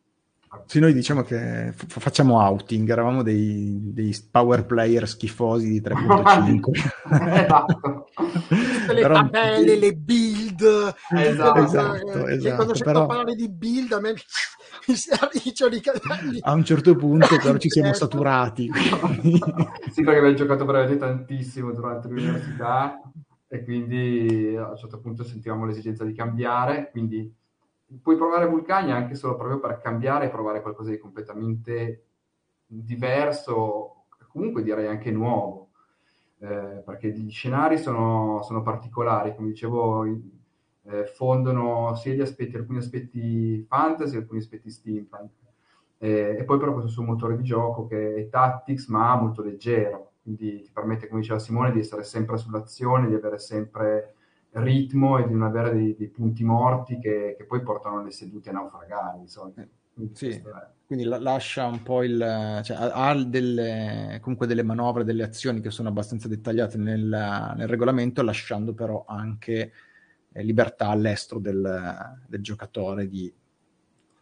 Sì, 0.65 0.81
noi 0.81 0.95
diciamo 0.95 1.21
che 1.21 1.73
f- 1.75 1.99
facciamo 1.99 2.41
outing, 2.41 2.89
eravamo 2.89 3.23
dei, 3.23 3.93
dei 3.93 4.17
power 4.31 4.65
player 4.65 5.07
schifosi 5.07 5.69
di 5.69 5.81
3.5. 5.83 6.71
esatto. 7.45 8.09
Tutte 8.91 8.95
le 8.95 9.01
Però- 9.01 9.15
tabelle, 9.15 9.77
le 9.77 9.93
build. 9.95 10.63
Esatto, 10.63 11.15
eh, 11.15 11.63
esatto, 11.65 12.27
esatto, 12.29 12.55
quando 12.57 12.73
però- 12.83 13.07
parlare 13.07 13.35
di 13.35 13.49
build 13.49 13.93
a 13.93 14.01
me 14.01 14.13
mi, 14.13 14.19
mi 14.89 14.95
si 14.95 15.11
arricciano 15.11 15.75
i 15.75 15.81
capelli. 15.81 16.39
A 16.43 16.53
un 16.53 16.65
certo 16.65 16.95
punto 16.97 17.37
però 17.43 17.57
ci 17.59 17.69
siamo 17.71 17.89
Certo. 17.89 18.05
saturati. 18.05 18.71
Sì, 19.91 20.03
perché 20.05 20.19
avevo 20.21 20.35
giocato 20.35 20.65
veramente 20.65 20.97
tantissimo 20.99 21.73
durante 21.73 22.09
l'università 22.09 23.01
e 23.49 23.65
quindi 23.65 24.55
a 24.57 24.71
un 24.71 24.77
certo 24.77 25.01
punto 25.01 25.25
sentivamo 25.25 25.65
l'esigenza 25.67 26.05
di 26.05 26.13
cambiare, 26.15 26.91
quindi 26.93 27.33
puoi 28.01 28.17
provare 28.17 28.47
Vulcania 28.47 28.95
anche 28.95 29.17
solo 29.17 29.35
proprio 29.37 29.59
per 29.59 29.81
cambiare 29.81 30.27
e 30.27 30.31
provare 30.31 30.63
qualcosa 30.63 30.91
di 30.91 30.99
completamente 30.99 32.05
diverso, 32.67 34.05
comunque 34.29 34.63
direi 34.63 34.87
anche 34.87 35.11
nuovo, 35.11 35.70
eh, 36.41 36.83
perché 36.85 37.11
gli 37.11 37.31
scenari 37.31 37.79
sono, 37.79 38.43
sono 38.43 38.63
particolari, 38.63 39.35
come 39.35 39.49
dicevo, 39.49 40.05
eh, 40.05 41.05
fondono 41.07 41.95
sia 41.95 42.21
aspetti, 42.23 42.57
alcuni 42.57 42.79
aspetti 42.79 43.63
fantasy, 43.69 44.17
alcuni 44.17 44.41
aspetti 44.41 44.71
steampunk. 44.71 45.31
Eh, 45.99 46.37
e 46.39 46.45
poi 46.45 46.59
però 46.59 46.73
questo 46.73 46.91
suo 46.91 47.03
motore 47.03 47.37
di 47.37 47.43
gioco 47.43 47.87
che 47.87 48.15
è 48.17 48.29
Tactics 48.31 48.89
ma 48.89 49.15
molto 49.17 49.43
leggero, 49.43 50.13
quindi 50.23 50.63
ti 50.63 50.71
permette, 50.73 51.09
come 51.09 51.21
diceva 51.21 51.39
Simone, 51.39 51.73
di 51.73 51.81
essere 51.81 52.05
sempre 52.05 52.39
sull'azione, 52.39 53.07
di 53.09 53.15
avere 53.15 53.39
sempre 53.39 54.15
ritmo 54.53 55.19
e 55.19 55.27
di 55.27 55.33
non 55.33 55.43
avere 55.43 55.73
dei, 55.73 55.95
dei 55.95 56.09
punti 56.09 56.43
morti 56.43 56.99
che, 56.99 57.35
che 57.37 57.45
poi 57.45 57.63
portano 57.63 58.03
le 58.03 58.11
sedute 58.11 58.49
a 58.49 58.53
naufragare 58.53 59.21
di 59.21 59.29
solito. 59.29 59.69
Sì. 60.13 60.43
Quindi 60.87 61.05
la- 61.05 61.21
lascia 61.21 61.67
un 61.67 61.83
po' 61.83 62.03
il... 62.03 62.61
Cioè, 62.65 62.77
ha 62.77 63.15
delle, 63.25 64.19
comunque 64.21 64.47
delle 64.47 64.63
manovre, 64.63 65.05
delle 65.05 65.23
azioni 65.23 65.61
che 65.61 65.71
sono 65.71 65.89
abbastanza 65.89 66.27
dettagliate 66.27 66.79
nel, 66.79 67.55
nel 67.57 67.69
regolamento, 67.69 68.23
lasciando 68.23 68.75
però 68.75 69.05
anche 69.07 69.73
eh, 70.33 70.43
libertà 70.43 70.89
all'estero 70.89 71.41
del, 71.41 72.19
del 72.27 72.43
giocatore 72.43 73.09
di 73.09 73.33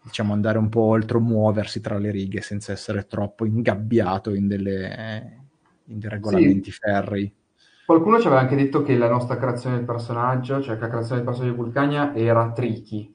diciamo 0.00 0.32
andare 0.32 0.58
un 0.58 0.68
po' 0.68 0.82
oltre, 0.82 1.18
muoversi 1.18 1.80
tra 1.80 1.98
le 1.98 2.10
righe 2.10 2.40
senza 2.40 2.72
essere 2.72 3.06
troppo 3.06 3.44
ingabbiato 3.44 4.32
in, 4.32 4.46
delle, 4.46 5.48
in 5.86 5.98
dei 5.98 6.08
regolamenti 6.08 6.70
ferri. 6.70 7.34
Qualcuno 7.84 8.20
ci 8.20 8.26
aveva 8.26 8.42
anche 8.42 8.56
detto 8.56 8.82
che 8.82 8.96
la 8.96 9.08
nostra 9.08 9.38
creazione 9.38 9.76
del 9.76 9.84
personaggio, 9.84 10.60
cioè 10.60 10.74
che 10.74 10.82
la 10.82 10.88
creazione 10.88 11.16
del 11.16 11.24
personaggio 11.24 11.54
di 11.54 11.62
Vulcania 11.62 12.14
era 12.14 12.52
tricky, 12.52 13.14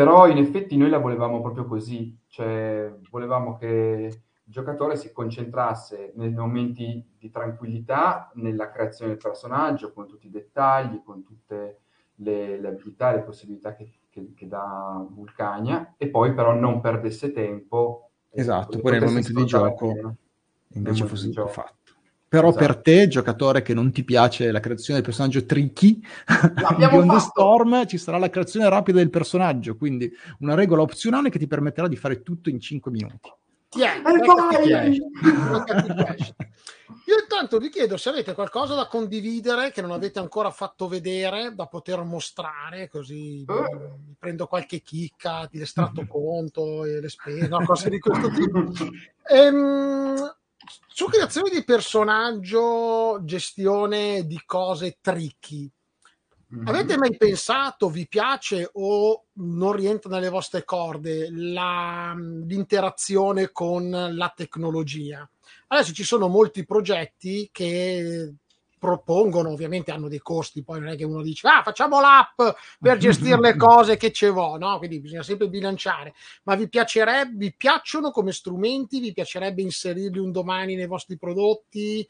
però 0.00 0.26
in 0.28 0.38
effetti 0.38 0.78
noi 0.78 0.88
la 0.88 0.96
volevamo 0.96 1.42
proprio 1.42 1.66
così, 1.66 2.16
cioè 2.28 2.90
volevamo 3.10 3.58
che 3.58 3.66
il 4.10 4.22
giocatore 4.42 4.96
si 4.96 5.12
concentrasse 5.12 6.14
nei 6.16 6.32
momenti 6.32 7.06
di 7.18 7.28
tranquillità 7.28 8.30
nella 8.36 8.70
creazione 8.70 9.10
del 9.10 9.20
personaggio, 9.20 9.92
con 9.92 10.08
tutti 10.08 10.28
i 10.28 10.30
dettagli, 10.30 11.02
con 11.04 11.22
tutte 11.22 11.80
le, 12.14 12.58
le 12.58 12.68
abilità 12.68 13.12
le 13.12 13.20
possibilità 13.24 13.74
che, 13.74 13.90
che- 14.08 14.32
che 14.34 14.48
dà 14.48 15.06
Vulcania, 15.06 15.92
e 15.98 16.08
poi 16.08 16.32
però 16.32 16.54
non 16.54 16.80
perdesse 16.80 17.30
tempo. 17.30 18.08
Esatto, 18.30 18.78
potesse 18.78 18.82
poi 18.82 18.92
nel 18.92 19.04
momento 19.04 19.32
di 19.34 19.44
gioco 19.44 20.14
invece 20.68 21.04
fosse 21.04 21.28
gioco. 21.28 21.48
fatto. 21.48 21.74
Però 22.30 22.50
Esatto. 22.50 22.64
per 22.64 22.76
te, 22.76 23.08
giocatore 23.08 23.60
che 23.60 23.74
non 23.74 23.90
ti 23.90 24.04
piace 24.04 24.52
la 24.52 24.60
creazione 24.60 25.00
del 25.00 25.08
personaggio 25.08 25.44
tricky, 25.44 26.00
L'abbiamo 26.62 27.02
Beyond 27.02 27.10
the 27.10 27.16
fatto! 27.18 27.30
Storm 27.30 27.86
ci 27.88 27.98
sarà 27.98 28.18
la 28.18 28.30
creazione 28.30 28.68
rapida 28.68 28.98
del 28.98 29.10
personaggio, 29.10 29.76
quindi 29.76 30.08
una 30.38 30.54
regola 30.54 30.82
opzionale 30.82 31.28
che 31.28 31.40
ti 31.40 31.48
permetterà 31.48 31.88
di 31.88 31.96
fare 31.96 32.22
tutto 32.22 32.48
in 32.48 32.60
5 32.60 32.90
minuti. 32.92 33.32
Tieni. 33.70 34.96
Io 37.06 37.18
intanto 37.20 37.58
vi 37.58 37.68
chiedo 37.68 37.96
se 37.96 38.10
avete 38.10 38.32
qualcosa 38.34 38.74
da 38.74 38.86
condividere 38.86 39.72
che 39.72 39.80
non 39.80 39.90
avete 39.90 40.20
ancora 40.20 40.50
fatto 40.50 40.86
vedere, 40.86 41.52
da 41.54 41.66
poter 41.66 42.02
mostrare, 42.04 42.88
così 42.88 43.40
Eh. 43.42 44.14
prendo 44.18 44.46
qualche 44.46 44.82
chicca, 44.82 45.48
ti 45.50 45.60
estratto 45.60 46.06
conto 46.08 46.84
e 46.84 47.00
le 47.00 47.08
spese, 47.08 47.48
no, 47.48 47.64
cose 47.64 47.90
di 47.90 47.98
questo 47.98 48.28
tipo. 48.30 48.72
Ehm, 49.32 50.34
su 50.86 51.06
creazione 51.06 51.50
di 51.50 51.64
personaggio, 51.64 53.20
gestione 53.24 54.26
di 54.26 54.40
cose 54.44 54.98
tricky, 55.00 55.70
Mhm. 56.50 56.66
Avete 56.66 56.96
mai 56.96 57.16
pensato, 57.16 57.88
vi 57.88 58.08
piace 58.08 58.68
o 58.72 59.26
non 59.34 59.72
rientra 59.72 60.10
nelle 60.10 60.28
vostre 60.28 60.64
corde 60.64 61.28
la- 61.30 62.12
l'interazione 62.12 63.52
con 63.52 63.88
la 63.88 64.32
tecnologia? 64.34 65.28
Adesso 65.68 65.92
ci 65.92 66.02
sono 66.02 66.26
molti 66.26 66.64
progetti 66.64 67.48
che 67.52 68.34
propongono, 68.80 69.50
ovviamente 69.50 69.92
hanno 69.92 70.08
dei 70.08 70.20
costi, 70.20 70.64
poi 70.64 70.80
non 70.80 70.88
è 70.88 70.96
che 70.96 71.04
uno 71.04 71.22
dice 71.22 71.46
ah 71.46 71.62
facciamo 71.62 72.00
l'app 72.00 72.40
per 72.80 72.96
gestire 72.96 73.38
le 73.38 73.54
cose 73.56 73.98
che 73.98 74.10
ce 74.10 74.30
vo, 74.30 74.56
no? 74.56 74.78
Quindi 74.78 75.00
bisogna 75.00 75.22
sempre 75.22 75.48
bilanciare. 75.50 76.14
Ma 76.44 76.54
vi 76.56 76.68
piacerebbe, 76.68 77.36
vi 77.36 77.54
piacciono 77.54 78.10
come 78.10 78.32
strumenti? 78.32 78.98
Vi 79.00 79.12
piacerebbe 79.12 79.62
inserirli 79.62 80.18
un 80.18 80.32
domani 80.32 80.74
nei 80.74 80.86
vostri 80.86 81.18
prodotti? 81.18 82.08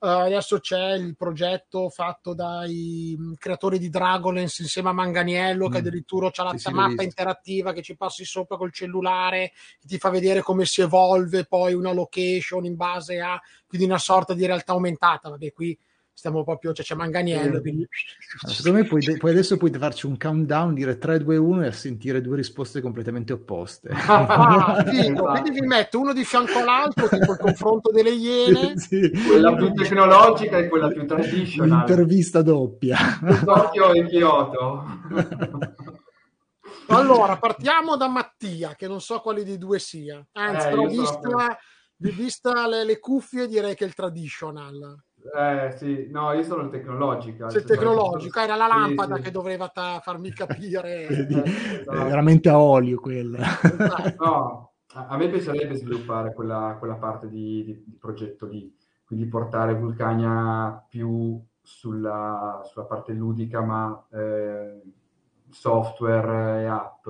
Eh, 0.00 0.08
adesso 0.08 0.58
c'è 0.58 0.94
il 0.94 1.14
progetto 1.16 1.88
fatto 1.88 2.34
dai 2.34 3.14
mh, 3.18 3.34
creatori 3.38 3.78
di 3.78 3.88
Dragonlance 3.88 4.62
insieme 4.62 4.88
a 4.88 4.92
Manganiello, 4.92 5.68
che 5.68 5.78
Mm. 5.78 5.78
addirittura 5.78 6.30
c'ha 6.30 6.42
la 6.44 6.56
Sì, 6.56 6.72
mappa 6.72 7.02
interattiva 7.02 7.72
che 7.72 7.82
ci 7.82 7.96
passi 7.96 8.24
sopra 8.24 8.56
col 8.56 8.72
cellulare, 8.72 9.52
che 9.80 9.86
ti 9.86 9.98
fa 9.98 10.10
vedere 10.10 10.42
come 10.42 10.64
si 10.66 10.80
evolve 10.80 11.44
poi 11.46 11.74
una 11.74 11.92
location 11.92 12.64
in 12.64 12.76
base 12.76 13.20
a 13.20 13.40
quindi 13.66 13.86
una 13.86 13.98
sorta 13.98 14.34
di 14.34 14.44
realtà 14.46 14.72
aumentata. 14.72 15.28
Vabbè, 15.30 15.52
qui 15.52 15.78
stiamo 16.22 16.44
proprio, 16.44 16.72
cioè 16.72 16.84
c'è 16.84 16.94
Manganiello, 16.94 17.56
Sì. 17.56 17.60
quindi 17.62 17.88
Allora, 18.42 18.56
secondo 18.56 18.78
me 18.78 18.84
puoi, 18.86 19.16
puoi 19.18 19.30
adesso 19.32 19.56
puoi 19.56 19.72
farci 19.72 20.06
un 20.06 20.16
countdown, 20.16 20.72
dire 20.72 20.96
3, 20.96 21.18
2, 21.18 21.36
1 21.36 21.64
e 21.66 21.72
sentire 21.72 22.20
due 22.20 22.36
risposte 22.36 22.80
completamente 22.80 23.32
opposte. 23.32 23.88
Ah, 24.22 24.84
figo. 24.86 25.00
Esatto. 25.00 25.40
Quindi 25.40 25.50
vi 25.60 25.66
metto 25.66 25.98
uno 25.98 26.12
di 26.12 26.24
fianco 26.24 26.58
all'altro, 26.60 27.08
tipo 27.08 27.32
il 27.32 27.38
confronto 27.38 27.90
delle 27.90 28.10
iene. 28.10 28.74
Sì. 28.78 29.10
Quella 29.10 29.54
più 29.56 29.72
tecnologica 29.72 30.58
e 30.58 30.68
quella 30.68 30.88
più 30.88 31.04
traditional. 31.06 31.68
L'intervista 31.68 32.42
doppia. 32.42 32.96
Tokyo 33.44 33.92
e 33.92 34.06
Kyoto. 34.06 34.84
Allora, 36.88 37.36
partiamo 37.36 37.96
da 37.96 38.08
Mattia, 38.08 38.74
che 38.76 38.86
non 38.86 39.00
so 39.00 39.20
quale 39.20 39.44
dei 39.44 39.58
due 39.58 39.78
sia. 39.78 40.24
Anzi, 40.32 40.66
Eh, 40.66 40.70
però 40.70 40.86
vista, 40.86 41.18
proprio- 41.18 41.56
vista 41.96 42.66
le, 42.68 42.84
le 42.84 42.98
cuffie, 42.98 43.46
direi 43.46 43.74
che 43.74 43.84
è 43.84 43.86
il 43.86 43.94
traditional. 43.94 44.96
Eh 45.34 45.70
sì, 45.76 46.08
no, 46.10 46.32
io 46.32 46.42
sono 46.42 46.62
il 46.62 46.70
tecnologica. 46.70 47.48
Se 47.48 47.58
il 47.58 47.64
tecnologico 47.64 48.40
era 48.40 48.56
la 48.56 48.66
Sì, 48.66 48.68
lampada 48.68 49.16
sì. 49.16 49.22
che 49.22 49.30
doveva 49.30 49.68
ta- 49.68 50.00
farmi 50.00 50.32
capire. 50.32 51.06
Vedi? 51.14 51.34
Eh, 51.34 51.42
È 51.42 51.80
esatto. 51.80 52.04
veramente 52.04 52.48
a 52.48 52.58
olio 52.58 52.98
quella. 53.00 53.38
Esatto. 53.66 54.24
No, 54.24 54.72
a 54.94 55.06
a 55.08 55.16
me 55.16 55.28
piacerebbe 55.28 55.74
sviluppare 55.74 56.32
quella, 56.34 56.76
quella 56.78 56.94
parte 56.96 57.28
di, 57.28 57.64
di- 57.64 57.84
di 57.86 57.96
progetto 57.98 58.46
lì, 58.46 58.74
quindi 59.04 59.26
portare 59.26 59.74
Vulcania 59.74 60.84
più 60.88 61.40
sulla, 61.62 62.60
sulla 62.64 62.84
parte 62.84 63.12
ludica, 63.12 63.60
ma 63.62 64.06
eh, 64.12 64.82
software 65.50 66.62
e 66.62 66.66
app. 66.66 67.06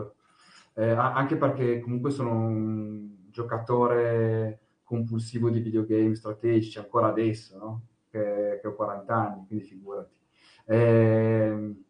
Eh, 0.74 0.90
anche 0.90 1.36
perché 1.36 1.80
comunque 1.80 2.10
sono 2.10 2.32
un 2.32 3.28
giocatore 3.30 4.60
compulsivo 4.84 5.50
di 5.50 5.60
videogame 5.60 6.14
strategici 6.14 6.78
ancora 6.78 7.08
adesso, 7.08 7.56
no? 7.58 7.82
Che, 8.12 8.58
che 8.60 8.68
ho 8.68 8.74
40 8.74 9.14
anni, 9.16 9.46
quindi 9.46 9.64
figurati. 9.64 10.18
Ehm, 10.66 11.82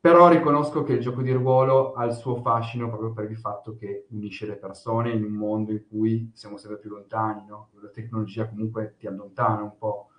però 0.00 0.28
riconosco 0.28 0.82
che 0.84 0.92
il 0.92 1.00
gioco 1.00 1.22
di 1.22 1.32
ruolo 1.32 1.94
ha 1.94 2.04
il 2.04 2.12
suo 2.12 2.36
fascino 2.36 2.88
proprio 2.88 3.12
per 3.12 3.30
il 3.30 3.38
fatto 3.38 3.74
che 3.74 4.06
unisce 4.10 4.46
le 4.46 4.56
persone 4.56 5.10
in 5.12 5.24
un 5.24 5.32
mondo 5.32 5.72
in 5.72 5.82
cui 5.88 6.30
siamo 6.34 6.58
sempre 6.58 6.78
più 6.78 6.90
lontani, 6.90 7.44
no? 7.48 7.70
La 7.80 7.88
tecnologia 7.88 8.48
comunque 8.48 8.94
ti 8.98 9.06
allontana 9.06 9.62
un 9.62 9.76
po'. 9.78 10.10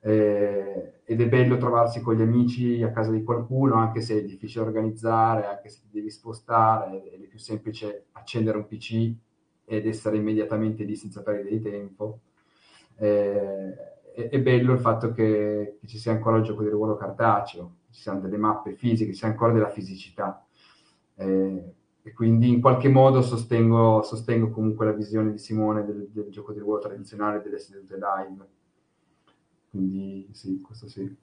Eh, 0.00 1.00
ed 1.04 1.20
è 1.20 1.28
bello 1.28 1.56
trovarsi 1.58 2.00
con 2.00 2.14
gli 2.14 2.22
amici 2.22 2.82
a 2.82 2.90
casa 2.90 3.10
di 3.10 3.22
qualcuno, 3.22 3.74
anche 3.74 4.00
se 4.00 4.18
è 4.18 4.24
difficile 4.24 4.64
organizzare, 4.64 5.46
anche 5.46 5.68
se 5.68 5.80
ti 5.82 5.88
devi 5.90 6.10
spostare, 6.10 7.10
ed 7.12 7.22
è 7.22 7.26
più 7.26 7.38
semplice 7.38 8.06
accendere 8.12 8.56
un 8.58 8.66
PC 8.66 9.12
ed 9.66 9.86
essere 9.86 10.16
immediatamente 10.16 10.84
lì 10.84 10.96
senza 10.96 11.22
perdere 11.22 11.50
di 11.50 11.60
tempo. 11.60 12.20
Eh, 12.98 13.74
è, 14.26 14.40
bello 14.40 14.72
il 14.72 14.80
fatto 14.80 15.12
che, 15.12 15.76
che 15.80 15.86
ci 15.86 15.98
sia 15.98 16.12
ancora 16.12 16.38
il 16.38 16.42
gioco 16.42 16.62
di 16.62 16.68
ruolo 16.68 16.96
cartaceo, 16.96 17.76
ci 17.90 18.00
siano 18.00 18.20
delle 18.20 18.36
mappe 18.36 18.74
fisiche, 18.74 19.12
ci 19.12 19.18
sia 19.18 19.28
ancora 19.28 19.52
della 19.52 19.68
fisicità. 19.68 20.44
Eh, 21.14 21.74
e 22.02 22.12
quindi 22.12 22.48
in 22.48 22.60
qualche 22.60 22.88
modo 22.88 23.22
sostengo, 23.22 24.02
sostengo 24.02 24.50
comunque 24.50 24.86
la 24.86 24.92
visione 24.92 25.30
di 25.30 25.38
Simone 25.38 25.84
del, 25.84 26.08
del 26.10 26.30
gioco 26.30 26.52
di 26.52 26.58
ruolo 26.58 26.80
tradizionale 26.80 27.42
delle 27.42 27.58
sedute 27.58 27.96
live. 27.96 28.48
Quindi 29.70 30.28
sì, 30.32 30.60
questo 30.60 30.88
sì. 30.88 31.14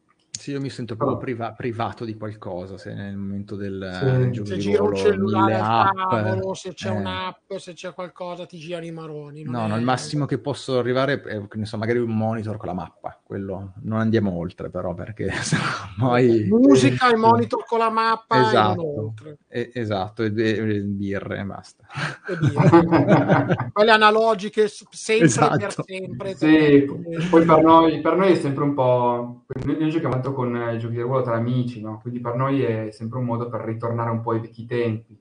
Sì, 0.45 0.51
io 0.51 0.61
mi 0.61 0.69
sento 0.69 0.95
proprio 0.95 1.17
priva- 1.17 1.53
privato 1.53 2.05
di 2.05 2.13
qualcosa 2.15 2.77
se 2.77 2.93
nel 2.93 3.17
momento 3.17 3.55
del, 3.55 3.97
Sì. 3.97 4.05
del 4.05 4.31
gioco 4.31 4.47
Se 4.49 4.57
gira 4.59 4.83
un 4.83 4.95
cellulare 4.95 5.55
app. 5.55 6.09
tavolo, 6.11 6.53
se 6.53 6.73
c'è 6.75 6.89
eh. 6.89 6.97
un'app, 6.99 7.53
se 7.55 7.73
c'è 7.73 7.95
qualcosa, 7.95 8.45
ti 8.45 8.59
girano 8.59 8.85
i 8.85 8.91
maroni. 8.91 9.41
non 9.41 9.53
No, 9.55 9.65
è- 9.65 9.67
no, 9.69 9.77
il 9.77 9.83
massimo 9.83 10.27
che 10.27 10.37
posso 10.37 10.77
arrivare 10.77 11.19
è 11.19 11.47
che 11.47 11.57
ne 11.57 11.65
so, 11.65 11.77
magari 11.79 11.97
un 11.97 12.15
monitor 12.15 12.57
con 12.57 12.67
la 12.67 12.75
mappa. 12.75 13.19
quello 13.25 13.73
non 13.81 13.99
andiamo 13.99 14.37
oltre 14.37 14.69
però 14.69 14.93
perché 14.93 15.31
poi... 15.97 16.45
Musica 16.47 17.11
e 17.11 17.15
monitor 17.15 17.65
con 17.65 17.79
la 17.79 17.89
mappa 17.89 18.45
esatto, 18.45 19.15
e 19.47 19.71
esatto, 19.73 20.21
e, 20.21 20.27
e, 20.27 20.81
birre 20.81 21.39
e 21.39 21.43
basta. 21.43 21.85
E 22.27 22.37
birre. 22.37 23.69
Quelle 23.73 23.91
analogiche 23.91 24.67
sempre 24.67 25.25
esatto. 25.25 25.57
per 25.57 25.73
sempre. 25.85 26.35
Sì, 26.35 26.85
poi 27.31 27.45
per 27.45 27.63
noi, 27.63 27.99
per 27.99 28.15
noi, 28.15 28.33
è 28.33 28.35
sempre 28.35 28.63
un 28.63 28.75
po'... 28.75 29.45
Noi, 29.63 29.89
giochiamo 29.89 30.13
con 30.35 30.55
i 30.73 30.77
giochi 30.77 30.95
di 30.95 31.01
ruolo 31.01 31.23
tra 31.23 31.35
amici, 31.35 31.81
no? 31.81 31.99
quindi 31.99 32.19
per 32.19 32.35
noi 32.35 32.61
è 32.61 32.91
sempre 32.91 33.17
un 33.17 33.25
modo 33.25 33.49
per 33.49 33.61
ritornare 33.61 34.11
un 34.11 34.21
po' 34.21 34.31
ai 34.31 34.41
vecchi 34.41 34.67
tempi 34.67 35.17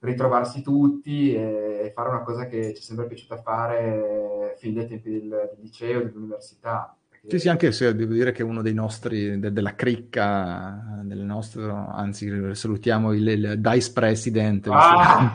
ritrovarsi 0.00 0.62
tutti 0.62 1.34
e 1.34 1.92
fare 1.94 2.08
una 2.08 2.22
cosa 2.22 2.46
che 2.46 2.74
ci 2.74 2.80
è 2.80 2.84
sempre 2.84 3.06
piaciuta 3.06 3.36
fare 3.42 4.54
fin 4.58 4.74
dai 4.74 4.86
tempi 4.86 5.10
del, 5.10 5.28
del 5.28 5.58
liceo, 5.60 6.02
dell'università. 6.02 6.94
Sì, 7.26 7.38
sì, 7.38 7.50
anche 7.50 7.70
se 7.70 7.94
devo 7.94 8.14
dire 8.14 8.32
che 8.32 8.42
uno 8.42 8.62
dei 8.62 8.72
nostri, 8.72 9.38
de, 9.38 9.52
della 9.52 9.74
cricca, 9.74 11.02
del 11.02 11.18
nostro, 11.18 11.86
anzi 11.90 12.54
salutiamo 12.54 13.12
il, 13.12 13.28
il 13.28 13.60
Dice 13.60 13.92
President, 13.92 14.68
ah! 14.70 15.34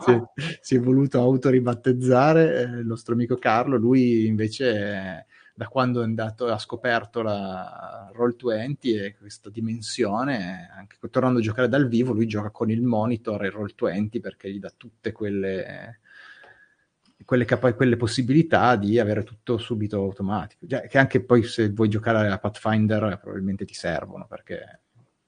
si, 0.00 0.22
si, 0.62 0.76
è 0.76 0.80
voluto 0.80 1.20
autoribattezzare, 1.20 2.62
eh, 2.62 2.78
il 2.78 2.86
nostro 2.86 3.12
amico 3.12 3.36
Carlo, 3.36 3.76
lui 3.76 4.24
invece 4.24 5.26
da 5.58 5.66
quando 5.66 6.02
è 6.02 6.04
andato, 6.04 6.46
ha 6.46 6.56
scoperto 6.56 7.20
la 7.20 8.12
Roll20 8.14 8.76
e 8.80 9.16
questa 9.18 9.50
dimensione, 9.50 10.70
anche 10.72 10.98
tornando 11.10 11.40
a 11.40 11.42
giocare 11.42 11.68
dal 11.68 11.88
vivo, 11.88 12.12
lui 12.12 12.28
gioca 12.28 12.52
con 12.52 12.70
il 12.70 12.80
monitor 12.80 13.44
e 13.44 13.50
Roll20 13.50 14.20
perché 14.20 14.52
gli 14.52 14.60
dà 14.60 14.72
tutte 14.76 15.10
quelle 15.10 15.98
quelle, 17.24 17.44
capa- 17.44 17.74
quelle 17.74 17.96
possibilità 17.96 18.76
di 18.76 19.00
avere 19.00 19.24
tutto 19.24 19.58
subito 19.58 19.96
automatico. 19.96 20.64
Che 20.64 20.96
anche 20.96 21.24
poi 21.24 21.42
se 21.42 21.68
vuoi 21.70 21.88
giocare 21.88 22.28
a 22.28 22.38
Pathfinder 22.38 23.18
probabilmente 23.20 23.64
ti 23.64 23.74
servono 23.74 24.28
perché... 24.28 24.82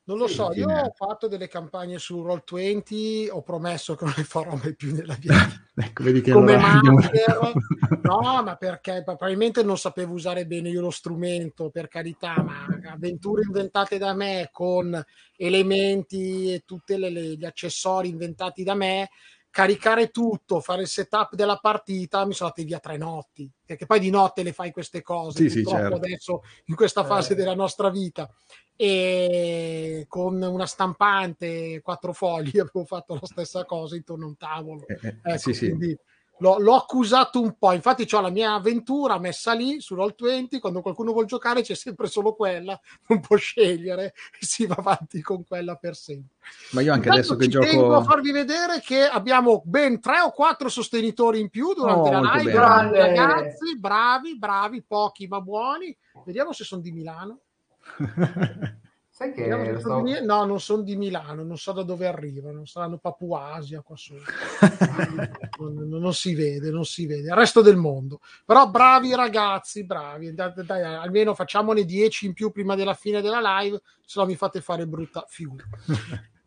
Non 0.05 0.17
lo 0.19 0.27
so, 0.27 0.53
io 0.55 0.69
ho 0.69 0.93
fatto 0.93 1.29
delle 1.29 1.47
campagne 1.47 1.99
su 1.99 2.23
Roll20, 2.23 3.29
ho 3.31 3.43
promesso 3.43 3.95
che 3.95 4.05
non 4.05 4.15
le 4.17 4.25
farò 4.25 4.57
mai 4.57 4.75
più 4.75 4.95
nella 4.95 5.15
vita. 5.15 5.35
ecco, 5.77 6.03
vedi 6.03 6.21
che 6.21 6.33
Come 6.33 6.57
master, 6.57 7.53
no, 8.03 8.43
ma 8.43 8.57
perché 8.57 9.03
probabilmente 9.05 9.63
non 9.63 9.79
sapevo 9.79 10.15
usare 10.15 10.47
bene 10.47 10.71
io 10.71 10.81
lo 10.81 10.91
strumento, 10.91 11.71
per 11.71 11.89
carità, 11.89 12.43
ma 12.43 12.67
avventure 12.91 13.43
inventate 13.43 13.99
da 13.99 14.13
me 14.15 14.49
con 14.51 15.01
elementi 15.37 16.55
e 16.55 16.63
tutti 16.65 16.97
gli 16.97 17.45
accessori 17.45 18.09
inventati 18.09 18.65
da 18.65 18.75
me, 18.75 19.11
caricare 19.51 20.11
tutto, 20.11 20.61
fare 20.61 20.83
il 20.83 20.89
setup 20.89 21.35
della 21.35 21.57
partita, 21.57 22.25
mi 22.25 22.33
sono 22.33 22.51
andati 22.51 22.69
via 22.69 22.79
tre 22.79 22.97
notti, 22.97 23.51
perché 23.65 23.85
poi 23.85 23.99
di 24.01 24.11
notte 24.11 24.43
le 24.43 24.53
fai 24.53 24.71
queste 24.71 25.03
cose, 25.03 25.49
sì, 25.49 25.63
purtroppo 25.63 25.77
sì, 25.77 25.91
certo. 25.91 25.97
adesso 25.97 26.43
in 26.67 26.75
questa 26.77 27.05
fase 27.05 27.33
eh. 27.33 27.37
della 27.37 27.55
nostra 27.55 27.91
vita. 27.91 28.31
E 28.77 30.07
con 30.09 30.41
una 30.41 30.67
stampante, 30.67 31.83
quattro 31.83 32.15
fogli, 32.15 32.59
avevo 32.61 32.85
fatto 32.85 33.15
la 33.15 33.27
stessa 33.27 33.65
cosa 33.65 33.97
intorno 33.97 34.25
a 34.25 34.29
un 34.29 34.37
tavolo. 34.37 34.87
Eh, 34.87 34.99
eh, 35.03 35.17
ecco, 35.23 35.53
sì, 35.53 35.69
quindi, 35.69 35.89
sì 35.89 36.10
l'ho, 36.41 36.59
l'ho, 36.59 36.75
accusato 36.75 37.41
un 37.41 37.57
po'. 37.59 37.73
Infatti, 37.73 38.07
ho 38.13 38.21
la 38.21 38.31
mia 38.31 38.55
avventura 38.55 39.19
messa 39.19 39.53
lì 39.53 39.81
su 39.81 39.95
Roll20. 39.95 40.59
Quando 40.59 40.83
qualcuno 40.83 41.13
vuole 41.13 41.27
giocare, 41.27 41.63
c'è 41.63 41.75
sempre 41.75 42.09
solo 42.09 42.35
quella, 42.35 42.79
non 43.09 43.21
può 43.21 43.37
scegliere 43.37 44.15
e 44.39 44.45
si 44.45 44.67
va 44.67 44.77
avanti 44.79 45.21
con 45.21 45.45
quella 45.45 45.77
per 45.77 45.95
sempre. 45.95 46.37
Ma 46.73 46.81
io 46.81 46.93
anche 46.93 47.09
Intanto 47.09 47.33
adesso 47.33 47.37
che 47.37 47.49
gioco. 47.49 47.67
Tengo 47.67 47.97
a 47.97 48.03
farvi 48.03 48.33
vedere 48.33 48.81
che 48.81 49.05
abbiamo 49.05 49.63
ben 49.65 50.01
tre 50.01 50.21
o 50.21 50.33
quattro 50.33 50.69
sostenitori 50.69 51.41
in 51.41 51.49
più 51.49 51.73
durante 51.75 52.09
oh, 52.09 52.21
la 52.21 52.35
live. 52.35 52.53
Ragazzi, 52.53 53.79
bravi, 53.79 54.39
bravi, 54.39 54.83
pochi 54.83 55.27
ma 55.27 55.41
buoni. 55.41 55.97
Vediamo 56.25 56.53
se 56.53 56.65
sono 56.65 56.81
di 56.81 56.93
Milano. 56.93 57.41
Sai 59.21 59.35
che 59.35 59.79
sto... 59.79 60.01
di... 60.01 60.25
No, 60.25 60.47
non 60.47 60.61
sono 60.61 60.81
di 60.81 60.97
Milano, 60.97 61.43
non 61.43 61.59
so 61.59 61.73
da 61.73 61.83
dove 61.83 62.07
arrivano, 62.07 62.65
saranno 62.65 62.97
Papuasia 62.97 63.83
qua 63.83 63.95
su. 63.95 64.15
non, 65.61 65.75
non, 65.75 66.01
non, 66.01 66.15
si 66.15 66.35
vede, 66.35 66.71
non 66.71 66.87
si 66.87 67.05
vede. 67.05 67.29
Il 67.29 67.35
resto 67.35 67.61
del 67.61 67.77
mondo. 67.77 68.21
Però 68.47 68.71
bravi 68.71 69.15
ragazzi, 69.15 69.85
bravi. 69.85 70.33
Dai, 70.33 70.53
dai, 70.65 70.83
almeno 70.83 71.35
facciamone 71.35 71.85
10 71.85 72.25
in 72.25 72.33
più 72.33 72.51
prima 72.51 72.75
della 72.75 72.95
fine 72.95 73.21
della 73.21 73.61
live, 73.61 73.83
se 74.07 74.19
no 74.19 74.25
mi 74.25 74.37
fate 74.37 74.63
fare 74.63 74.87
brutta 74.87 75.27
figura. 75.29 75.65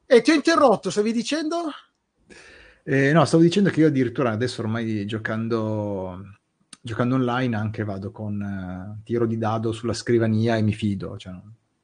e 0.07 0.21
ti 0.23 0.31
ho 0.31 0.33
interrotto, 0.33 0.89
stavi 0.89 1.11
dicendo? 1.11 1.69
Eh, 2.81 3.11
no, 3.11 3.23
stavo 3.25 3.43
dicendo 3.43 3.69
che 3.69 3.81
io 3.81 3.87
addirittura 3.87 4.31
adesso 4.31 4.61
ormai 4.61 5.05
giocando 5.05 6.39
giocando 6.81 7.15
online 7.15 7.55
anche 7.55 7.83
vado 7.83 8.11
con 8.11 8.41
uh, 8.41 9.03
tiro 9.03 9.27
di 9.27 9.37
dado 9.37 9.71
sulla 9.71 9.93
scrivania 9.93 10.57
e 10.57 10.63
mi 10.63 10.73
fido, 10.73 11.17
cioè, 11.17 11.33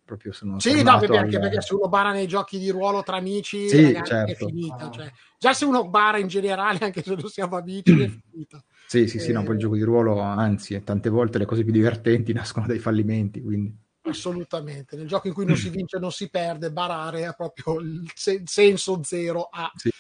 proprio 0.10 0.32
sono 0.32 0.60
sì, 0.60 0.82
no, 0.82 0.98
perché, 0.98 1.18
al... 1.18 1.30
perché 1.30 1.62
se 1.62 1.76
uno 1.76 1.88
bara 1.88 2.12
nei 2.12 2.28
giochi 2.28 2.58
di 2.58 2.72
ruolo 2.72 3.04
tra 3.04 3.18
amici 3.18 3.70
sì, 3.70 3.84
ragazzi, 3.84 4.10
certo. 4.10 4.32
è 4.32 4.36
finita. 4.36 4.88
Ah. 4.88 4.90
Cioè, 4.90 5.12
già 5.38 5.54
se 5.54 5.66
uno 5.66 5.88
bara 5.88 6.18
in 6.18 6.28
generale, 6.28 6.80
anche 6.82 7.04
se 7.04 7.14
non 7.14 7.30
siamo 7.30 7.58
amici, 7.58 7.92
è 7.92 8.10
finita. 8.32 8.64
Sì, 8.88 9.08
sì, 9.08 9.18
e... 9.18 9.20
sì, 9.20 9.32
no, 9.32 9.44
poi 9.44 9.54
il 9.54 9.60
gioco 9.60 9.76
di 9.76 9.84
ruolo, 9.84 10.20
anzi, 10.20 10.82
tante 10.84 11.10
volte 11.10 11.38
le 11.38 11.46
cose 11.46 11.64
più 11.64 11.72
divertenti 11.72 12.34
nascono 12.34 12.66
dai 12.66 12.80
fallimenti, 12.80 13.42
quindi... 13.42 13.88
Assolutamente, 14.02 14.96
nel 14.96 15.08
gioco 15.08 15.28
in 15.28 15.34
cui 15.34 15.46
non 15.46 15.56
si 15.56 15.70
vince 15.70 15.98
e 15.98 16.00
non 16.00 16.12
si 16.12 16.30
perde, 16.30 16.72
barare 16.72 17.26
ha 17.26 17.34
proprio 17.34 17.80
il 17.80 18.10
se- 18.16 18.42
senso 18.46 19.02
zero 19.04 19.50
a 19.52 19.72
sì. 19.76 19.92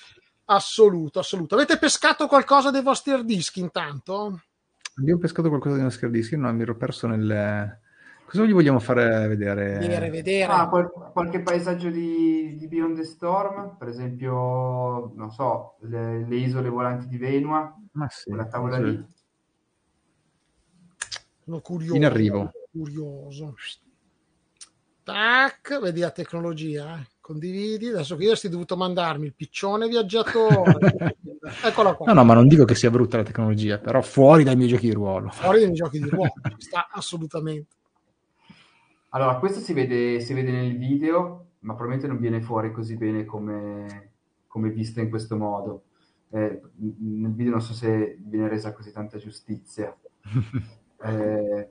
assoluto, 0.45 1.20
assoluto. 1.20 1.53
Avete 1.53 1.78
pescato 1.78 2.26
qualcosa 2.26 2.72
dei 2.72 2.82
vostri 2.82 3.12
hard 3.12 3.26
disk 3.26 3.57
intanto? 3.57 4.41
Abbiamo 4.95 5.20
pescato 5.20 5.49
qualcosa 5.49 5.76
dei 5.76 5.84
nostri 5.84 6.07
hard 6.07 6.16
disk, 6.16 6.32
io 6.32 6.39
non 6.39 6.55
mi 6.55 6.64
ero 6.64 6.76
perso 6.76 7.05
nel 7.05 7.80
Cosa 8.30 8.45
gli 8.45 8.53
vogliamo 8.53 8.80
fare 8.80 9.27
vedere? 9.27 9.80
Vedere, 9.80 10.11
vedere. 10.11 10.51
Ah, 10.51 10.69
qual- 10.69 10.91
qualche 11.11 11.41
paesaggio 11.41 11.89
di, 11.89 12.55
di, 12.57 12.67
Beyond 12.67 12.97
the 12.97 13.03
Storm, 13.03 13.75
per 13.75 13.88
esempio, 13.88 15.11
non 15.15 15.32
so, 15.32 15.77
le, 15.80 16.27
le 16.27 16.36
isole 16.36 16.69
volanti 16.69 17.07
di 17.07 17.17
Venua, 17.17 17.75
Ma 17.93 18.07
sì, 18.07 18.30
quella 18.30 18.45
tavola 18.45 18.75
sì. 18.75 18.84
lì. 18.84 19.07
Sono 21.43 21.59
curioso. 21.61 21.95
In 21.95 22.05
arrivo. 22.05 22.51
Curioso. 22.71 23.55
Tac, 25.01 25.80
vedi 25.82 26.01
la 26.01 26.11
tecnologia, 26.11 26.99
eh. 26.99 27.07
condividi. 27.19 27.88
Adesso 27.88 28.15
che 28.15 28.25
io 28.25 28.36
stai 28.36 28.51
dovuto 28.51 28.77
mandarmi 28.77 29.25
il 29.25 29.34
piccione 29.34 29.88
viaggiatore. 29.88 31.17
Eccola 31.63 31.95
qua. 31.95 32.05
No, 32.05 32.13
no, 32.13 32.23
ma 32.25 32.36
non 32.36 32.47
dico 32.47 32.63
che 32.63 32.75
sia 32.75 32.91
brutta 32.91 33.17
la 33.17 33.23
tecnologia, 33.23 33.80
però 33.80 34.03
fuori 34.03 34.43
dai 34.43 34.55
miei 34.55 34.69
giochi 34.69 34.86
di 34.86 34.93
ruolo. 34.93 35.30
Fuori 35.30 35.57
dai 35.57 35.67
miei 35.69 35.80
giochi 35.80 35.99
di 35.99 36.07
ruolo, 36.07 36.34
sta 36.57 36.89
assolutamente. 36.91 37.77
Allora, 39.10 39.38
questo 39.38 39.60
si 39.60 39.74
vede, 39.74 40.20
si 40.20 40.34
vede 40.34 40.51
nel 40.51 40.78
video, 40.78 41.47
ma 41.60 41.74
probabilmente 41.74 42.07
non 42.07 42.20
viene 42.20 42.41
fuori 42.41 42.72
così 42.72 42.95
bene 42.95 43.26
come, 43.26 44.12
come 44.47 44.70
vista 44.70 45.01
in 45.01 45.10
questo 45.10 45.36
modo. 45.36 45.84
Eh, 46.32 46.62
nel 46.78 47.34
video 47.34 47.53
non 47.53 47.62
so 47.62 47.74
se 47.74 48.18
viene 48.20 48.47
resa 48.47 48.72
così 48.72 48.91
tanta 48.91 49.18
giustizia. 49.18 49.95
eh, 51.01 51.70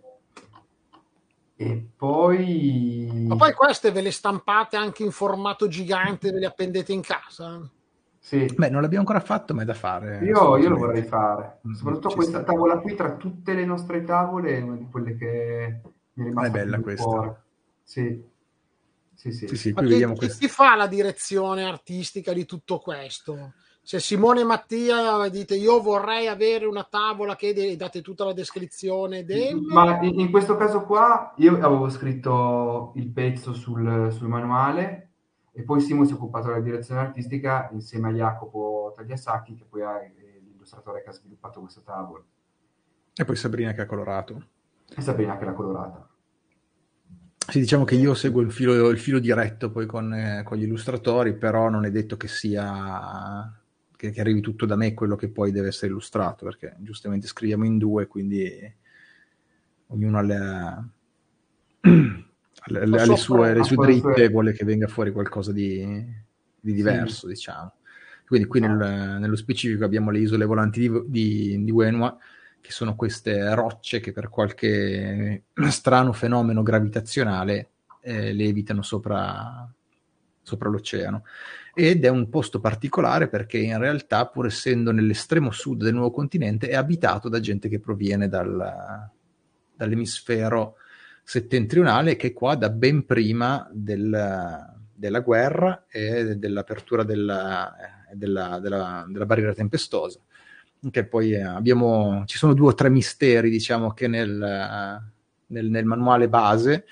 e 1.55 1.89
poi... 1.97 3.24
Ma 3.28 3.36
poi 3.36 3.53
queste 3.53 3.93
ve 3.93 4.01
le 4.01 4.12
stampate 4.12 4.76
anche 4.76 5.05
in 5.05 5.12
formato 5.12 5.68
gigante, 5.68 6.32
ve 6.32 6.41
le 6.41 6.47
appendete 6.47 6.93
in 6.93 7.03
casa? 7.03 7.68
Sì. 8.18 8.47
Beh, 8.53 8.68
non 8.68 8.82
l'abbiamo 8.82 9.07
ancora 9.07 9.24
fatto, 9.24 9.55
ma 9.55 9.62
è 9.62 9.64
da 9.64 9.74
fare. 9.74 10.18
Io, 10.24 10.57
io 10.57 10.68
lo 10.68 10.76
vorrei 10.76 11.03
fare. 11.03 11.61
Mm, 11.66 11.72
Soprattutto 11.72 12.14
questa 12.14 12.43
sta. 12.43 12.53
tavola 12.53 12.78
qui, 12.78 12.95
tra 12.97 13.14
tutte 13.14 13.55
le 13.55 13.64
nostre 13.64 14.03
tavole, 14.03 14.57
è 14.57 14.61
una 14.61 14.76
di 14.76 14.89
quelle 14.91 15.16
che 15.16 15.80
ma 16.32 16.46
è 16.46 16.50
bella 16.50 16.80
questa. 16.80 17.42
Sì. 17.82 18.36
Sì, 19.14 19.32
sì. 19.32 19.48
sì, 19.48 19.56
sì 19.56 19.72
qui 19.72 19.88
chi, 19.88 20.12
chi, 20.14 20.28
chi, 20.28 20.48
fa 20.48 20.76
la 20.76 20.86
direzione 20.86 21.64
artistica 21.64 22.32
di 22.32 22.44
tutto 22.44 22.78
questo? 22.78 23.54
Se 23.82 23.98
Simone 23.98 24.42
e 24.42 24.44
Mattia 24.44 25.28
dite 25.28 25.56
io 25.56 25.80
vorrei 25.80 26.28
avere 26.28 26.66
una 26.66 26.84
tavola 26.84 27.34
che 27.34 27.52
de- 27.52 27.74
date 27.74 28.00
tutta 28.00 28.24
la 28.24 28.32
descrizione 28.32 29.24
dentro. 29.24 29.74
Ma 29.74 30.00
in, 30.02 30.20
in, 30.20 30.30
questo 30.30 30.56
caso 30.56 30.84
qua 30.84 31.32
io 31.38 31.54
avevo 31.54 31.88
scritto 31.88 32.92
il 32.94 33.08
pezzo 33.08 33.54
sul, 33.54 34.12
sul 34.12 34.28
manuale 34.28 35.10
e 35.50 35.62
poi 35.62 35.80
Simo 35.80 36.04
si 36.04 36.12
è 36.12 36.14
occupato 36.14 36.48
della 36.48 36.60
direzione 36.60 37.00
artistica 37.00 37.70
insieme 37.72 38.10
a 38.10 38.12
Jacopo 38.12 38.92
Tagliasacchi 38.94 39.56
che 39.56 39.64
poi 39.64 39.80
è 39.80 40.12
l'illustratore 40.44 41.02
che 41.02 41.08
ha 41.08 41.12
sviluppato 41.12 41.58
questa 41.60 41.80
tavola. 41.80 42.22
E 43.14 43.24
poi 43.24 43.34
Sabrina 43.34 43.72
che 43.72 43.80
ha 43.80 43.86
colorato. 43.86 44.46
E 44.97 45.03
Sabrina 45.03 45.36
che 45.39 45.45
l'ha 45.45 45.53
colorata. 45.53 46.09
Sì, 47.49 47.61
diciamo 47.61 47.84
che 47.84 47.95
io 47.95 48.12
seguo 48.12 48.43
il 48.43 48.53
filo, 48.53 48.91
il 48.91 48.99
filo 48.99 49.18
diretto 49.18 49.70
poi 49.70 49.86
con, 49.86 50.12
eh, 50.12 50.43
con, 50.45 50.59
gli 50.59 50.64
illustratori, 50.64 51.34
però 51.34 51.70
non 51.70 51.86
è 51.86 51.91
detto 51.91 52.18
che 52.18 52.28
sia 52.28 53.51
che, 53.97 54.11
che, 54.11 54.20
arrivi 54.20 54.43
tutto 54.43 54.66
da 54.66 54.76
me 54.76 54.93
quello 54.93 55.16
che 55.16 55.30
poi 55.30 55.51
deve 55.51 55.68
essere 55.68 55.86
illustrato, 55.86 56.45
perché 56.45 56.76
giustamente 56.80 57.26
scriviamo 57.26 57.64
in 57.64 57.78
due, 57.78 58.07
quindi 58.07 58.51
ognuno 59.86 60.18
ha 60.18 60.22
le, 60.22 60.36
alle, 62.61 62.80
alle 62.80 63.16
sue, 63.16 63.55
le 63.55 63.64
sue 63.64 63.76
dritte 63.76 64.28
vuole 64.28 64.53
che 64.53 64.66
venga 64.66 64.86
fuori 64.86 65.11
qualcosa 65.11 65.51
di, 65.51 66.05
di 66.61 66.72
diverso, 66.74 67.26
sì. 67.26 67.32
diciamo. 67.32 67.72
Quindi 68.26 68.47
qui 68.47 68.61
nel, 68.61 69.16
nello 69.18 69.36
specifico 69.36 69.84
abbiamo 69.84 70.11
le 70.11 70.18
isole 70.18 70.45
volanti 70.45 70.80
di, 70.80 71.03
di, 71.07 71.64
di 71.64 71.70
Wenua, 71.70 72.14
che 72.68 72.74
sono 72.74 72.96
queste 72.96 73.54
rocce 73.54 73.98
che 73.98 74.12
per 74.12 74.28
qualche 74.28 75.44
strano 75.70 76.12
fenomeno 76.12 76.62
gravitazionale 76.62 77.70
eh, 78.02 78.34
levitano 78.34 78.82
sopra, 78.82 79.66
sopra 80.42 80.68
l'oceano. 80.68 81.24
Ed 81.72 82.04
è 82.04 82.08
un 82.08 82.28
posto 82.28 82.60
particolare 82.60 83.28
perché 83.28 83.56
in 83.56 83.78
realtà, 83.78 84.26
pur 84.26 84.44
essendo 84.44 84.92
nell'estremo 84.92 85.50
sud 85.50 85.82
del 85.82 85.94
nuovo 85.94 86.10
continente, 86.10 86.68
è 86.68 86.74
abitato 86.74 87.30
da 87.30 87.40
gente 87.40 87.70
che 87.70 87.80
proviene 87.80 88.28
dal, 88.28 89.10
dall'emisfero 89.74 90.74
settentrionale 91.24 92.16
che 92.16 92.28
è 92.28 92.32
qua 92.34 92.54
da 92.54 92.68
ben 92.68 93.06
prima 93.06 93.66
del, 93.72 94.74
della 94.92 95.20
guerra 95.20 95.86
e 95.88 96.36
dell'apertura 96.36 97.02
della, 97.02 97.74
della, 98.12 98.58
della, 98.60 99.06
della 99.08 99.24
barriera 99.26 99.54
tempestosa. 99.54 100.20
Che 100.90 101.04
poi 101.04 101.34
abbiamo, 101.34 102.22
ci 102.26 102.38
sono 102.38 102.54
due 102.54 102.68
o 102.68 102.74
tre 102.74 102.88
misteri, 102.88 103.50
diciamo, 103.50 103.92
che 103.92 104.06
nel, 104.06 105.02
nel, 105.46 105.70
nel 105.70 105.84
manuale 105.84 106.28
base 106.28 106.84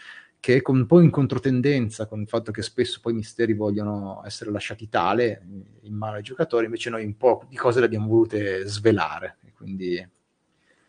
che 0.47 0.59
è 0.59 0.63
un 0.67 0.87
po' 0.87 1.01
in 1.01 1.11
controtendenza 1.11 2.07
con 2.07 2.21
il 2.21 2.29
fatto 2.29 2.53
che 2.53 2.63
spesso 2.63 3.01
poi 3.03 3.15
i 3.15 3.17
misteri 3.17 3.53
vogliono 3.53 4.23
essere 4.25 4.53
lasciati 4.53 4.89
tale 4.89 5.43
in 5.81 5.93
mano 5.93 6.15
ai 6.15 6.23
giocatori, 6.23 6.67
invece 6.67 6.89
noi 6.89 7.05
un 7.05 7.17
po' 7.17 7.43
di 7.49 7.57
cose 7.57 7.81
le 7.81 7.87
abbiamo 7.87 8.07
volute 8.07 8.65
svelare. 8.65 9.39
Quindi, 9.57 10.09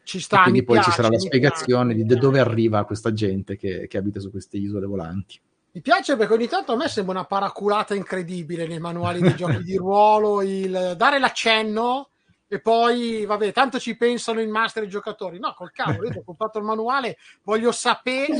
ci 0.03 0.19
sta, 0.19 0.43
quindi 0.43 0.63
poi 0.63 0.75
piace, 0.75 0.91
ci 0.91 0.95
sarà 0.95 1.09
la 1.09 1.17
spiegazione 1.17 1.95
piace, 1.95 2.07
di 2.07 2.13
da 2.13 2.19
dove 2.19 2.39
arriva 2.39 2.85
questa 2.85 3.11
gente 3.13 3.57
che, 3.57 3.87
che 3.87 3.97
abita 3.97 4.19
su 4.19 4.29
queste 4.29 4.57
isole 4.57 4.85
volanti. 4.85 5.39
Mi 5.71 5.81
piace 5.81 6.15
perché 6.15 6.33
ogni 6.33 6.47
tanto 6.47 6.73
a 6.73 6.75
me 6.75 6.87
sembra 6.87 7.15
una 7.15 7.25
paraculata 7.25 7.95
incredibile 7.95 8.67
nei 8.67 8.79
manuali 8.79 9.21
dei 9.21 9.33
giochi 9.35 9.63
di 9.63 9.75
ruolo, 9.75 10.43
il 10.43 10.93
dare 10.95 11.17
l'accenno 11.17 12.09
e 12.49 12.61
poi, 12.61 13.25
vabbè, 13.25 13.51
tanto 13.51 13.77
ci 13.77 13.97
pensano 13.97 14.39
il 14.39 14.47
master 14.47 14.83
e 14.83 14.85
i 14.85 14.89
giocatori. 14.89 15.37
No, 15.37 15.53
col 15.53 15.71
cavolo, 15.71 16.07
io 16.07 16.19
ho 16.19 16.23
comprato 16.25 16.59
il 16.59 16.63
manuale, 16.63 17.17
voglio 17.43 17.71
sapere, 17.73 18.35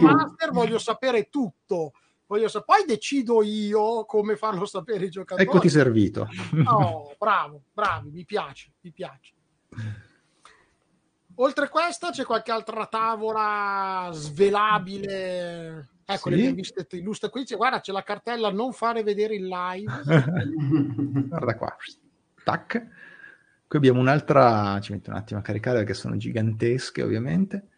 master, 0.00 0.50
voglio 0.50 0.78
sapere 0.78 1.28
tutto. 1.28 1.92
Voglio 2.26 2.48
sa- 2.48 2.62
poi 2.62 2.86
decido 2.86 3.42
io 3.42 4.06
come 4.06 4.36
farlo 4.36 4.64
sapere 4.64 5.04
i 5.04 5.10
giocatori. 5.10 5.46
Eccoti 5.46 5.68
servito. 5.68 6.26
No, 6.52 7.14
bravo, 7.18 7.64
bravi, 7.74 8.10
mi 8.10 8.24
piace, 8.24 8.72
mi 8.80 8.90
piace. 8.90 9.34
Oltre 11.36 11.66
a 11.66 11.68
questa 11.68 12.10
c'è 12.10 12.24
qualche 12.24 12.50
altra 12.50 12.86
tavola 12.86 14.08
svelabile? 14.12 15.88
Ecco, 16.06 16.30
sì? 16.30 16.36
le 16.36 16.52
viste 16.52 16.86
illustre 16.92 17.28
qui. 17.28 17.44
C'è, 17.44 17.56
guarda, 17.56 17.80
c'è 17.80 17.92
la 17.92 18.02
cartella 18.02 18.50
non 18.50 18.72
fare 18.72 19.02
vedere 19.02 19.34
il 19.34 19.46
live. 19.46 20.02
guarda 21.28 21.56
qua. 21.56 21.76
Tac. 22.44 22.86
Qui 23.72 23.80
abbiamo 23.80 24.00
un'altra, 24.00 24.78
ci 24.82 24.92
metto 24.92 25.08
un 25.08 25.16
attimo 25.16 25.40
a 25.40 25.42
caricare 25.42 25.78
perché 25.78 25.94
sono 25.94 26.18
gigantesche 26.18 27.02
ovviamente. 27.02 27.68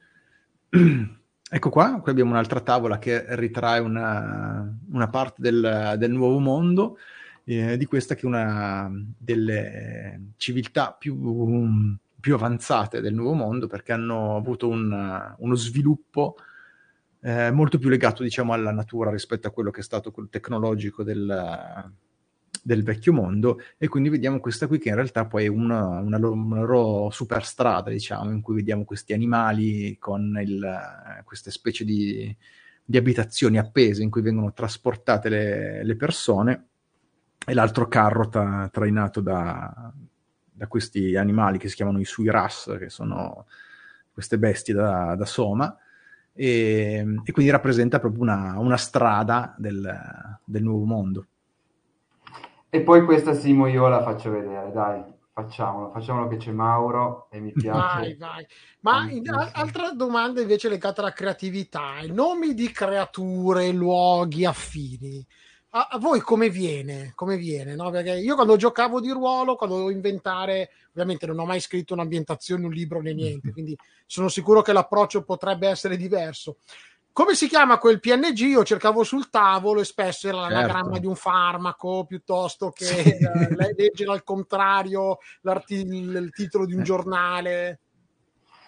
ecco 1.49 1.71
qua, 1.71 2.01
qui 2.01 2.11
abbiamo 2.11 2.33
un'altra 2.33 2.59
tavola 2.63 2.99
che 2.99 3.25
ritrae 3.37 3.79
una, 3.79 4.77
una 4.91 5.09
parte 5.09 5.41
del, 5.41 5.95
del, 5.97 6.11
nuovo 6.11 6.41
mondo, 6.41 6.99
eh, 7.45 7.77
di 7.77 7.85
questa 7.85 8.17
che 8.17 8.23
è 8.23 8.27
una 8.27 8.91
delle 9.17 10.33
civiltà 10.37 10.97
più, 10.99 11.97
più, 12.19 12.35
avanzate 12.35 13.01
del 13.01 13.15
nuovo 13.15 13.35
mondo 13.35 13.69
perché 13.69 13.93
hanno 13.93 14.35
avuto 14.35 14.67
un, 14.67 15.35
uno 15.39 15.55
sviluppo 15.55 16.35
eh, 17.21 17.53
molto 17.53 17.79
più 17.79 17.89
legato 17.89 18.25
diciamo 18.25 18.53
alla 18.53 18.73
natura 18.73 19.13
rispetto 19.13 19.47
a 19.47 19.53
quello 19.53 19.71
che 19.71 19.79
è 19.79 19.85
stato 19.85 20.11
quel 20.11 20.27
tecnologico 20.29 21.05
del 21.05 21.93
del 22.67 22.83
vecchio 22.83 23.13
mondo 23.13 23.61
e 23.77 23.89
quindi 23.89 24.09
vediamo 24.09 24.41
questa 24.41 24.67
qui 24.67 24.79
che 24.79 24.89
in 24.89 24.95
realtà 24.95 25.27
poi 25.27 25.45
è 25.45 25.49
una, 25.49 25.99
una, 25.99 26.17
loro, 26.17 26.33
una 26.33 26.61
loro 26.61 27.11
superstrada, 27.11 27.91
diciamo, 27.91 28.31
in 28.31 28.41
cui 28.41 28.55
vediamo 28.55 28.85
questi 28.85 29.13
animali 29.13 29.99
con 29.99 30.41
il, 30.43 30.67
queste 31.25 31.51
specie 31.51 31.85
di, 31.85 32.35
di, 32.83 32.97
abitazioni 32.97 33.59
appese 33.59 34.03
in 34.03 34.09
cui 34.09 34.23
vengono 34.23 34.55
trasportate 34.55 35.29
le, 35.29 35.85
le 35.85 35.97
persone 35.97 36.69
e 37.47 37.53
l'altro 37.53 37.87
carro 37.87 38.31
tra, 38.31 38.71
trainato 38.73 39.21
da, 39.21 39.93
da, 40.51 40.67
questi 40.67 41.17
animali 41.17 41.59
che 41.59 41.69
si 41.69 41.77
chiamano 41.77 42.01
i 42.01 42.07
suiras, 42.07 42.75
che 42.79 42.89
sono 42.89 43.45
queste 44.11 44.39
bestie 44.39 44.73
da, 44.73 45.15
da 45.17 45.27
soma. 45.27 45.77
E, 46.33 47.05
e, 47.25 47.33
quindi 47.33 47.53
rappresenta 47.53 48.01
proprio 48.01 48.23
una, 48.23 48.59
una 48.59 48.79
strada 48.79 49.55
del, 49.59 49.95
del 50.43 50.63
nuovo 50.63 50.87
mondo. 50.87 51.27
E 52.75 52.81
poi 52.81 53.05
questa 53.05 53.35
Simo 53.35 53.69
io 53.69 53.87
la 53.87 54.03
faccio 54.03 54.33
vedere, 54.33 54.73
dai, 54.73 55.01
facciamolo, 55.33 55.93
facciamolo 55.93 56.27
che 56.27 56.39
c'è 56.39 56.51
Mauro 56.51 57.29
e 57.31 57.39
mi 57.39 57.53
piace. 57.53 57.79
Vai, 57.79 58.17
vai. 58.17 58.47
Ma 58.81 59.09
in, 59.13 59.31
altra 59.31 59.93
domanda 59.93 60.41
invece 60.41 60.69
legata 60.69 61.01
alla 61.01 61.13
creatività, 61.13 62.01
nomi 62.09 62.53
di 62.53 62.73
creature, 62.73 63.71
luoghi 63.71 64.45
affini. 64.45 65.25
A, 65.71 65.87
a 65.93 65.99
voi 65.99 66.19
come 66.19 66.51
viene? 66.51 67.13
Come 67.15 67.37
viene 67.37 67.77
no? 67.77 67.91
Perché 67.91 68.15
io 68.15 68.35
quando 68.35 68.57
giocavo 68.57 69.01
di 69.01 69.11
ruolo, 69.11 69.55
quando 69.55 69.77
dovevo 69.77 69.95
inventare, 69.95 70.71
ovviamente 70.89 71.27
non 71.27 71.39
ho 71.39 71.47
mai 71.47 71.61
scritto 71.61 71.95
un'ambientazione, 71.95 72.67
un 72.67 72.73
libro 72.73 73.01
né 73.01 73.15
niente, 73.15 73.53
quindi 73.55 73.79
sono 74.05 74.27
sicuro 74.27 74.63
che 74.63 74.73
l'approccio 74.73 75.23
potrebbe 75.23 75.69
essere 75.69 75.97
diverso 75.97 76.57
come 77.15 77.37
si 77.37 77.47
chiama 77.47 77.79
quel 77.79 78.01
PNG? 78.01 78.39
Io 78.41 78.65
cercavo 78.65 79.05
sul 79.05 79.31
tavolo 79.31 79.81
e 79.81 79.85
spesso 79.85 80.27
era 80.27 80.41
certo. 80.41 80.53
l'anagramma 80.53 80.99
di 80.99 81.07
un 81.07 81.15
farmaco 81.15 82.05
piuttosto 82.07 82.71
che 82.71 82.87
sì. 82.87 83.15
leggere 83.77 84.11
al 84.11 84.25
contrario 84.25 85.19
il 85.43 86.31
titolo 86.35 86.67
di 86.67 86.75
un 86.75 86.81
eh. 86.81 86.83
giornale. 86.83 87.79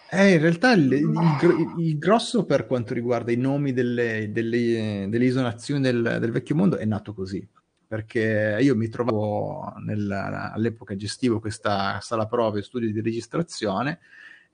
Eh, 0.09 0.35
in 0.35 0.41
realtà 0.41 0.71
il, 0.75 0.93
il, 0.93 1.75
il, 1.79 1.99
grosso 1.99 2.45
per 2.45 2.67
quanto 2.67 2.95
riguarda 2.95 3.33
i 3.33 3.37
nomi 3.37 3.73
delle, 3.73 4.31
delle, 4.31 5.07
delle 5.09 5.25
isonazioni 5.25 5.81
del, 5.81 6.19
del, 6.21 6.31
vecchio 6.31 6.55
mondo 6.55 6.77
è 6.77 6.85
nato 6.85 7.13
così, 7.15 7.45
perché 7.85 8.59
io 8.61 8.77
mi 8.77 8.89
trovavo 8.89 9.75
nel, 9.85 10.09
all'epoca 10.09 10.95
gestivo 10.95 11.41
questa 11.41 11.99
sala 12.01 12.27
prove 12.27 12.63
studio 12.63 12.93
di 12.93 13.01
registrazione 13.01 13.99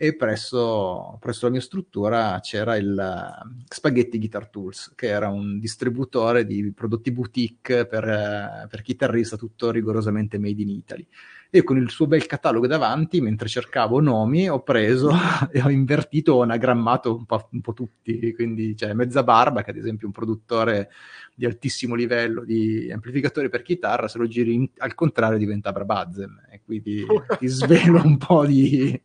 e 0.02 0.16
presso, 0.16 1.16
presso, 1.20 1.46
la 1.46 1.52
mia 1.52 1.60
struttura 1.60 2.40
c'era 2.40 2.74
il 2.74 2.92
uh, 2.92 3.62
Spaghetti 3.68 4.18
Guitar 4.18 4.48
Tools, 4.48 4.94
che 4.96 5.06
era 5.06 5.28
un 5.28 5.60
distributore 5.60 6.44
di 6.44 6.72
prodotti 6.72 7.12
boutique 7.12 7.86
per, 7.86 8.02
uh, 8.02 8.66
per 8.66 8.82
chitarrista, 8.82 9.36
tutto 9.36 9.70
rigorosamente 9.70 10.40
made 10.40 10.60
in 10.60 10.70
Italy. 10.70 11.06
E 11.50 11.62
con 11.62 11.76
il 11.76 11.88
suo 11.88 12.08
bel 12.08 12.26
catalogo 12.26 12.66
davanti, 12.66 13.20
mentre 13.20 13.46
cercavo 13.46 14.00
nomi, 14.00 14.50
ho 14.50 14.64
preso 14.64 15.12
e 15.52 15.62
ho 15.62 15.70
invertito, 15.70 16.32
ho 16.32 16.42
anagrammato 16.42 17.14
un 17.14 17.24
po', 17.24 17.48
un 17.52 17.60
po 17.60 17.72
tutti. 17.72 18.34
Quindi 18.34 18.74
c'è 18.74 18.94
Mezza 18.94 19.22
Barba, 19.22 19.62
che 19.62 19.70
ad 19.70 19.76
esempio 19.76 20.02
è 20.02 20.06
un 20.06 20.12
produttore 20.14 20.90
di 21.32 21.44
altissimo 21.44 21.94
livello 21.94 22.42
di 22.42 22.90
amplificatori 22.90 23.48
per 23.48 23.62
chitarra, 23.62 24.08
se 24.08 24.18
lo 24.18 24.26
giri 24.26 24.52
in, 24.52 24.68
al 24.78 24.96
contrario 24.96 25.38
diventa 25.38 25.70
Brabazem. 25.70 26.40
E 26.50 26.60
quindi 26.64 27.06
ti 27.38 27.46
svelo 27.46 28.02
un 28.04 28.16
po' 28.16 28.44
di 28.44 29.00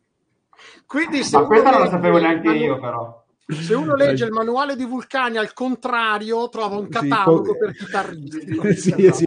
quindi 0.85 1.23
se 1.23 1.37
Ma 1.37 1.45
questa 1.45 1.71
non 1.71 1.79
la 1.81 1.89
sapevo 1.89 2.17
neanche 2.17 2.47
manu- 2.47 2.61
io, 2.61 2.79
però. 2.79 3.25
Se 3.47 3.73
uno 3.73 3.95
legge 3.95 4.25
il 4.25 4.31
manuale 4.31 4.75
di 4.75 4.85
Vulcani 4.85 5.37
al 5.37 5.53
contrario, 5.53 6.49
trova 6.49 6.77
un 6.77 6.89
catalogo 6.89 7.53
sì, 7.53 7.57
per 7.57 7.73
chitarristi. 7.75 8.73
sì, 8.75 9.11
sì, 9.11 9.25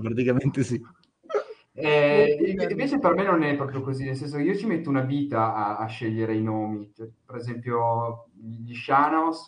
praticamente 0.00 0.64
sì. 0.64 0.82
Eh, 1.72 2.36
invece 2.68 2.98
per 2.98 3.14
me 3.14 3.22
non 3.22 3.42
è 3.42 3.54
proprio 3.56 3.80
così, 3.80 4.04
nel 4.04 4.16
senso 4.16 4.36
che 4.36 4.42
io 4.42 4.54
ci 4.54 4.66
metto 4.66 4.90
una 4.90 5.02
vita 5.02 5.54
a, 5.54 5.78
a 5.78 5.86
scegliere 5.86 6.34
i 6.34 6.42
nomi. 6.42 6.92
Cioè, 6.94 7.08
per 7.24 7.36
esempio, 7.36 8.26
gli 8.34 8.74
Shanos, 8.74 9.46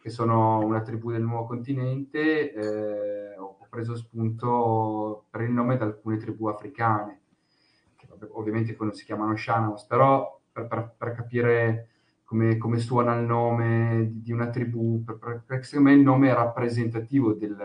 che 0.00 0.10
sono 0.10 0.58
una 0.58 0.82
tribù 0.82 1.10
del 1.10 1.22
nuovo 1.22 1.46
continente, 1.46 2.52
eh, 2.52 3.36
ho 3.38 3.56
preso 3.70 3.96
spunto 3.96 5.24
per 5.30 5.42
il 5.42 5.50
nome 5.50 5.76
da 5.76 5.84
alcune 5.84 6.16
tribù 6.18 6.46
africane, 6.46 7.20
che 7.96 8.06
ovviamente 8.32 8.76
non 8.78 8.92
si 8.92 9.04
chiamano 9.04 9.36
Shanos, 9.36 9.84
però 9.84 10.38
per, 10.54 10.68
per, 10.68 10.94
per 10.96 11.12
capire 11.14 11.88
come, 12.24 12.56
come, 12.56 12.78
suona 12.78 13.16
il 13.16 13.26
nome 13.26 14.08
di, 14.12 14.30
una 14.30 14.48
tribù, 14.48 15.02
perché 15.04 15.64
secondo 15.64 15.90
me 15.90 15.96
il 15.96 16.02
nome 16.02 16.30
è 16.30 16.34
rappresentativo 16.34 17.32
del, 17.32 17.56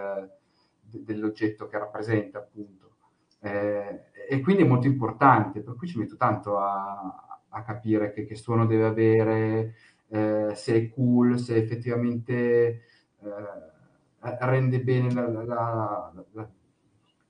de, 0.82 1.04
dell'oggetto 1.04 1.68
che 1.68 1.78
rappresenta, 1.78 2.40
appunto. 2.40 2.96
Eh, 3.42 4.06
e 4.28 4.42
quindi 4.42 4.64
è 4.64 4.68
molto 4.68 4.88
importante, 4.88 5.62
per 5.62 5.76
cui 5.76 5.88
ci 5.88 6.00
metto 6.00 6.18
tanto 6.18 6.58
a, 6.58 7.40
a 7.48 7.64
capire 7.64 8.12
che, 8.12 8.26
che, 8.26 8.36
suono 8.36 8.66
deve 8.66 8.86
avere, 8.86 9.76
eh, 10.08 10.52
se 10.56 10.76
è 10.76 10.90
cool, 10.90 11.38
se 11.38 11.56
effettivamente 11.56 12.82
eh, 13.22 13.68
rende 14.20 14.82
bene 14.82 15.14
la, 15.14 15.28
la, 15.28 16.12
la, 16.32 16.50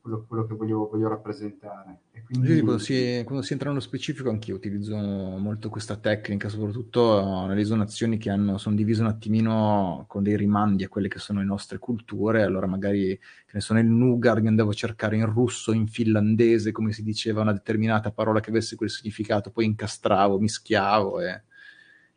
quello, 0.10 0.26
quello 0.28 0.46
che 0.46 0.54
voglio, 0.56 0.90
voglio 0.90 1.08
rappresentare. 1.08 2.00
E 2.12 2.24
quindi... 2.24 2.56
Sì, 2.56 2.62
quando, 2.62 2.78
si, 2.82 3.22
quando, 3.24 3.44
si, 3.44 3.54
entra 3.54 3.70
nello 3.70 3.82
specifico 3.82 4.30
anch'io 4.30 4.56
utilizzo 4.56 4.96
molto 4.98 5.70
questa 5.70 5.96
tecnica, 5.96 6.50
soprattutto 6.50 7.46
nelle 7.46 7.64
zonazioni 7.64 8.18
che 8.18 8.30
hanno, 8.30 8.58
sono 8.58 8.76
divise 8.76 9.02
un 9.02 9.08
attimino 9.08 10.06
con 10.08 10.24
dei 10.24 10.36
rimandi 10.36 10.84
a 10.84 10.90
quelle 10.90 11.08
che 11.08 11.20
sono 11.20 11.40
le 11.40 11.46
nostre 11.46 11.78
culture, 11.78 12.44
allora 12.44 12.68
magari 12.68 13.18
che 13.18 13.52
ne 13.54 13.62
so, 13.62 13.74
nel 13.74 13.86
Nugar 13.86 14.38
andavo 14.38 14.72
a 14.72 14.74
cercare 14.74 15.16
in 15.16 15.26
russo, 15.26 15.72
in 15.72 15.88
finlandese, 15.88 16.72
come 16.72 16.92
si 16.92 17.04
diceva, 17.04 17.42
una 17.42 17.54
determinata 17.54 18.12
parola 18.12 18.40
che 18.40 18.50
avesse 18.50 18.76
quel 18.76 18.90
significato, 18.90 19.52
poi 19.52 19.66
incastravo, 19.66 20.40
mischiavo 20.40 21.22
e 21.22 21.44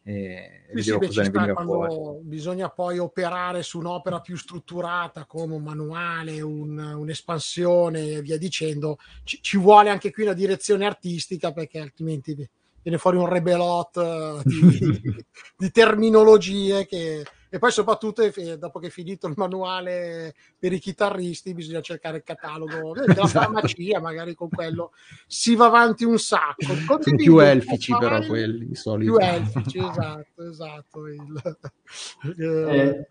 e 0.04 0.64
sì, 0.66 0.74
vedevo 0.74 1.00
sì, 1.00 1.06
cosa 1.06 1.22
ne 1.22 1.30
veniva 1.30 1.62
fuori. 1.62 2.20
Bisogna 2.22 2.68
poi 2.70 2.98
operare 2.98 3.62
su 3.62 3.78
un'opera 3.78 4.20
più 4.20 4.36
strutturata 4.36 5.26
come 5.26 5.54
un 5.54 5.62
manuale, 5.62 6.40
un, 6.40 6.76
un'espansione 6.78 8.08
e 8.08 8.22
via 8.22 8.36
dicendo. 8.36 8.98
Ci, 9.22 9.38
ci, 9.40 9.58
vuole 9.58 9.90
anche 9.90 10.10
qui 10.10 10.24
una 10.24 10.32
direzione 10.32 10.86
artistica 10.86 11.52
perché 11.52 11.78
altrimenti 11.78 12.34
viene 12.82 12.98
fuori 12.98 13.16
un 13.16 13.28
rebelot 13.28 13.96
eh, 13.96 14.40
di, 14.44 15.24
di 15.56 15.70
terminologie 15.70 16.84
che 16.86 17.24
e 17.54 17.58
poi 17.58 17.70
soprattutto 17.70 18.22
dopo 18.58 18.78
che 18.78 18.86
è 18.86 18.90
finito 18.90 19.26
il 19.26 19.34
manuale 19.36 20.34
per 20.58 20.72
i 20.72 20.78
chitarristi 20.78 21.52
bisogna 21.52 21.82
cercare 21.82 22.16
il 22.16 22.22
catalogo 22.22 22.94
della 23.04 23.12
esatto. 23.12 23.28
farmacia 23.28 24.00
magari 24.00 24.34
con 24.34 24.48
quello. 24.48 24.92
Si 25.26 25.54
va 25.54 25.66
avanti 25.66 26.04
un 26.04 26.18
sacco. 26.18 26.62
Sono 26.62 26.98
più 27.14 27.40
elfici 27.40 27.94
però 27.98 28.24
quelli 28.24 28.68
di 28.68 28.74
solito. 28.74 29.16
Più 29.16 29.22
elfici 29.22 29.80
esatto 29.80 30.48
esatto 30.48 31.06
il, 31.08 31.58
eh, 32.38 33.08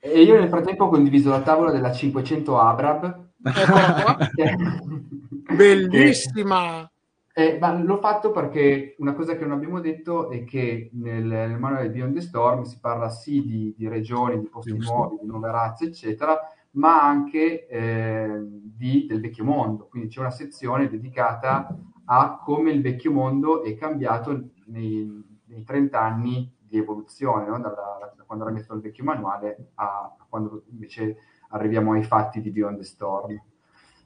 e 0.00 0.20
io 0.20 0.36
nel 0.36 0.48
frattempo 0.48 0.86
ho 0.86 0.88
condiviso 0.88 1.30
la 1.30 1.42
tavola 1.42 1.70
della 1.70 1.92
500 1.92 2.58
Abrab. 2.58 3.24
Bellissima 5.54 6.90
eh, 7.38 7.58
ma 7.60 7.70
l'ho 7.70 7.98
fatto 7.98 8.30
perché 8.30 8.94
una 8.96 9.12
cosa 9.12 9.36
che 9.36 9.44
non 9.44 9.52
abbiamo 9.52 9.78
detto 9.78 10.30
è 10.30 10.42
che 10.44 10.88
nel, 10.94 11.22
nel 11.22 11.58
manuale 11.58 11.90
Beyond 11.90 12.14
the 12.14 12.22
Storm 12.22 12.62
si 12.62 12.78
parla 12.80 13.10
sì 13.10 13.44
di, 13.44 13.74
di 13.76 13.88
regioni, 13.88 14.40
di 14.40 14.48
posti 14.48 14.74
Giusto. 14.74 14.94
nuovi, 14.94 15.18
di 15.20 15.26
nuove 15.26 15.50
razze, 15.50 15.84
eccetera, 15.84 16.38
ma 16.70 17.02
anche 17.02 17.66
eh, 17.66 18.40
di, 18.42 19.04
del 19.06 19.20
vecchio 19.20 19.44
mondo. 19.44 19.86
Quindi 19.86 20.08
c'è 20.08 20.20
una 20.20 20.30
sezione 20.30 20.88
dedicata 20.88 21.78
a 22.06 22.40
come 22.42 22.70
il 22.70 22.80
vecchio 22.80 23.12
mondo 23.12 23.62
è 23.62 23.74
cambiato 23.74 24.52
nei, 24.68 25.06
nei 25.44 25.62
30 25.62 26.00
anni 26.00 26.50
di 26.58 26.78
evoluzione, 26.78 27.48
no? 27.48 27.58
Dalla, 27.58 28.14
da 28.16 28.24
quando 28.24 28.44
era 28.44 28.52
messo 28.54 28.72
il 28.72 28.80
vecchio 28.80 29.04
manuale 29.04 29.72
a, 29.74 30.16
a 30.18 30.26
quando 30.26 30.62
invece 30.70 31.18
arriviamo 31.50 31.92
ai 31.92 32.02
fatti 32.02 32.40
di 32.40 32.50
Beyond 32.50 32.78
the 32.78 32.84
Storm. 32.84 33.38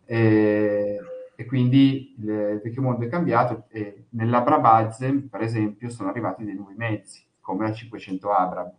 Eh, 0.05 0.99
e 1.41 1.47
quindi 1.47 2.15
il 2.19 2.61
vecchio 2.63 2.83
mondo 2.83 3.03
è 3.03 3.09
cambiato 3.09 3.65
e 3.71 4.09
nell'Abrabazze, 4.11 5.11
per 5.23 5.41
esempio, 5.41 5.89
sono 5.89 6.11
arrivati 6.11 6.45
dei 6.45 6.55
nuovi 6.55 6.75
mezzi, 6.77 7.25
come 7.41 7.67
la 7.67 7.73
500 7.73 8.31
Abrab, 8.31 8.75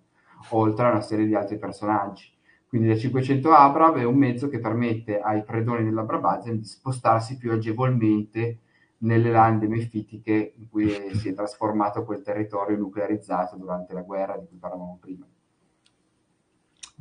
oltre 0.49 0.85
a 0.85 0.91
una 0.91 1.01
serie 1.01 1.25
di 1.25 1.33
altri 1.33 1.57
personaggi. 1.57 2.31
Quindi 2.67 2.89
la 2.89 2.97
500 2.97 3.51
Abrab 3.51 3.97
è 3.97 4.03
un 4.03 4.15
mezzo 4.15 4.47
che 4.47 4.59
permette 4.59 5.19
ai 5.19 5.43
predoni 5.43 5.83
dell'Abrabazze 5.83 6.55
di 6.55 6.63
spostarsi 6.63 7.37
più 7.37 7.51
agevolmente 7.51 8.59
nelle 8.99 9.31
lande 9.31 9.67
mefitiche 9.67 10.53
in 10.55 10.69
cui 10.69 10.87
si 11.15 11.29
è 11.29 11.33
trasformato 11.33 12.05
quel 12.05 12.21
territorio 12.21 12.77
nuclearizzato 12.77 13.55
durante 13.55 13.95
la 13.95 14.03
guerra 14.03 14.37
di 14.37 14.45
cui 14.45 14.57
parlavamo 14.57 14.99
prima. 15.01 15.25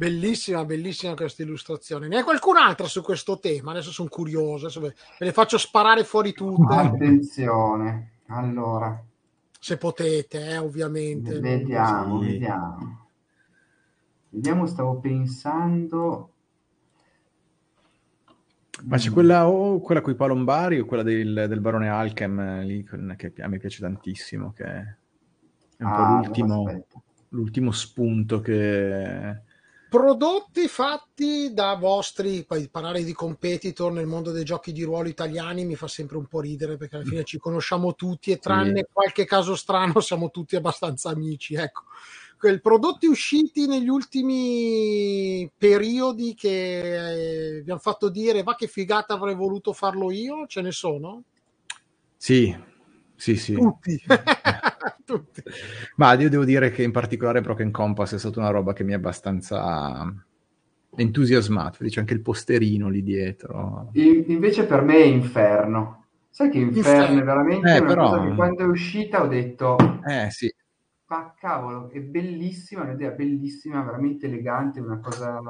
Bellissima, 0.00 0.64
bellissima 0.64 1.12
questa 1.12 1.42
illustrazione. 1.42 2.08
Ne 2.08 2.16
hai 2.16 2.22
qualcun'altra 2.22 2.86
su 2.86 3.02
questo 3.02 3.38
tema? 3.38 3.72
Adesso 3.72 3.90
sono 3.90 4.08
curioso, 4.08 4.64
adesso 4.64 4.80
ve 4.80 4.94
le 5.18 5.30
faccio 5.30 5.58
sparare 5.58 6.04
fuori 6.04 6.32
tutte. 6.32 6.74
Attenzione, 6.74 8.12
allora. 8.28 8.98
Se 9.58 9.76
potete, 9.76 10.52
eh, 10.52 10.56
ovviamente. 10.56 11.38
Vediamo, 11.38 12.22
sì. 12.22 12.28
vediamo. 12.28 13.08
Vediamo, 14.30 14.64
stavo 14.64 14.98
pensando... 15.00 16.32
Ma 18.84 18.96
c'è 18.96 19.10
quella 19.10 19.50
o 19.50 19.80
quella 19.80 20.00
con 20.00 20.14
i 20.14 20.16
palombari 20.16 20.80
o 20.80 20.86
quella 20.86 21.02
del, 21.02 21.44
del 21.46 21.60
barone 21.60 21.90
Alchem 21.90 22.62
lì, 22.62 22.88
che 23.16 23.34
a 23.42 23.48
me 23.48 23.58
piace 23.58 23.82
tantissimo, 23.82 24.54
che 24.54 24.64
è 24.64 24.96
un 25.80 25.86
ah, 25.86 25.94
po' 25.94 26.24
l'ultimo, 26.24 26.84
l'ultimo 27.28 27.70
spunto 27.70 28.40
che 28.40 29.48
prodotti 29.90 30.68
fatti 30.68 31.52
da 31.52 31.74
vostri, 31.74 32.44
poi 32.46 32.68
parlare 32.70 33.02
di 33.02 33.12
competitor 33.12 33.92
nel 33.92 34.06
mondo 34.06 34.30
dei 34.30 34.44
giochi 34.44 34.70
di 34.72 34.84
ruolo 34.84 35.08
italiani 35.08 35.64
mi 35.64 35.74
fa 35.74 35.88
sempre 35.88 36.16
un 36.16 36.26
po' 36.26 36.40
ridere 36.40 36.76
perché 36.76 36.96
alla 36.96 37.04
fine 37.04 37.24
ci 37.24 37.38
conosciamo 37.38 37.96
tutti 37.96 38.30
e 38.30 38.38
tranne 38.38 38.86
qualche 38.90 39.24
caso 39.24 39.56
strano 39.56 39.98
siamo 40.00 40.30
tutti 40.30 40.54
abbastanza 40.54 41.10
amici, 41.10 41.54
ecco. 41.54 41.82
Quei 42.38 42.60
prodotti 42.60 43.06
usciti 43.06 43.66
negli 43.66 43.88
ultimi 43.88 45.50
periodi 45.58 46.34
che 46.34 47.56
eh, 47.56 47.62
vi 47.62 47.70
hanno 47.70 47.80
fatto 47.80 48.08
dire 48.08 48.42
va 48.42 48.54
che 48.54 48.68
figata 48.68 49.14
avrei 49.14 49.34
voluto 49.34 49.72
farlo 49.74 50.10
io, 50.10 50.46
ce 50.46 50.62
ne 50.62 50.70
sono? 50.70 51.24
Sì, 52.16 52.56
sì, 53.20 53.36
sì. 53.36 53.52
Tutti. 53.52 54.02
Tutti. 55.04 55.42
Ma 55.96 56.14
io 56.14 56.30
devo 56.30 56.44
dire 56.44 56.70
che 56.70 56.82
in 56.82 56.90
particolare 56.90 57.42
Broken 57.42 57.70
Compass 57.70 58.14
è 58.14 58.18
stata 58.18 58.40
una 58.40 58.48
roba 58.48 58.72
che 58.72 58.82
mi 58.82 58.94
ha 58.94 58.96
abbastanza 58.96 60.10
entusiasmato. 60.96 61.82
Dice 61.82 62.00
anche 62.00 62.14
il 62.14 62.22
posterino 62.22 62.88
lì 62.88 63.02
dietro. 63.02 63.90
In, 63.92 64.24
invece 64.28 64.64
per 64.64 64.80
me 64.80 64.94
è 64.94 65.04
Inferno. 65.04 66.06
Sai 66.30 66.48
che 66.48 66.58
Inferno, 66.58 67.00
Inferno. 67.00 67.20
è 67.20 67.24
veramente 67.24 67.74
eh, 67.74 67.78
una 67.80 67.88
però... 67.88 68.08
cosa 68.08 68.24
che 68.24 68.34
quando 68.34 68.62
è 68.62 68.66
uscita 68.66 69.22
ho 69.22 69.26
detto... 69.26 69.76
Eh 70.06 70.30
sì. 70.30 70.50
Ma 71.08 71.34
cavolo, 71.38 71.90
è 71.90 72.00
bellissima, 72.00 72.84
un'idea 72.84 73.10
bellissima, 73.10 73.82
veramente 73.82 74.26
elegante, 74.26 74.80
una 74.80 75.00
cosa 75.00 75.40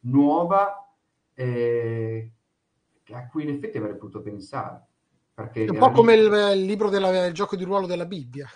nuova 0.00 0.92
eh, 1.34 2.32
a 3.12 3.26
cui 3.28 3.44
in 3.44 3.50
effetti 3.50 3.78
avrei 3.78 3.92
potuto 3.92 4.20
pensare. 4.20 4.87
Perché 5.38 5.66
è 5.66 5.70
un 5.70 5.78
po' 5.78 5.92
come 5.92 6.14
il, 6.14 6.52
il 6.56 6.64
libro 6.64 6.90
del 6.90 7.30
gioco 7.32 7.54
di 7.54 7.62
ruolo 7.62 7.86
della 7.86 8.06
Bibbia. 8.06 8.48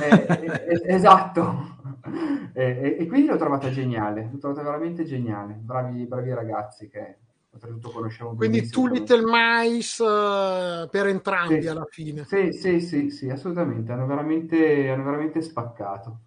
Eh, 0.00 0.26
eh, 0.28 0.82
esatto. 0.84 1.78
e 2.54 3.06
quindi 3.08 3.26
l'ho 3.26 3.36
trovata 3.36 3.70
geniale, 3.70 4.28
l'ho 4.30 4.38
trovata 4.38 4.62
veramente 4.62 5.02
geniale. 5.02 5.54
Bravi, 5.54 6.06
bravi 6.06 6.32
ragazzi 6.32 6.88
che 6.88 7.16
oltretutto 7.50 7.90
conosciamo 7.90 8.36
Quindi 8.36 8.68
tu 8.68 8.86
Little 8.86 9.24
Mice 9.24 10.00
uh, 10.00 10.88
per 10.88 11.08
entrambi 11.08 11.62
sì, 11.62 11.66
alla 11.66 11.86
fine. 11.90 12.24
Sì, 12.24 12.52
sì, 12.52 12.80
sì, 12.80 13.10
sì, 13.10 13.28
assolutamente. 13.28 13.90
Hanno 13.90 14.06
veramente, 14.06 14.88
hanno 14.88 15.02
veramente 15.02 15.42
spaccato. 15.42 16.20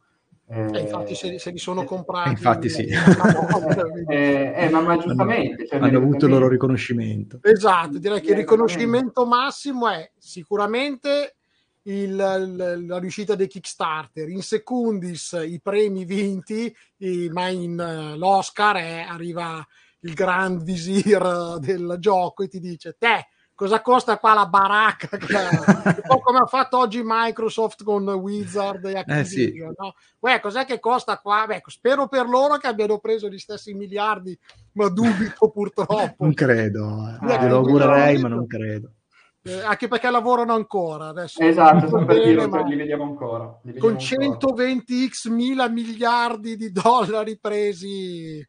Eh, 0.52 0.68
eh, 0.74 0.80
infatti 0.80 1.14
se, 1.14 1.38
se, 1.38 1.52
li 1.52 1.60
sono 1.60 1.84
comprati 1.84 2.30
infatti 2.30 2.70
sì. 2.70 2.88
eh, 4.10 4.54
eh, 4.56 4.70
ma, 4.70 4.82
ma, 4.82 4.98
giustamente 4.98 5.68
cioè, 5.68 5.78
hanno 5.78 5.98
avuto 5.98 6.26
il 6.26 6.32
loro 6.32 6.48
riconoscimento. 6.48 7.40
Esatto 7.44 8.00
direi 8.00 8.20
che 8.20 8.32
il 8.32 8.38
riconoscimento 8.38 9.28
massimo 9.28 9.88
è 9.88 10.12
sicuramente 10.18 11.36
il, 11.84 12.14
il, 12.14 12.86
la 12.88 12.98
riuscita 12.98 13.36
dei 13.36 13.48
Kickstarter. 13.48 14.28
In 14.28 14.42
secundis 14.42 15.40
i 15.46 15.60
premi 15.62 16.04
vinti 16.04 16.76
ma 17.30 17.50
in, 17.50 18.16
l'Oscar 18.18 18.78
è, 18.78 19.06
arriva 19.08 19.64
il 20.00 20.14
Grand 20.16 20.64
Visir 20.64 21.60
del 21.60 21.98
gioco 22.00 22.42
e 22.42 22.48
ti 22.48 22.60
dice 22.60 22.96
te 22.98 23.28
cosa 23.60 23.82
costa 23.82 24.18
qua 24.18 24.34
la 24.34 24.46
baracca? 24.46 25.10
un 25.20 26.02
po' 26.08 26.20
come 26.22 26.40
ha 26.40 26.46
fatto 26.46 26.78
oggi 26.78 27.02
Microsoft 27.04 27.84
con 27.84 28.08
Wizard 28.08 28.86
e 28.86 29.00
Activision. 29.00 29.20
Eh 29.20 29.26
sì. 29.26 29.76
no? 29.78 29.94
Uè, 30.20 30.40
cos'è 30.40 30.64
che 30.64 30.80
costa 30.80 31.18
qua? 31.18 31.44
Beh, 31.46 31.62
spero 31.66 32.08
per 32.08 32.26
loro 32.26 32.56
che 32.56 32.68
abbiano 32.68 33.00
preso 33.00 33.28
gli 33.28 33.38
stessi 33.38 33.74
miliardi, 33.74 34.38
ma 34.74 34.88
dubito 34.88 35.50
purtroppo. 35.52 36.16
Non 36.20 36.34
credo, 36.34 37.20
eh. 37.22 37.48
lo 37.50 37.58
augurerei, 37.58 38.18
ma 38.20 38.30
non 38.30 38.48
credo. 38.48 38.94
Eh, 39.42 39.62
anche 39.62 39.90
perché 39.90 40.10
lavorano 40.10 40.54
ancora 40.54 41.08
adesso. 41.08 41.42
Esatto, 41.42 42.06
bene, 42.06 42.24
dire, 42.24 42.48
ma... 42.48 42.62
li 42.62 42.76
vediamo 42.78 43.04
ancora. 43.04 43.60
Li 43.64 43.74
vediamo 43.74 43.94
con 43.94 43.98
120x 43.98 45.30
mila 45.34 45.68
miliardi 45.68 46.56
di 46.56 46.72
dollari 46.72 47.38
presi 47.38 48.46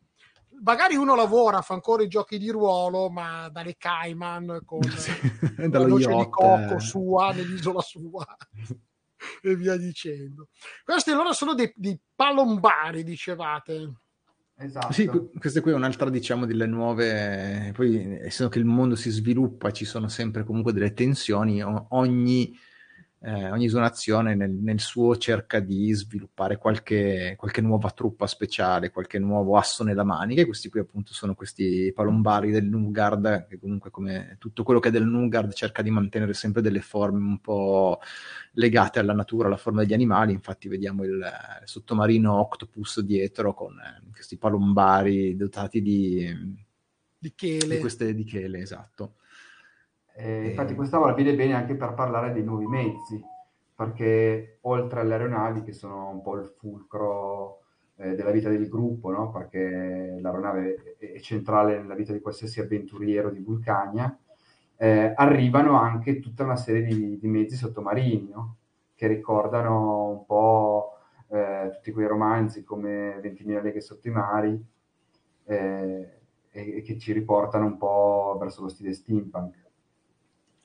magari 0.62 0.96
uno 0.96 1.14
lavora, 1.14 1.62
fa 1.62 1.74
ancora 1.74 2.02
i 2.02 2.08
giochi 2.08 2.38
di 2.38 2.50
ruolo, 2.50 3.10
ma 3.10 3.48
dalle 3.50 3.76
Cayman 3.76 4.62
con 4.64 4.82
sì, 4.96 5.12
la 5.56 5.86
noce 5.86 6.10
yacht, 6.10 6.24
di 6.24 6.30
cocco 6.30 6.74
eh. 6.76 6.80
sua, 6.80 7.32
nell'isola 7.32 7.80
sua 7.80 8.26
e 9.42 9.56
via 9.56 9.76
dicendo. 9.76 10.48
Questi 10.84 11.10
allora 11.10 11.32
sono 11.32 11.54
dei, 11.54 11.72
dei 11.76 11.98
palombari, 12.14 13.02
dicevate. 13.02 13.92
Esatto. 14.56 14.92
Sì, 14.92 15.08
questa 15.38 15.62
qui 15.62 15.70
è 15.70 15.74
un'altra, 15.74 16.10
diciamo, 16.10 16.44
delle 16.44 16.66
nuove. 16.66 17.72
Poi, 17.74 18.18
essendo 18.20 18.52
che 18.52 18.58
il 18.58 18.66
mondo 18.66 18.94
si 18.94 19.08
sviluppa, 19.08 19.70
ci 19.70 19.86
sono 19.86 20.08
sempre 20.08 20.44
comunque 20.44 20.74
delle 20.74 20.92
tensioni. 20.92 21.62
Ogni 21.62 22.54
eh, 23.22 23.50
ogni 23.50 23.68
zonazione 23.68 24.34
nel, 24.34 24.50
nel, 24.50 24.80
suo 24.80 25.14
cerca 25.16 25.60
di 25.60 25.92
sviluppare 25.92 26.56
qualche, 26.56 27.34
qualche, 27.36 27.60
nuova 27.60 27.90
truppa 27.90 28.26
speciale, 28.26 28.90
qualche 28.90 29.18
nuovo 29.18 29.58
asso 29.58 29.84
nella 29.84 30.04
manica, 30.04 30.40
e 30.40 30.46
questi 30.46 30.70
qui 30.70 30.80
appunto 30.80 31.12
sono 31.12 31.34
questi 31.34 31.92
palombari 31.94 32.50
del 32.50 32.64
Nugard, 32.64 33.46
che 33.46 33.58
comunque 33.58 33.90
come 33.90 34.36
tutto 34.38 34.62
quello 34.62 34.80
che 34.80 34.88
è 34.88 34.92
del 34.92 35.04
Nugard 35.04 35.52
cerca 35.52 35.82
di 35.82 35.90
mantenere 35.90 36.32
sempre 36.32 36.62
delle 36.62 36.80
forme 36.80 37.18
un 37.18 37.40
po' 37.40 38.00
legate 38.52 38.98
alla 38.98 39.12
natura, 39.12 39.48
alla 39.48 39.58
forma 39.58 39.82
degli 39.82 39.92
animali, 39.92 40.32
infatti 40.32 40.68
vediamo 40.68 41.04
il, 41.04 41.10
il 41.10 41.62
sottomarino 41.64 42.32
Octopus 42.40 43.00
dietro 43.00 43.52
con 43.52 43.78
eh, 43.78 44.10
questi 44.12 44.38
palombari 44.38 45.36
dotati 45.36 45.82
di... 45.82 46.58
Di 47.18 47.34
chele. 47.34 47.74
Di 47.74 47.80
queste 47.80 48.14
di 48.14 48.24
chele, 48.24 48.60
esatto. 48.60 49.16
Eh, 50.22 50.48
infatti 50.48 50.74
questa 50.74 50.98
volta 50.98 51.14
viene 51.14 51.34
bene 51.34 51.54
anche 51.54 51.74
per 51.74 51.94
parlare 51.94 52.32
dei 52.32 52.42
nuovi 52.42 52.66
mezzi, 52.66 53.22
perché 53.74 54.58
oltre 54.62 55.00
alle 55.00 55.14
aeronavi 55.14 55.62
che 55.62 55.72
sono 55.72 56.10
un 56.10 56.20
po' 56.20 56.36
il 56.36 56.44
fulcro 56.58 57.60
eh, 57.96 58.14
della 58.14 58.30
vita 58.30 58.50
del 58.50 58.68
gruppo, 58.68 59.10
no? 59.10 59.30
perché 59.30 60.18
l'aeronave 60.20 60.96
è, 60.98 61.12
è, 61.12 61.20
centrale 61.20 61.80
nella 61.80 61.94
vita 61.94 62.12
di 62.12 62.20
qualsiasi 62.20 62.60
avventuriero 62.60 63.30
di 63.30 63.40
Vulcania, 63.40 64.14
eh, 64.76 65.12
arrivano 65.16 65.80
anche 65.80 66.20
tutta 66.20 66.44
una 66.44 66.56
serie 66.56 66.82
di, 66.82 67.18
di 67.18 67.28
mezzi 67.28 67.56
sottomarini, 67.56 68.28
no? 68.28 68.56
che 68.94 69.06
ricordano 69.06 70.10
un 70.10 70.26
po' 70.26 70.98
eh, 71.28 71.70
tutti 71.72 71.92
quei 71.92 72.06
romanzi 72.06 72.62
come 72.62 73.18
20.000 73.20 73.62
leghe 73.62 73.80
sotto 73.80 74.06
i 74.06 74.10
mari, 74.10 74.62
eh, 75.44 76.18
e, 76.50 76.76
e 76.76 76.82
che 76.82 76.98
ci 76.98 77.12
riportano 77.14 77.64
un 77.64 77.78
po' 77.78 78.36
verso 78.38 78.60
lo 78.60 78.68
stile 78.68 78.92
steampunk 78.92 79.68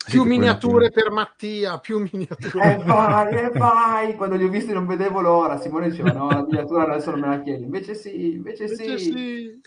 più 0.06 0.24
miniature 0.24 0.92
per 0.92 1.12
Mattia, 1.12 1.80
più 1.80 2.00
miniature. 2.12 2.76
E 2.76 2.84
vai, 2.84 3.36
e 3.36 3.50
vai! 3.50 4.16
Quando 4.16 4.36
li 4.36 4.44
ho 4.44 4.50
visti 4.50 4.72
non 4.72 4.86
vedevo 4.86 5.22
l'ora. 5.22 5.60
Simone 5.60 5.90
diceva 5.90 6.12
no, 6.12 6.30
la 6.30 6.44
miniatura 6.44 6.84
adesso 6.84 7.12
non 7.12 7.22
me 7.22 7.28
la 7.28 7.42
chiedi. 7.42 7.64
Invece 7.64 7.96
sì, 7.96 8.34
invece, 8.34 8.64
invece 8.64 8.98
sì. 8.98 9.12
sì. 9.12 9.62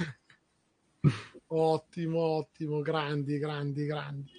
Ottimo, 1.48 2.20
ottimo, 2.20 2.80
grandi, 2.80 3.38
grandi, 3.38 3.86
grandi. 3.86 4.32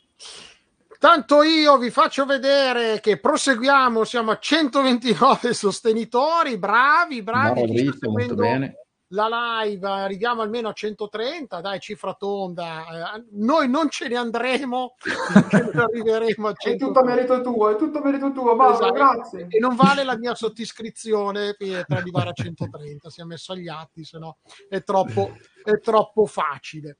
Tanto 0.99 1.43
io 1.43 1.77
vi 1.77 1.89
faccio 1.89 2.25
vedere 2.25 2.99
che 2.99 3.19
proseguiamo, 3.19 4.03
siamo 4.03 4.31
a 4.31 4.37
129 4.37 5.53
sostenitori, 5.53 6.57
bravi, 6.57 7.23
bravi. 7.23 7.63
Bravo, 7.65 8.11
molto 8.11 8.35
bene 8.35 8.75
la 9.09 9.61
live, 9.63 9.87
arriviamo 9.87 10.41
almeno 10.41 10.69
a 10.69 10.73
130, 10.73 11.61
dai, 11.61 11.79
cifra 11.79 12.13
tonda. 12.13 13.15
Eh, 13.15 13.25
noi 13.31 13.69
non 13.69 13.89
ce 13.89 14.07
ne 14.07 14.15
andremo 14.15 14.95
non 15.73 15.83
arriveremo 15.83 16.47
a 16.47 16.53
130. 16.53 16.69
È 16.69 16.77
tutto 16.77 17.03
merito 17.03 17.41
tuo, 17.41 17.69
è 17.69 17.75
tutto 17.75 18.01
merito 18.01 18.31
tuo, 18.31 18.55
Mauro, 18.55 18.73
esatto. 18.73 18.93
grazie. 18.93 19.47
E 19.49 19.59
non 19.59 19.75
vale 19.75 20.03
la 20.03 20.17
mia 20.17 20.35
sottoscrizione 20.35 21.55
per 21.57 21.85
arrivare 21.89 22.29
a 22.29 22.33
130, 22.33 23.09
si 23.09 23.21
è 23.21 23.23
messo 23.23 23.53
agli 23.53 23.67
atti, 23.67 24.03
se 24.03 24.17
no 24.17 24.37
è 24.67 24.83
troppo, 24.83 25.35
è 25.63 25.79
troppo 25.79 26.25
facile. 26.25 26.97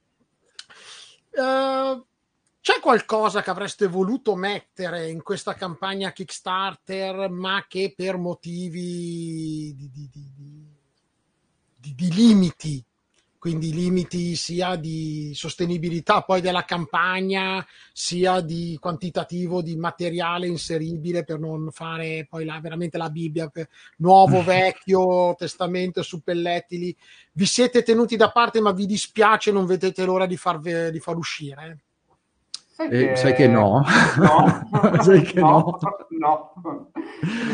Uh, 1.32 2.04
c'è 2.62 2.80
qualcosa 2.82 3.42
che 3.42 3.50
avreste 3.50 3.88
voluto 3.88 4.36
mettere 4.36 5.10
in 5.10 5.24
questa 5.24 5.54
campagna 5.54 6.12
Kickstarter, 6.12 7.30
ma 7.30 7.66
che 7.68 7.94
per 7.96 8.18
motivi 8.18 9.74
di, 9.76 9.90
di, 9.90 10.10
di, 10.12 10.69
di, 11.94 12.10
di 12.10 12.14
limiti, 12.14 12.84
quindi 13.40 13.72
limiti 13.72 14.36
sia 14.36 14.76
di 14.76 15.32
sostenibilità 15.34 16.24
poi 16.24 16.42
della 16.42 16.66
campagna, 16.66 17.66
sia 17.94 18.42
di 18.42 18.78
quantitativo 18.80 19.62
di 19.62 19.78
materiale 19.78 20.48
inseribile 20.48 21.24
per 21.24 21.40
non 21.40 21.70
fare 21.72 22.28
poi 22.30 22.44
la, 22.44 22.60
veramente 22.60 22.98
la 22.98 23.10
Bibbia, 23.10 23.50
nuovo, 23.98 24.44
vecchio, 24.44 25.36
testamento, 25.38 26.04
suppellettili. 26.04 26.94
Vi 27.32 27.46
siete 27.46 27.82
tenuti 27.82 28.18
da 28.18 28.30
parte, 28.30 28.60
ma 28.60 28.74
vi 28.74 28.86
dispiace, 28.86 29.54
non 29.54 29.66
vedete 29.66 30.04
l'ora 30.04 30.26
di 30.26 30.36
far, 30.36 30.60
di 30.60 31.00
far 31.00 31.16
uscire. 31.16 31.84
Sai 32.80 32.88
che... 32.88 33.12
Eh, 33.12 33.16
sai 33.18 33.34
che 33.34 33.48
no. 33.50 33.84
No, 34.18 35.02
sai 35.04 35.22
che 35.22 35.42
no. 35.42 35.78
no. 36.18 36.54
no. 36.56 36.92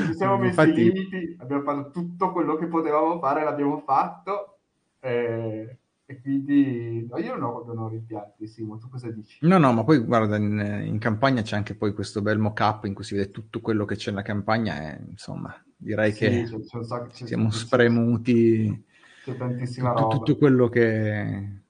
Ci 0.05 0.13
siamo 0.13 0.37
messi 0.37 0.49
Infatti... 0.49 0.83
limiti, 0.83 1.35
abbiamo 1.39 1.63
fatto 1.63 1.89
tutto 1.89 2.31
quello 2.31 2.55
che 2.57 2.67
potevamo 2.67 3.17
fare, 3.17 3.43
l'abbiamo 3.43 3.79
fatto. 3.79 4.59
Eh, 4.99 5.79
e 6.05 6.21
quindi 6.21 7.07
no, 7.09 7.17
io 7.17 7.35
non 7.37 7.43
ho, 7.43 7.63
non 7.65 7.77
ho 7.79 7.87
rimpianti, 7.87 8.45
Simo, 8.45 8.77
tu 8.77 8.87
cosa 8.87 9.09
dici? 9.09 9.39
No, 9.41 9.57
no, 9.57 9.73
ma 9.73 9.83
poi 9.83 9.97
guarda, 9.97 10.35
in, 10.35 10.83
in, 10.85 10.99
campagna 10.99 11.41
c'è 11.41 11.55
anche 11.55 11.73
poi 11.73 11.95
questo 11.95 12.21
bel 12.21 12.37
mock-up 12.37 12.83
in 12.85 12.93
cui 12.93 13.03
si 13.03 13.15
vede 13.15 13.31
tutto 13.31 13.61
quello 13.61 13.85
che 13.85 13.95
c'è 13.95 14.11
nella 14.11 14.21
campagna 14.21 14.93
e 14.93 14.99
insomma, 15.09 15.59
direi 15.75 16.11
sì, 16.11 16.19
che 16.19 16.43
c'è, 16.43 16.59
c'è 16.59 16.83
sacco, 16.83 17.09
siamo 17.11 17.49
spremuti 17.49 18.85
c'è 19.23 19.35
tantissima 19.35 19.89
tutto, 19.89 20.01
roba. 20.01 20.15
tutto 20.17 20.37
quello 20.37 20.69
che, 20.69 21.63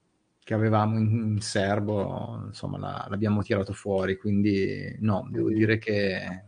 che 0.45 0.53
avevamo 0.53 0.99
in, 0.99 1.09
in 1.09 1.41
serbo, 1.41 2.43
insomma, 2.45 2.77
la, 2.77 3.07
l'abbiamo 3.09 3.41
tirato 3.41 3.73
fuori, 3.73 4.15
quindi 4.15 4.95
no, 4.99 5.27
devo 5.31 5.49
dire 5.49 5.79
che... 5.79 6.43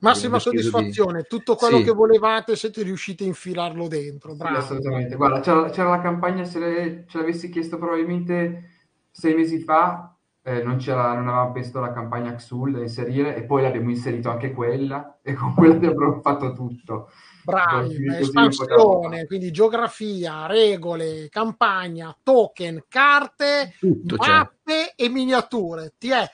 Massima 0.00 0.40
soddisfazione, 0.40 1.20
di... 1.20 1.26
tutto 1.28 1.54
quello 1.54 1.76
sì. 1.78 1.84
che 1.84 1.92
volevate 1.92 2.56
siete 2.56 2.82
riusciti 2.82 3.22
a 3.22 3.28
infilarlo 3.28 3.86
dentro, 3.86 4.34
bravo. 4.34 4.56
Sì, 4.56 4.60
assolutamente, 4.60 5.14
guarda, 5.14 5.38
c'era, 5.38 5.70
c'era, 5.70 5.88
la 5.88 6.00
campagna, 6.00 6.42
se 6.42 6.58
le, 6.58 7.04
ce 7.06 7.18
l'avessi 7.18 7.48
chiesto 7.48 7.78
probabilmente 7.78 8.70
sei 9.12 9.36
mesi 9.36 9.60
fa, 9.60 10.16
eh, 10.42 10.64
non, 10.64 10.78
c'era, 10.78 11.14
non 11.14 11.28
avevamo 11.28 11.52
pensato 11.52 11.78
alla 11.78 11.92
campagna 11.92 12.34
Xul 12.34 12.72
da 12.72 12.80
inserire 12.80 13.36
e 13.36 13.44
poi 13.44 13.62
l'abbiamo 13.62 13.90
inserito 13.90 14.30
anche 14.30 14.50
quella 14.50 15.20
e 15.22 15.34
con 15.34 15.54
quella 15.54 15.74
abbiamo 15.74 16.20
fatto 16.20 16.52
tutto 16.54 17.10
bravi, 17.48 18.06
espansione, 18.14 19.26
quindi 19.26 19.50
geografia, 19.50 20.46
regole, 20.46 21.28
campagna, 21.30 22.14
token, 22.22 22.84
carte, 22.88 23.74
Tutto 23.78 24.16
mappe 24.16 24.92
c'è. 24.96 25.04
e 25.04 25.08
miniature. 25.08 25.94
Ti 25.96 26.10
è, 26.10 26.30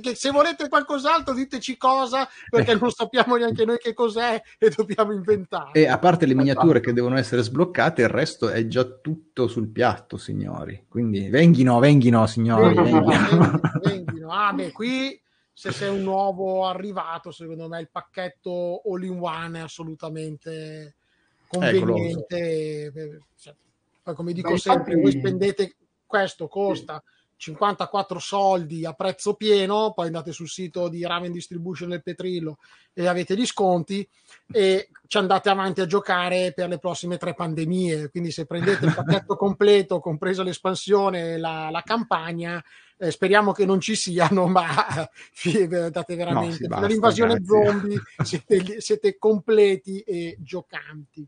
che 0.00 0.14
se 0.14 0.30
volete 0.30 0.68
qualcos'altro 0.68 1.34
diteci 1.34 1.76
cosa, 1.76 2.28
perché 2.48 2.72
eh. 2.72 2.78
non 2.78 2.90
sappiamo 2.90 3.36
neanche 3.36 3.64
noi 3.64 3.78
che 3.78 3.92
cos'è 3.92 4.40
e 4.58 4.72
dobbiamo 4.74 5.12
inventare. 5.12 5.72
E 5.72 5.88
a 5.88 5.98
parte 5.98 6.26
le 6.26 6.34
miniature 6.34 6.80
che 6.80 6.92
devono 6.92 7.16
essere 7.18 7.42
sbloccate, 7.42 8.02
il 8.02 8.08
resto 8.08 8.48
è 8.48 8.66
già 8.68 8.84
tutto 8.84 9.48
sul 9.48 9.68
piatto, 9.68 10.16
signori. 10.16 10.84
Quindi 10.88 11.28
venghino, 11.28 11.78
venghino, 11.80 12.26
signori. 12.26 12.74
Venghino, 12.74 13.04
venghino. 13.04 13.60
venghino. 13.82 14.32
Ah, 14.32 14.52
beh, 14.52 14.72
qui 14.72 15.20
se 15.58 15.72
sei 15.72 15.88
un 15.88 16.02
nuovo 16.02 16.66
arrivato, 16.66 17.30
secondo 17.30 17.66
me 17.66 17.80
il 17.80 17.88
pacchetto 17.90 18.82
all 18.84 19.02
in 19.04 19.18
one 19.18 19.58
è 19.58 19.62
assolutamente 19.62 20.96
conveniente. 21.46 22.92
Cioè, 23.38 23.54
poi, 24.02 24.14
come 24.14 24.34
dico 24.34 24.50
Beh, 24.50 24.58
sempre, 24.58 24.92
infatti... 24.92 25.00
voi 25.00 25.18
spendete 25.18 25.76
questo, 26.04 26.46
costa. 26.46 27.02
Sì 27.02 27.14
54 27.38 28.18
soldi 28.18 28.86
a 28.86 28.94
prezzo 28.94 29.34
pieno, 29.34 29.92
poi 29.94 30.06
andate 30.06 30.32
sul 30.32 30.48
sito 30.48 30.88
di 30.88 31.04
Raven 31.04 31.32
Distribution 31.32 31.90
del 31.90 32.02
Petrillo 32.02 32.56
e 32.94 33.06
avete 33.06 33.36
gli 33.36 33.44
sconti 33.44 34.08
e 34.50 34.88
ci 35.06 35.18
andate 35.18 35.50
avanti 35.50 35.82
a 35.82 35.86
giocare 35.86 36.52
per 36.54 36.68
le 36.68 36.78
prossime 36.78 37.18
tre 37.18 37.34
pandemie. 37.34 38.08
Quindi 38.08 38.30
se 38.30 38.46
prendete 38.46 38.86
il 38.86 38.94
pacchetto 38.94 39.36
completo, 39.36 40.00
compresa 40.00 40.42
l'espansione 40.42 41.34
e 41.34 41.36
la, 41.36 41.68
la 41.70 41.82
campagna, 41.82 42.62
eh, 42.98 43.10
speriamo 43.10 43.52
che 43.52 43.66
non 43.66 43.80
ci 43.80 43.94
siano, 43.94 44.46
ma 44.48 44.66
date 45.90 46.16
veramente 46.16 46.66
no, 46.66 46.86
l'invasione 46.86 47.42
zombie, 47.44 48.00
siete, 48.22 48.80
siete 48.80 49.18
completi 49.18 50.00
e 50.00 50.36
giocanti. 50.40 51.26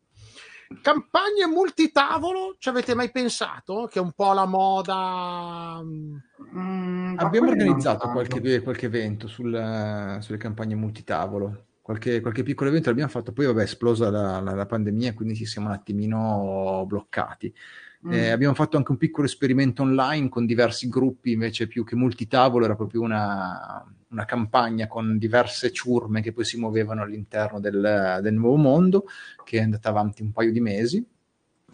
Campagne 0.82 1.46
multitavolo, 1.46 2.56
ci 2.58 2.68
avete 2.68 2.94
mai 2.94 3.10
pensato? 3.10 3.88
Che 3.90 3.98
è 3.98 4.02
un 4.02 4.12
po' 4.12 4.34
la 4.34 4.44
moda. 4.44 5.80
Mm, 5.82 7.16
Abbiamo 7.16 7.48
organizzato 7.48 8.10
qualche, 8.10 8.60
qualche, 8.60 8.86
evento 8.86 9.28
sul, 9.28 10.18
sulle 10.20 10.36
campagne 10.36 10.74
multitavolo. 10.74 11.64
Qualche, 11.80 12.20
qualche, 12.20 12.42
piccolo 12.42 12.68
evento 12.68 12.90
l'abbiamo 12.90 13.10
fatto, 13.10 13.32
poi 13.32 13.46
vabbè 13.46 13.60
è 13.60 13.64
esplosa 13.64 14.10
la, 14.10 14.40
la, 14.40 14.52
la 14.52 14.66
pandemia, 14.66 15.14
quindi 15.14 15.34
ci 15.34 15.46
siamo 15.46 15.68
un 15.68 15.74
attimino 15.74 16.84
bloccati. 16.86 17.50
Mm. 18.06 18.12
Eh, 18.12 18.30
abbiamo 18.30 18.54
fatto 18.54 18.76
anche 18.76 18.92
un 18.92 18.96
piccolo 18.96 19.26
esperimento 19.26 19.82
online 19.82 20.28
con 20.28 20.46
diversi 20.46 20.88
gruppi, 20.88 21.32
invece 21.32 21.66
più 21.66 21.84
che 21.84 21.96
multitavolo, 21.96 22.64
era 22.64 22.76
proprio 22.76 23.00
una, 23.00 23.84
una 24.10 24.24
campagna 24.24 24.86
con 24.86 25.18
diverse 25.18 25.72
ciurme 25.72 26.22
che 26.22 26.32
poi 26.32 26.44
si 26.44 26.58
muovevano 26.58 27.02
all'interno 27.02 27.58
del, 27.58 28.20
del 28.22 28.34
nuovo 28.34 28.56
mondo, 28.56 29.04
che 29.44 29.58
è 29.58 29.62
andata 29.62 29.88
avanti 29.88 30.22
un 30.22 30.32
paio 30.32 30.52
di 30.52 30.60
mesi. 30.60 31.04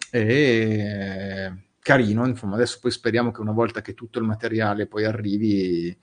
E 0.09 1.51
carino, 1.79 2.25
insomma, 2.25 2.55
adesso 2.55 2.79
poi 2.81 2.89
speriamo 2.89 3.29
che 3.29 3.41
una 3.41 3.51
volta 3.51 3.81
che 3.81 3.93
tutto 3.93 4.17
il 4.17 4.25
materiale 4.25 4.87
poi 4.87 5.05
arrivi 5.05 5.95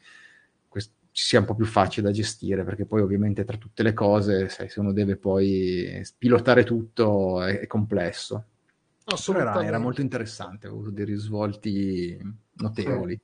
quest- 0.68 0.94
sia 1.10 1.40
un 1.40 1.44
po' 1.44 1.56
più 1.56 1.64
facile 1.64 2.06
da 2.06 2.12
gestire, 2.12 2.62
perché 2.62 2.86
poi 2.86 3.00
ovviamente 3.00 3.44
tra 3.44 3.56
tutte 3.56 3.82
le 3.82 3.92
cose, 3.92 4.48
sai, 4.48 4.68
se 4.68 4.78
uno 4.78 4.92
deve 4.92 5.16
poi 5.16 6.00
pilotare 6.16 6.62
tutto 6.62 7.42
è, 7.42 7.58
è 7.58 7.66
complesso. 7.66 8.46
Era, 9.04 9.64
era, 9.64 9.78
molto 9.78 10.00
interessante, 10.00 10.66
ha 10.66 10.70
avuto 10.70 10.90
dei 10.90 11.04
risvolti 11.04 12.16
notevoli. 12.54 13.20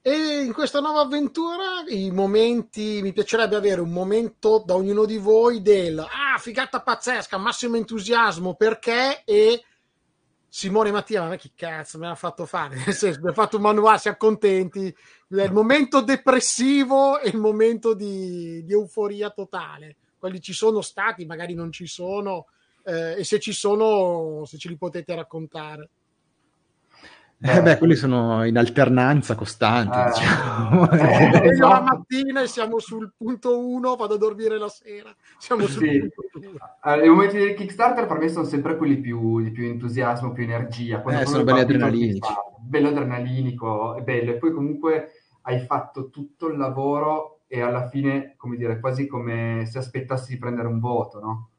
E 0.00 0.42
in 0.42 0.52
questa 0.54 0.80
nuova 0.80 1.00
avventura 1.00 1.84
i 1.88 2.10
momenti, 2.10 3.00
mi 3.02 3.12
piacerebbe 3.12 3.56
avere 3.56 3.80
un 3.80 3.90
momento 3.90 4.62
da 4.64 4.74
ognuno 4.74 5.04
di 5.04 5.18
voi 5.18 5.60
del 5.60 5.98
ah, 5.98 6.38
figata 6.38 6.80
pazzesca, 6.80 7.36
massimo 7.36 7.76
entusiasmo 7.76 8.54
perché 8.54 9.22
e 9.24 9.62
Simone 10.48 10.90
Mattia, 10.92 11.28
ma 11.28 11.36
che 11.36 11.52
cazzo 11.54 11.98
mi 11.98 12.06
ha 12.06 12.14
fatto 12.14 12.46
fare? 12.46 12.76
Nel 12.86 12.94
senso, 12.94 13.20
mi 13.22 13.28
ha 13.28 13.34
fatto 13.34 13.56
un 13.56 13.62
manuale, 13.62 13.98
siamo 13.98 14.16
contenti. 14.16 14.94
Il 15.28 15.52
momento 15.52 16.00
depressivo 16.00 17.20
e 17.20 17.28
il 17.28 17.36
momento 17.36 17.92
di, 17.92 18.64
di 18.64 18.72
euforia 18.72 19.28
totale. 19.30 19.96
Quelli 20.18 20.40
ci 20.40 20.54
sono 20.54 20.80
stati, 20.80 21.26
magari 21.26 21.54
non 21.54 21.70
ci 21.70 21.86
sono, 21.86 22.46
eh, 22.88 23.18
e 23.18 23.24
se 23.24 23.38
ci 23.38 23.52
sono, 23.52 24.44
se 24.46 24.56
ce 24.56 24.68
li 24.68 24.76
potete 24.76 25.14
raccontare. 25.14 25.90
Eh 27.40 27.62
beh, 27.62 27.78
quelli 27.78 27.94
sono 27.94 28.44
in 28.44 28.56
alternanza 28.56 29.34
costante. 29.34 29.96
Eh. 30.08 30.10
Diciamo. 30.10 30.90
Eh, 30.90 31.54
io 31.54 31.68
la 31.68 31.80
mattina 31.82 32.42
e 32.42 32.46
siamo 32.46 32.78
sul 32.78 33.12
punto 33.16 33.64
1, 33.64 33.94
vado 33.94 34.14
a 34.14 34.18
dormire 34.18 34.58
la 34.58 34.68
sera. 34.68 35.14
Siamo 35.36 35.66
sul 35.66 35.82
sì. 35.82 36.10
allora, 36.80 37.06
I 37.06 37.08
momenti 37.08 37.36
del 37.36 37.54
Kickstarter 37.54 38.06
per 38.06 38.18
me 38.18 38.28
sono 38.28 38.44
sempre 38.44 38.76
quelli 38.76 38.98
più, 38.98 39.40
di 39.40 39.50
più 39.50 39.66
entusiasmo, 39.66 40.32
più 40.32 40.42
energia. 40.42 41.00
Quando 41.00 41.22
eh, 41.22 41.26
sono 41.26 41.44
belli 41.44 41.60
adrenalinici. 41.60 42.20
Bello 42.58 42.88
adrenalinico, 42.88 43.94
è 43.96 44.02
bello. 44.02 44.32
E 44.32 44.36
poi 44.36 44.52
comunque 44.52 45.12
hai 45.42 45.60
fatto 45.60 46.10
tutto 46.10 46.48
il 46.48 46.56
lavoro 46.56 47.42
e 47.46 47.60
alla 47.60 47.88
fine, 47.88 48.34
come 48.36 48.56
dire, 48.56 48.80
quasi 48.80 49.06
come 49.06 49.64
se 49.66 49.78
aspettassi 49.78 50.32
di 50.32 50.38
prendere 50.38 50.66
un 50.66 50.80
voto, 50.80 51.20
no? 51.20 51.50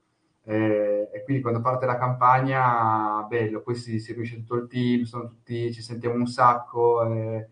Eh, 0.49 1.11
e 1.13 1.23
quindi 1.25 1.43
quando 1.43 1.61
parte 1.61 1.85
la 1.85 1.99
campagna, 1.99 3.23
bello, 3.29 3.61
poi 3.61 3.75
si, 3.75 3.99
si 3.99 4.13
riunisce 4.13 4.37
tutto 4.37 4.55
il 4.55 4.67
team, 4.67 5.03
tutti, 5.03 5.71
ci 5.71 5.83
sentiamo 5.83 6.15
un 6.15 6.25
sacco 6.25 7.03
eh, 7.03 7.47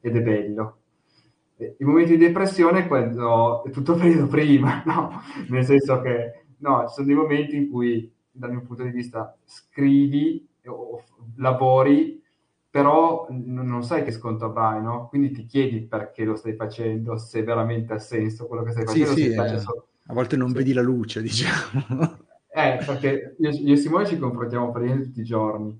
ed 0.00 0.16
è 0.16 0.20
bello. 0.20 0.76
I 1.56 1.84
momenti 1.84 2.18
di 2.18 2.26
depressione 2.26 2.80
è 2.80 2.86
quando 2.86 3.64
è 3.64 3.70
tutto 3.70 3.94
periodo 3.94 4.26
prima, 4.26 4.82
no? 4.84 5.22
Nel 5.48 5.64
senso 5.64 6.02
che 6.02 6.44
no, 6.58 6.86
ci 6.88 6.94
sono 6.96 7.06
dei 7.06 7.16
momenti 7.16 7.56
in 7.56 7.70
cui, 7.70 8.12
dal 8.30 8.50
mio 8.50 8.60
punto 8.60 8.82
di 8.82 8.90
vista, 8.90 9.34
scrivi 9.42 10.46
o 10.66 11.02
lavori, 11.36 12.22
però 12.68 13.26
non 13.30 13.82
sai 13.82 14.04
che 14.04 14.12
sconto 14.12 14.44
avrai, 14.44 14.82
no? 14.82 15.08
Quindi 15.08 15.30
ti 15.30 15.46
chiedi 15.46 15.80
perché 15.80 16.24
lo 16.24 16.36
stai 16.36 16.54
facendo, 16.54 17.16
se 17.16 17.42
veramente 17.42 17.94
ha 17.94 17.98
senso 17.98 18.46
quello 18.46 18.62
che 18.62 18.72
stai 18.72 18.84
facendo. 18.84 19.12
Sì, 19.12 19.22
sì, 19.22 19.32
eh, 19.32 19.84
a 20.08 20.12
volte 20.12 20.36
non 20.36 20.48
sì. 20.50 20.54
vedi 20.56 20.74
la 20.74 20.82
luce, 20.82 21.22
diciamo. 21.22 22.24
Eh, 22.56 22.82
perché 22.86 23.36
io, 23.38 23.50
io 23.50 23.74
e 23.74 23.76
Simone 23.76 24.06
ci 24.06 24.16
confrontiamo 24.16 24.70
praticamente 24.70 25.08
tutti 25.08 25.20
i 25.20 25.24
giorni 25.24 25.78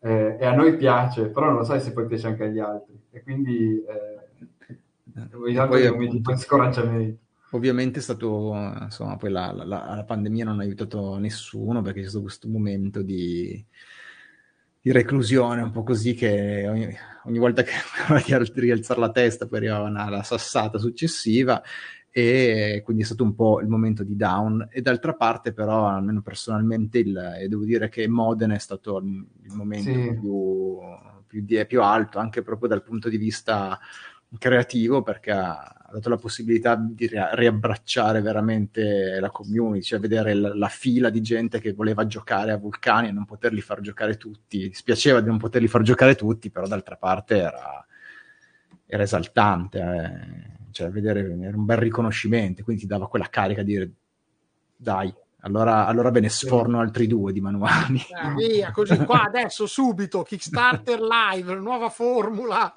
eh, 0.00 0.36
e 0.38 0.44
a 0.44 0.54
noi 0.54 0.76
piace, 0.76 1.30
però 1.30 1.46
non 1.46 1.56
lo 1.56 1.64
sai 1.64 1.80
se 1.80 1.94
poi 1.94 2.06
piace 2.06 2.26
anche 2.26 2.44
agli 2.44 2.58
altri. 2.58 3.00
E 3.10 3.22
quindi 3.22 3.82
eh, 3.82 5.26
ogni 5.34 5.54
tanto 5.54 5.70
poi, 5.70 5.86
appunto, 5.86 6.36
scoraggiamento. 6.36 7.22
Ovviamente 7.52 8.00
è 8.00 8.02
stato, 8.02 8.52
insomma, 8.82 9.16
poi 9.16 9.30
la, 9.30 9.52
la, 9.52 9.64
la, 9.64 10.04
pandemia 10.06 10.44
non 10.44 10.60
ha 10.60 10.64
aiutato 10.64 11.16
nessuno 11.16 11.80
perché 11.80 12.02
c'è 12.02 12.08
stato 12.08 12.24
questo 12.24 12.46
momento 12.46 13.00
di, 13.00 13.64
di 14.82 14.92
reclusione, 14.92 15.62
un 15.62 15.70
po' 15.70 15.82
così 15.82 16.12
che 16.12 16.68
ogni, 16.68 16.94
ogni 17.24 17.38
volta 17.38 17.62
che 17.62 17.72
di 18.52 18.60
rialzare 18.60 19.00
la 19.00 19.10
testa 19.10 19.46
poi 19.46 19.60
arrivava 19.60 19.88
una, 19.88 20.10
la 20.10 20.22
sassata 20.22 20.76
successiva 20.76 21.62
e 22.10 22.80
quindi 22.84 23.02
è 23.02 23.06
stato 23.06 23.22
un 23.22 23.34
po' 23.34 23.60
il 23.60 23.68
momento 23.68 24.02
di 24.02 24.16
down. 24.16 24.68
E 24.70 24.80
d'altra 24.80 25.14
parte 25.14 25.52
però 25.52 25.86
almeno 25.86 26.22
personalmente 26.22 26.98
il, 26.98 27.16
e 27.40 27.48
devo 27.48 27.64
dire 27.64 27.88
che 27.88 28.08
Modena 28.08 28.54
è 28.54 28.58
stato 28.58 28.98
il, 28.98 29.26
momento 29.54 29.90
sì. 29.90 30.18
più, 30.18 30.78
più, 31.26 31.42
di, 31.44 31.64
più, 31.66 31.82
alto 31.82 32.18
anche 32.18 32.42
proprio 32.42 32.68
dal 32.68 32.82
punto 32.82 33.08
di 33.08 33.16
vista 33.16 33.78
creativo 34.36 35.02
perché 35.02 35.30
ha, 35.30 35.74
dato 35.90 36.08
la 36.10 36.16
possibilità 36.16 36.74
di 36.76 37.06
ri- 37.06 37.16
riabbracciare 37.32 38.20
veramente 38.20 39.18
la 39.20 39.30
community, 39.30 39.82
cioè 39.82 40.00
vedere 40.00 40.34
la, 40.34 40.54
la, 40.54 40.68
fila 40.68 41.08
di 41.08 41.22
gente 41.22 41.60
che 41.60 41.72
voleva 41.72 42.06
giocare 42.06 42.52
a 42.52 42.58
Vulcani 42.58 43.08
e 43.08 43.12
non 43.12 43.24
poterli 43.24 43.62
far 43.62 43.80
giocare 43.80 44.16
tutti, 44.18 44.70
spiaceva 44.74 45.20
di 45.20 45.28
non 45.28 45.38
poterli 45.38 45.68
far 45.68 45.82
giocare 45.82 46.14
tutti 46.14 46.50
però 46.50 46.66
d'altra 46.66 46.96
parte 46.96 47.38
era, 47.38 47.86
era 48.86 49.02
esaltante 49.02 49.78
eh 49.78 50.57
cioè 50.70 50.90
vedere 50.90 51.20
era 51.40 51.56
un 51.56 51.64
bel 51.64 51.78
riconoscimento, 51.78 52.62
quindi 52.62 52.82
ti 52.82 52.88
dava 52.88 53.08
quella 53.08 53.28
carica 53.28 53.62
di 53.62 53.72
dire 53.72 53.90
dai, 54.76 55.12
allora, 55.42 55.86
allora 55.86 56.10
ve 56.10 56.20
ne 56.20 56.28
sforno 56.28 56.80
altri 56.80 57.06
due 57.06 57.32
di 57.32 57.40
manuali. 57.40 57.98
Eh, 57.98 58.34
via, 58.34 58.70
così 58.72 58.96
qua 59.04 59.22
adesso 59.22 59.66
subito 59.66 60.22
Kickstarter 60.22 61.00
live, 61.00 61.54
nuova 61.54 61.90
formula, 61.90 62.72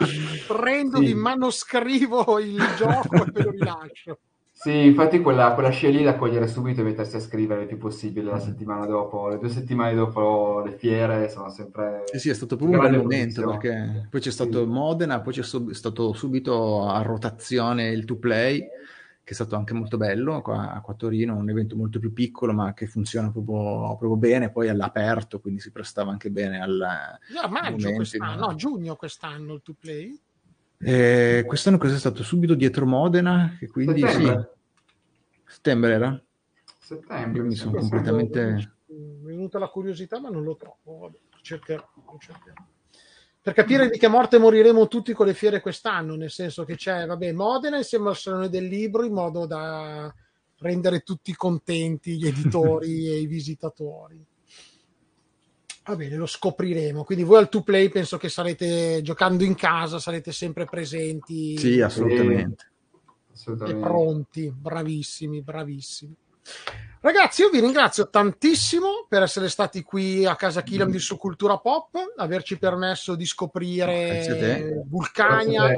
prendo 0.47 0.97
sì. 0.97 1.05
di 1.05 1.13
manoscrivo 1.15 2.39
il 2.39 2.63
gioco 2.77 3.25
e 3.25 3.31
ve 3.31 3.43
lo 3.43 3.51
rilascio. 3.51 4.19
Sì, 4.61 4.85
infatti 4.85 5.21
quella, 5.21 5.55
quella 5.55 5.71
scia 5.71 5.89
lì 5.89 6.03
da 6.03 6.15
cogliere 6.15 6.45
subito 6.45 6.81
e 6.81 6.83
mettersi 6.83 7.15
a 7.15 7.19
scrivere 7.19 7.61
il 7.61 7.67
più 7.67 7.79
possibile 7.79 8.29
la 8.29 8.37
settimana 8.37 8.85
dopo. 8.85 9.27
Le 9.27 9.39
due 9.39 9.49
settimane 9.49 9.95
dopo 9.95 10.61
le 10.63 10.73
fiere 10.73 11.29
sono 11.29 11.49
sempre... 11.49 12.03
Sì, 12.05 12.19
sì, 12.19 12.29
è 12.29 12.35
stato 12.35 12.57
proprio 12.57 12.79
un 12.79 12.85
bel 12.87 12.99
momento 12.99 13.43
perché 13.43 14.05
poi 14.07 14.21
c'è 14.21 14.29
stato 14.29 14.63
sì. 14.63 14.69
Modena, 14.69 15.19
poi 15.19 15.33
c'è 15.33 15.41
sub- 15.41 15.71
stato 15.71 16.13
subito 16.13 16.87
a 16.87 17.01
rotazione 17.01 17.89
il 17.89 18.05
to 18.05 18.17
play, 18.17 18.59
che 18.59 19.31
è 19.31 19.33
stato 19.33 19.55
anche 19.55 19.73
molto 19.73 19.97
bello 19.97 20.43
qua, 20.43 20.79
qua 20.83 20.93
a 20.93 20.95
Torino, 20.95 21.35
un 21.35 21.49
evento 21.49 21.75
molto 21.75 21.97
più 21.97 22.13
piccolo 22.13 22.53
ma 22.53 22.75
che 22.75 22.85
funziona 22.85 23.31
proprio, 23.31 23.97
proprio 23.97 24.15
bene, 24.15 24.51
poi 24.51 24.69
all'aperto, 24.69 25.39
quindi 25.39 25.59
si 25.59 25.71
prestava 25.71 26.11
anche 26.11 26.29
bene 26.29 26.61
al... 26.61 26.79
a 26.79 27.47
maggio 27.49 27.93
quest'anno, 27.93 28.45
no, 28.45 28.53
giugno 28.53 28.95
quest'anno 28.95 29.55
il 29.55 29.61
to 29.63 29.73
play. 29.79 30.15
Eh, 30.83 31.43
quest'anno 31.45 31.77
cos'è 31.77 31.97
stato? 31.97 32.23
Subito 32.23 32.55
dietro 32.55 32.85
Modena, 32.85 33.55
che 33.59 33.67
quindi 33.67 34.01
settembre. 34.01 34.51
sì. 35.45 35.53
Settembre 35.53 35.93
era? 35.93 36.23
Settembre. 36.79 37.41
Io 37.41 37.47
mi 37.47 37.55
sono 37.55 37.79
completamente... 37.79 38.73
Mi 38.87 39.21
è 39.21 39.35
venuta 39.35 39.59
la 39.59 39.67
curiosità, 39.67 40.19
ma 40.19 40.29
non 40.29 40.43
lo 40.43 40.55
trovo. 40.55 40.99
Vabbè, 40.99 41.17
cercherò, 41.41 41.87
cercherò. 42.19 42.63
Per 43.43 43.53
capire 43.53 43.89
di 43.89 43.97
che 43.97 44.07
morte 44.07 44.37
moriremo 44.37 44.87
tutti 44.87 45.13
con 45.13 45.25
le 45.25 45.33
fiere 45.33 45.61
quest'anno, 45.61 46.15
nel 46.15 46.29
senso 46.29 46.63
che 46.63 46.75
c'è, 46.75 47.07
vabbè, 47.07 47.31
Modena 47.31 47.77
insieme 47.77 48.09
al 48.09 48.15
Salone 48.15 48.49
del 48.49 48.65
Libro 48.65 49.03
in 49.03 49.13
modo 49.13 49.47
da 49.47 50.13
rendere 50.59 50.99
tutti 50.99 51.33
contenti 51.33 52.17
gli 52.17 52.27
editori 52.27 53.07
e 53.09 53.19
i 53.19 53.25
visitatori. 53.25 54.23
Va 55.83 55.95
bene, 55.95 56.15
lo 56.15 56.27
scopriremo. 56.27 57.03
Quindi 57.03 57.23
voi 57.23 57.39
al 57.39 57.49
2Play 57.51 57.89
penso 57.89 58.17
che 58.17 58.29
sarete 58.29 59.01
giocando 59.01 59.43
in 59.43 59.55
casa, 59.55 59.97
sarete 59.99 60.31
sempre 60.31 60.65
presenti. 60.65 61.57
Sì, 61.57 61.81
assolutamente. 61.81 62.65
E, 62.65 63.33
assolutamente. 63.33 63.79
E 63.79 63.81
pronti, 63.81 64.51
bravissimi, 64.51 65.41
bravissimi. 65.41 66.15
Ragazzi, 66.99 67.41
io 67.41 67.49
vi 67.49 67.59
ringrazio 67.61 68.11
tantissimo 68.11 69.07
per 69.09 69.23
essere 69.23 69.49
stati 69.49 69.81
qui 69.81 70.23
a 70.23 70.35
casa 70.35 70.61
Kilam 70.61 70.91
di 70.91 70.99
su 70.99 71.17
Cultura 71.17 71.57
Pop, 71.57 71.97
averci 72.15 72.59
permesso 72.59 73.15
di 73.15 73.25
scoprire 73.25 74.83
Vulcania 74.87 75.71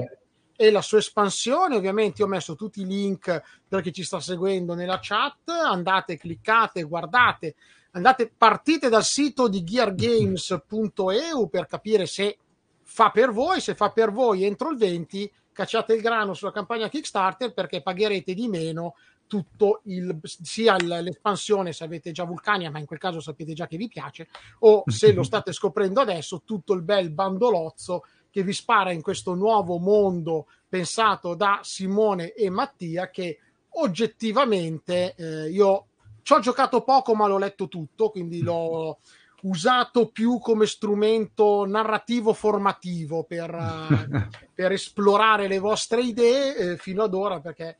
e 0.53 0.69
la 0.69 0.81
sua 0.81 0.97
espansione. 0.97 1.77
Ovviamente 1.77 2.21
io 2.21 2.27
ho 2.27 2.29
messo 2.29 2.55
tutti 2.55 2.81
i 2.81 2.85
link 2.85 3.41
per 3.65 3.81
chi 3.81 3.93
ci 3.93 4.03
sta 4.03 4.19
seguendo 4.19 4.73
nella 4.73 4.99
chat. 5.01 5.47
Andate, 5.47 6.17
cliccate, 6.17 6.83
guardate 6.83 7.55
andate, 7.93 8.31
partite 8.35 8.89
dal 8.89 9.03
sito 9.03 9.47
di 9.47 9.63
geargames.eu 9.63 11.47
per 11.49 11.65
capire 11.65 12.05
se 12.05 12.37
fa 12.81 13.09
per 13.09 13.31
voi, 13.31 13.61
se 13.61 13.75
fa 13.75 13.89
per 13.91 14.11
voi 14.11 14.43
entro 14.43 14.69
il 14.69 14.77
20 14.77 15.31
cacciate 15.53 15.93
il 15.93 16.01
grano 16.01 16.33
sulla 16.33 16.51
campagna 16.51 16.89
Kickstarter 16.89 17.53
perché 17.53 17.81
pagherete 17.81 18.33
di 18.33 18.47
meno 18.47 18.95
tutto 19.27 19.81
il 19.85 20.19
sia 20.21 20.75
l'espansione 20.75 21.71
se 21.71 21.83
avete 21.83 22.11
già 22.11 22.23
Vulcania, 22.23 22.69
ma 22.69 22.79
in 22.79 22.85
quel 22.85 22.99
caso 22.99 23.19
sapete 23.19 23.53
già 23.53 23.67
che 23.67 23.77
vi 23.77 23.87
piace, 23.87 24.27
o 24.59 24.83
se 24.85 25.13
lo 25.13 25.23
state 25.23 25.53
scoprendo 25.53 26.01
adesso, 26.01 26.41
tutto 26.45 26.73
il 26.73 26.81
bel 26.81 27.09
bandolozzo 27.09 28.03
che 28.29 28.43
vi 28.43 28.53
spara 28.53 28.91
in 28.91 29.01
questo 29.01 29.33
nuovo 29.33 29.77
mondo 29.77 30.47
pensato 30.67 31.35
da 31.35 31.59
Simone 31.63 32.33
e 32.33 32.49
Mattia 32.49 33.09
che 33.09 33.39
oggettivamente 33.75 35.15
eh, 35.15 35.49
io 35.49 35.87
ci 36.23 36.33
ho 36.33 36.39
giocato 36.39 36.81
poco, 36.81 37.13
ma 37.13 37.27
l'ho 37.27 37.37
letto 37.37 37.67
tutto, 37.67 38.09
quindi 38.09 38.41
l'ho 38.41 38.99
usato 39.43 40.07
più 40.07 40.39
come 40.39 40.65
strumento 40.65 41.65
narrativo 41.65 42.33
formativo 42.33 43.23
per, 43.23 43.51
per 44.53 44.71
esplorare 44.71 45.47
le 45.47 45.59
vostre 45.59 46.01
idee 46.01 46.55
eh, 46.55 46.77
fino 46.77 47.03
ad 47.03 47.13
ora, 47.13 47.39
perché 47.39 47.77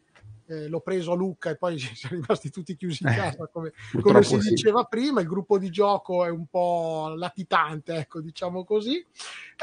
eh, 0.48 0.68
l'ho 0.68 0.82
preso 0.82 1.14
a 1.14 1.16
Lucca 1.16 1.50
e 1.50 1.58
poi 1.58 1.78
siamo 1.96 2.18
rimasti 2.18 2.50
tutti 2.50 2.76
chiusi 2.76 3.04
in 3.04 3.10
eh, 3.10 3.16
casa, 3.16 3.50
come, 3.52 3.72
come 4.02 4.24
si 4.24 4.40
sì. 4.40 4.50
diceva 4.50 4.84
prima. 4.84 5.22
Il 5.22 5.28
gruppo 5.28 5.58
di 5.58 5.70
gioco 5.70 6.26
è 6.26 6.30
un 6.30 6.46
po' 6.48 7.14
latitante, 7.16 7.96
ecco, 7.96 8.22
diciamo 8.22 8.64
così. 8.64 9.06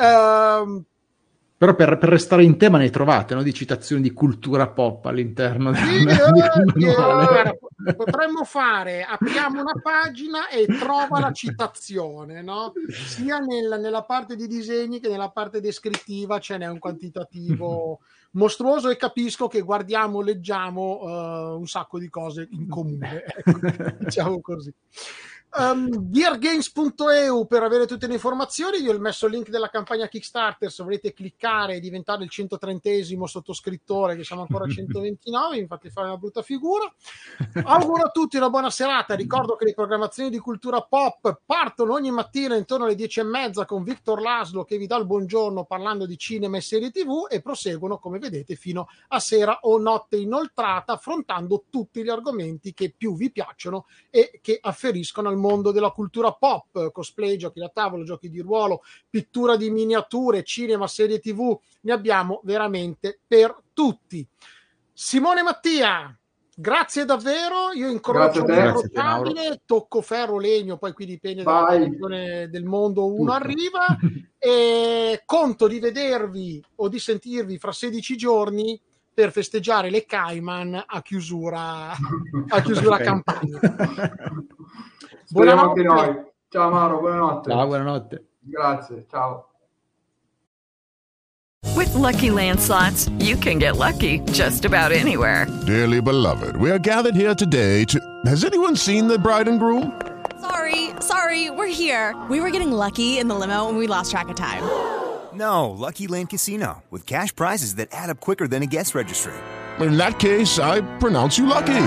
Ehm, 0.01 0.85
Però 1.61 1.74
per, 1.74 1.99
per, 1.99 2.09
restare 2.09 2.43
in 2.43 2.57
tema 2.57 2.78
ne 2.78 2.89
trovate 2.89 3.35
no? 3.35 3.43
di 3.43 3.53
citazioni 3.53 4.01
di 4.01 4.15
cultura 4.15 4.70
pop 4.70 5.05
all'interno 5.05 5.74
sì, 5.74 6.05
del, 6.05 6.09
eh, 6.09 7.59
eh, 7.87 7.95
Potremmo 7.95 8.45
fare, 8.45 9.03
apriamo 9.03 9.61
una 9.61 9.74
pagina 9.82 10.49
e 10.49 10.65
trova 10.65 11.20
la 11.20 11.32
citazione, 11.37 12.41
no? 12.41 12.73
sia 12.91 13.41
nel, 13.41 13.78
nella 13.78 14.05
parte 14.05 14.37
di 14.37 14.47
disegni 14.47 15.01
che 15.01 15.11
nella 15.11 15.28
parte 15.28 15.61
descrittiva 15.61 16.39
ce 16.39 16.57
n'è 16.57 16.66
un 16.66 16.78
quantitativo 16.78 18.01
mostruoso 18.31 18.89
e 18.89 18.97
capisco 18.97 19.47
che 19.47 19.61
guardiamo, 19.61 20.23
leggiamo 20.23 21.01
uh, 21.03 21.59
un 21.59 21.66
sacco 21.66 21.99
di 21.99 22.09
cose 22.09 22.49
in 22.53 22.69
comune, 22.70 23.23
ecco, 23.37 23.59
diciamo 23.99 24.41
così. 24.41 24.73
Um, 25.53 26.11
Geargames.eu 26.11 27.45
per 27.47 27.65
avere 27.65 27.85
tutte 27.85 28.07
le 28.07 28.15
informazioni. 28.15 28.79
Io 28.79 28.95
ho 28.95 28.99
messo 29.01 29.27
il 29.27 29.33
link 29.33 29.49
della 29.49 29.69
campagna 29.69 30.07
Kickstarter. 30.07 30.71
Se 30.71 30.85
volete 30.85 31.13
cliccare 31.13 31.75
e 31.75 31.81
diventare 31.81 32.23
il 32.23 32.31
130esimo 32.33 33.25
sottoscrittore, 33.25 34.15
che 34.15 34.23
siamo 34.23 34.43
ancora 34.43 34.67
a 34.67 34.69
129, 34.69 35.61
mi 35.61 35.67
fate 35.67 35.91
fare 35.91 36.07
una 36.07 36.17
brutta 36.17 36.43
figura. 36.43 36.93
Auguro 37.65 38.05
a 38.05 38.11
tutti 38.11 38.37
una 38.37 38.49
buona 38.49 38.71
serata. 38.71 39.17
Ricordo 39.17 39.57
che 39.57 39.65
le 39.65 39.75
programmazioni 39.75 40.31
di 40.31 40.39
cultura 40.39 40.83
pop 40.83 41.41
partono 41.45 41.95
ogni 41.95 42.13
mattina 42.13 42.55
intorno 42.55 42.85
alle 42.85 42.95
10 42.95 43.19
e 43.19 43.25
mezza 43.25 43.65
con 43.65 43.83
Victor 43.83 44.21
Laslo 44.21 44.63
che 44.63 44.79
vi 44.79 44.87
dà 44.87 44.97
il 44.99 45.07
buongiorno 45.07 45.65
parlando 45.65 46.07
di 46.07 46.17
cinema 46.17 46.59
e 46.59 46.61
serie 46.61 46.93
TV 46.93 47.27
e 47.29 47.43
proseguono, 47.43 47.99
come 47.99 48.21
vedete, 48.21 48.55
fino 48.55 48.87
a 49.09 49.19
sera 49.19 49.59
o 49.63 49.79
notte 49.79 50.17
inoltrata, 50.17 50.93
affrontando 50.93 51.65
tutti 51.69 52.05
gli 52.05 52.09
argomenti 52.09 52.73
che 52.73 52.95
più 52.97 53.17
vi 53.17 53.33
piacciono 53.33 53.87
e 54.11 54.39
che 54.41 54.59
afferiscono 54.61 55.29
al 55.29 55.39
mondo 55.41 55.73
della 55.73 55.91
cultura 55.91 56.33
pop, 56.33 56.93
cosplay, 56.93 57.37
giochi 57.37 57.59
da 57.59 57.69
tavolo, 57.69 58.05
giochi 58.05 58.31
di 58.31 58.41
ruolo, 58.41 58.83
pittura 59.09 59.57
di 59.57 59.71
miniature, 59.71 60.45
cinema, 60.45 60.87
serie 60.87 61.19
tv, 61.19 61.59
ne 61.83 61.93
abbiamo 61.93 62.41
veramente 62.45 63.19
per 63.27 63.57
tutti. 63.73 64.27
Simone 64.93 65.43
Mattia, 65.43 66.17
grazie 66.55 67.05
davvero. 67.05 67.73
Io 67.75 67.89
incrocio 67.89 68.45
un 68.45 68.73
rotabile, 68.73 69.62
tocco 69.65 70.03
ferro, 70.03 70.39
legno, 70.39 70.77
poi 70.77 70.93
qui 70.93 71.07
dipende 71.07 71.43
dalla 71.43 71.67
posizione 71.67 72.49
del 72.51 72.65
mondo, 72.65 73.07
uno 73.07 73.33
Tutto. 73.33 73.45
arriva 73.45 73.87
e 74.39 75.23
conto 75.25 75.67
di 75.67 75.81
vedervi 75.81 76.62
o 76.77 76.89
di 76.89 76.99
sentirvi 76.99 77.59
fra 77.59 77.73
16 77.73 78.17
giorni 78.17 78.81
per 79.12 79.33
festeggiare 79.33 79.91
le 79.91 80.05
Cayman 80.07 80.85
a 80.87 81.03
chiusura, 81.03 81.91
a 81.91 82.62
chiusura 82.62 82.99
campagna. 82.99 83.59
Speriamo 85.31 85.70
anche 85.70 85.82
noi. 85.85 86.24
Ciao 86.48 86.70
Mauro, 86.70 86.98
buonanotte. 86.98 87.51
Ciao, 87.51 87.66
buonanotte. 87.66 88.24
Grazie, 88.40 89.07
ciao. 89.09 89.44
With 91.77 91.94
lucky 91.94 92.31
landslots, 92.31 93.09
you 93.20 93.36
can 93.36 93.59
get 93.59 93.77
lucky 93.77 94.19
just 94.32 94.65
about 94.65 94.90
anywhere. 94.90 95.47
Dearly 95.66 96.01
beloved, 96.02 96.57
we 96.57 96.70
are 96.73 96.81
gathered 96.81 97.15
here 97.15 97.35
today 97.35 97.85
to. 97.85 98.01
Has 98.27 98.44
anyone 98.44 98.74
seen 98.74 99.07
the 99.07 99.19
bride 99.19 99.47
and 99.47 99.61
groom? 99.61 99.93
Sorry, 100.40 100.90
sorry, 101.01 101.51
we're 101.51 101.69
here. 101.69 102.12
We 102.28 102.40
were 102.40 102.51
getting 102.51 102.73
lucky 102.73 103.19
in 103.19 103.28
the 103.28 103.36
limo 103.36 103.69
and 103.69 103.78
we 103.78 103.86
lost 103.86 104.11
track 104.11 104.28
of 104.28 104.36
time. 104.36 104.62
No, 105.32 105.70
Lucky 105.70 106.09
Land 106.09 106.31
Casino, 106.31 106.82
with 106.90 107.07
cash 107.07 107.32
prizes 107.32 107.77
that 107.77 107.89
add 107.93 108.11
up 108.11 108.19
quicker 108.19 108.48
than 108.48 108.65
a 108.65 108.66
guest 108.66 108.97
registry. 108.97 109.32
In 109.78 109.97
that 109.97 110.19
case, 110.19 110.59
I 110.59 110.81
pronounce 110.98 111.39
you 111.39 111.47
lucky. 111.47 111.86